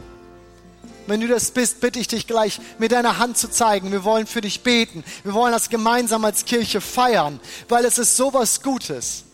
Wenn 1.07 1.19
du 1.19 1.27
das 1.27 1.51
bist, 1.51 1.81
bitte 1.81 1.99
ich 1.99 2.07
dich 2.07 2.25
gleich, 2.25 2.61
mir 2.77 2.87
deine 2.87 3.17
Hand 3.17 3.37
zu 3.37 3.51
zeigen. 3.51 3.91
Wir 3.91 4.05
wollen 4.05 4.27
für 4.27 4.39
dich 4.39 4.63
beten. 4.63 5.03
Wir 5.25 5.33
wollen 5.33 5.51
das 5.51 5.67
gemeinsam 5.69 6.23
als 6.23 6.45
Kirche 6.45 6.79
feiern, 6.79 7.41
weil 7.67 7.83
es 7.83 7.97
ist 7.97 8.15
sowas 8.15 8.63
Gutes. 8.63 9.25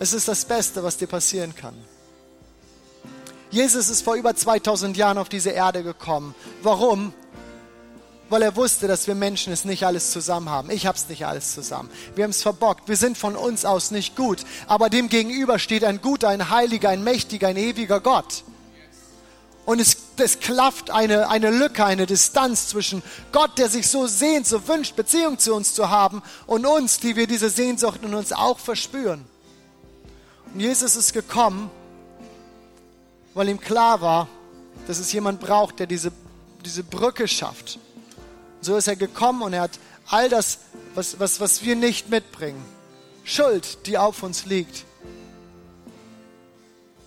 Es 0.00 0.12
ist 0.12 0.26
das 0.26 0.44
Beste, 0.44 0.82
was 0.82 0.96
dir 0.96 1.06
passieren 1.06 1.54
kann. 1.54 1.76
Jesus 3.52 3.88
ist 3.88 4.02
vor 4.02 4.16
über 4.16 4.34
2000 4.34 4.96
Jahren 4.96 5.18
auf 5.18 5.28
diese 5.28 5.50
Erde 5.50 5.84
gekommen. 5.84 6.34
Warum? 6.62 7.14
Weil 8.28 8.42
er 8.42 8.56
wusste, 8.56 8.88
dass 8.88 9.06
wir 9.06 9.14
Menschen 9.14 9.52
es 9.52 9.64
nicht 9.64 9.84
alles 9.84 10.10
zusammen 10.10 10.50
haben. 10.50 10.70
Ich 10.70 10.86
habe 10.86 10.98
es 10.98 11.08
nicht 11.08 11.26
alles 11.26 11.54
zusammen. 11.54 11.90
Wir 12.14 12.24
haben 12.24 12.30
es 12.30 12.42
verbockt. 12.42 12.88
Wir 12.88 12.96
sind 12.96 13.16
von 13.16 13.36
uns 13.36 13.64
aus 13.64 13.90
nicht 13.90 14.16
gut. 14.16 14.44
Aber 14.66 14.90
dem 14.90 15.08
gegenüber 15.08 15.58
steht 15.58 15.84
ein 15.84 16.00
guter, 16.00 16.28
ein 16.28 16.50
heiliger, 16.50 16.90
ein 16.90 17.02
mächtiger, 17.02 17.48
ein 17.48 17.56
ewiger 17.56 18.00
Gott. 18.00 18.44
Und 19.64 19.80
es, 19.80 19.96
es 20.16 20.40
klafft 20.40 20.90
eine, 20.90 21.28
eine 21.28 21.50
Lücke, 21.50 21.84
eine 21.84 22.06
Distanz 22.06 22.68
zwischen 22.68 23.02
Gott, 23.32 23.58
der 23.58 23.68
sich 23.68 23.88
so 23.88 24.06
sehnt, 24.06 24.46
so 24.46 24.66
wünscht, 24.66 24.96
Beziehung 24.96 25.38
zu 25.38 25.54
uns 25.54 25.74
zu 25.74 25.90
haben, 25.90 26.22
und 26.46 26.64
uns, 26.64 27.00
die 27.00 27.16
wir 27.16 27.26
diese 27.26 27.50
Sehnsucht 27.50 28.00
in 28.02 28.14
uns 28.14 28.32
auch 28.32 28.58
verspüren. 28.58 29.24
Und 30.54 30.60
Jesus 30.60 30.96
ist 30.96 31.12
gekommen, 31.12 31.70
weil 33.34 33.50
ihm 33.50 33.60
klar 33.60 34.00
war, 34.00 34.28
dass 34.86 34.98
es 34.98 35.12
jemand 35.12 35.38
braucht, 35.38 35.80
der 35.80 35.86
diese, 35.86 36.12
diese 36.64 36.82
Brücke 36.82 37.28
schafft 37.28 37.78
so 38.60 38.76
ist 38.76 38.88
er 38.88 38.96
gekommen 38.96 39.42
und 39.42 39.52
er 39.52 39.62
hat 39.62 39.78
all 40.08 40.28
das, 40.28 40.58
was, 40.94 41.20
was, 41.20 41.40
was 41.40 41.62
wir 41.62 41.76
nicht 41.76 42.08
mitbringen, 42.10 42.64
Schuld, 43.24 43.86
die 43.86 43.98
auf 43.98 44.22
uns 44.22 44.46
liegt, 44.46 44.84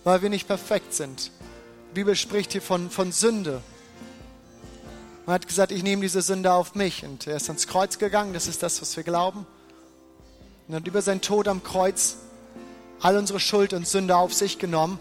weil 0.04 0.22
wir 0.22 0.30
nicht 0.30 0.46
perfekt 0.46 0.94
sind. 0.94 1.30
Die 1.90 1.94
Bibel 1.94 2.16
spricht 2.16 2.52
hier 2.52 2.62
von, 2.62 2.90
von 2.90 3.12
Sünde. 3.12 3.60
Man 5.26 5.34
hat 5.34 5.46
gesagt, 5.46 5.72
ich 5.72 5.82
nehme 5.82 6.02
diese 6.02 6.22
Sünde 6.22 6.52
auf 6.52 6.74
mich. 6.74 7.04
Und 7.04 7.26
er 7.26 7.36
ist 7.36 7.48
ans 7.48 7.66
Kreuz 7.66 7.98
gegangen, 7.98 8.32
das 8.32 8.48
ist 8.48 8.62
das, 8.62 8.80
was 8.80 8.96
wir 8.96 9.04
glauben. 9.04 9.46
Und 10.66 10.74
hat 10.74 10.86
über 10.86 11.02
seinen 11.02 11.20
Tod 11.20 11.48
am 11.48 11.62
Kreuz 11.62 12.16
all 13.00 13.16
unsere 13.16 13.40
Schuld 13.40 13.72
und 13.72 13.86
Sünde 13.86 14.16
auf 14.16 14.32
sich 14.32 14.58
genommen. 14.58 14.98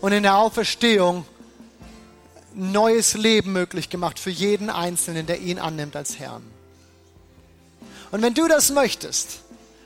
Und 0.00 0.12
in 0.12 0.22
der 0.22 0.36
Auferstehung 0.36 1.26
neues 2.54 3.14
Leben 3.14 3.52
möglich 3.52 3.90
gemacht 3.90 4.18
für 4.18 4.30
jeden 4.30 4.70
Einzelnen, 4.70 5.26
der 5.26 5.40
ihn 5.40 5.58
annimmt 5.58 5.96
als 5.96 6.18
Herrn. 6.18 6.42
Und 8.10 8.22
wenn 8.22 8.34
du 8.34 8.48
das 8.48 8.70
möchtest, 8.70 9.40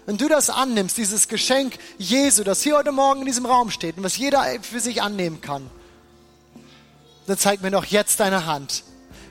wenn 0.07 0.17
du 0.17 0.29
das 0.29 0.51
annimmst, 0.51 0.97
dieses 0.97 1.29
Geschenk 1.29 1.79
Jesu, 1.99 2.45
das 2.45 2.63
hier 2.63 2.77
heute 2.77 2.93
Morgen 2.93 3.21
in 3.21 3.27
diesem 3.27 3.47
Raum 3.47 3.71
steht 3.71 3.97
und 3.97 4.03
was 4.03 4.17
jeder 4.17 4.45
für 4.63 4.81
sich 4.81 5.03
annehmen 5.03 5.41
kann, 5.41 5.71
dann 7.27 7.39
zeig 7.39 7.63
mir 7.63 7.71
doch 7.71 7.85
jetzt 7.85 8.21
deine 8.21 8.47
Hand. 8.47 8.85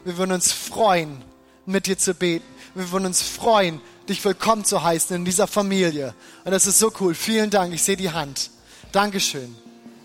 Wir 0.06 0.18
würden 0.18 0.32
uns 0.32 0.52
freuen, 0.52 1.24
mit 1.66 1.88
dir 1.88 1.98
zu 1.98 2.14
beten. 2.14 2.46
Wir 2.74 2.92
würden 2.92 3.06
uns 3.06 3.22
freuen, 3.22 3.82
dich 4.08 4.24
willkommen 4.24 4.64
zu 4.64 4.82
heißen 4.82 5.16
in 5.16 5.26
dieser 5.26 5.48
Familie. 5.48 6.16
Und 6.46 6.52
das 6.52 6.68
ist 6.68 6.80
so 6.80 6.92
cool. 7.00 7.14
Vielen 7.14 7.50
Dank. 7.50 7.74
Ich 7.74 7.84
sehe 7.84 7.98
die 7.98 8.12
Hand. 8.12 8.50
Dankeschön. 8.92 9.56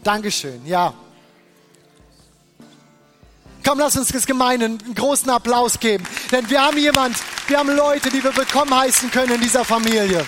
Dankeschön, 0.03 0.67
ja. 0.67 0.95
Komm, 3.67 3.81
lass 3.81 3.97
uns 3.97 4.09
das 4.13 4.27
Gemeinde 4.27 4.67
einen 4.67 4.95
großen 4.95 5.29
Applaus 5.29 5.81
geben. 5.81 6.05
Denn 6.31 6.49
wir 6.49 6.63
haben 6.63 6.79
jemand, 6.79 7.17
wir 7.49 7.59
haben 7.59 7.75
Leute, 7.75 8.11
die 8.11 8.23
wir 8.23 8.37
willkommen 8.37 8.73
heißen 8.73 9.11
können 9.11 9.35
in 9.35 9.41
dieser 9.41 9.65
Familie. 9.65 10.25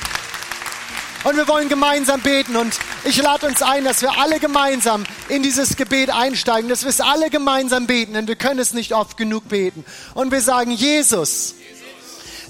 Und 1.23 1.37
wir 1.37 1.47
wollen 1.47 1.69
gemeinsam 1.69 2.21
beten. 2.21 2.57
Und 2.57 2.77
ich 3.05 3.17
lade 3.23 3.47
uns 3.47 3.63
ein, 3.63 3.85
dass 3.85 4.03
wir 4.03 4.19
alle 4.19 4.41
gemeinsam 4.41 5.05
in 5.29 5.45
dieses 5.45 5.77
Gebet 5.77 6.11
einsteigen, 6.11 6.69
dass 6.69 6.83
wir 6.83 6.89
es 6.89 7.01
alle 7.01 7.31
gemeinsam 7.31 7.87
beten, 7.87 8.15
denn 8.15 8.27
wir 8.27 8.35
können 8.35 8.59
es 8.59 8.73
nicht 8.73 8.93
oft 8.93 9.17
genug 9.17 9.49
beten. 9.49 9.85
Und 10.15 10.33
wir 10.33 10.41
sagen, 10.41 10.73
Jesus, 10.73 11.55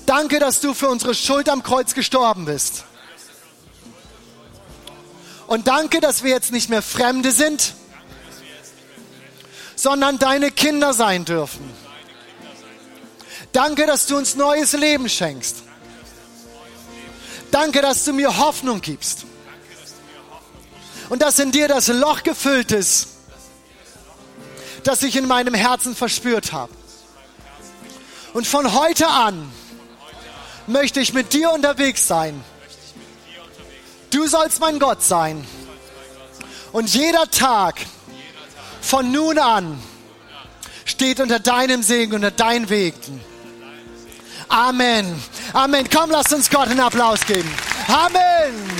danke, 0.07 0.39
dass 0.39 0.61
du 0.61 0.72
für 0.72 0.89
unsere 0.89 1.14
Schuld 1.14 1.51
am 1.51 1.62
Kreuz 1.62 1.93
gestorben 1.93 2.47
bist. 2.47 2.84
Und 5.49 5.68
danke, 5.68 6.01
dass 6.01 6.22
wir 6.22 6.30
jetzt 6.30 6.51
nicht 6.51 6.70
mehr 6.70 6.80
Fremde 6.80 7.30
sind, 7.30 7.74
sondern 9.79 10.18
deine 10.18 10.51
Kinder 10.51 10.93
sein 10.93 11.24
dürfen. 11.24 11.70
Danke, 13.53 13.87
dass 13.87 14.07
du 14.07 14.16
uns 14.16 14.35
neues 14.35 14.72
Leben 14.72 15.09
schenkst. 15.09 15.62
Danke, 17.53 17.81
dass 17.81 18.05
du 18.05 18.12
mir 18.12 18.39
Hoffnung 18.39 18.81
gibst. 18.81 19.24
Und 21.09 21.22
dass 21.22 21.39
in 21.39 21.53
dir 21.53 21.68
das 21.68 21.87
Loch 21.87 22.24
gefüllt 22.24 22.72
ist, 22.72 23.07
das 24.83 25.03
ich 25.03 25.14
in 25.14 25.29
meinem 25.29 25.55
Herzen 25.55 25.95
verspürt 25.95 26.53
habe. 26.53 26.72
Und 28.35 28.49
von 28.49 28.74
heute 28.74 29.07
an 29.07 29.51
möchte 30.66 30.99
ich 30.99 31.14
mit 31.14 31.33
dir 31.33 31.53
unterwegs 31.53 32.09
sein. 32.09 32.45
Du 34.11 34.26
sollst 34.26 34.59
mein 34.59 34.81
Gott 34.81 35.05
sein. 35.05 35.47
Und 36.72 36.93
jeder 36.93 37.31
Tag 37.31 37.76
von 38.89 39.12
nun 39.12 39.39
an 39.39 39.78
steht 40.86 41.20
unter 41.20 41.39
deinem 41.39 41.82
Segen, 41.82 42.14
unter 42.14 42.30
deinen 42.30 42.70
Wegen. 42.70 43.20
Amen. 44.49 45.14
Amen. 45.53 45.86
Komm, 45.95 46.11
lass 46.11 46.32
uns 46.32 46.49
Gott 46.49 46.68
einen 46.68 46.80
Applaus 46.80 47.20
geben. 47.26 47.53
Amen. 47.86 48.78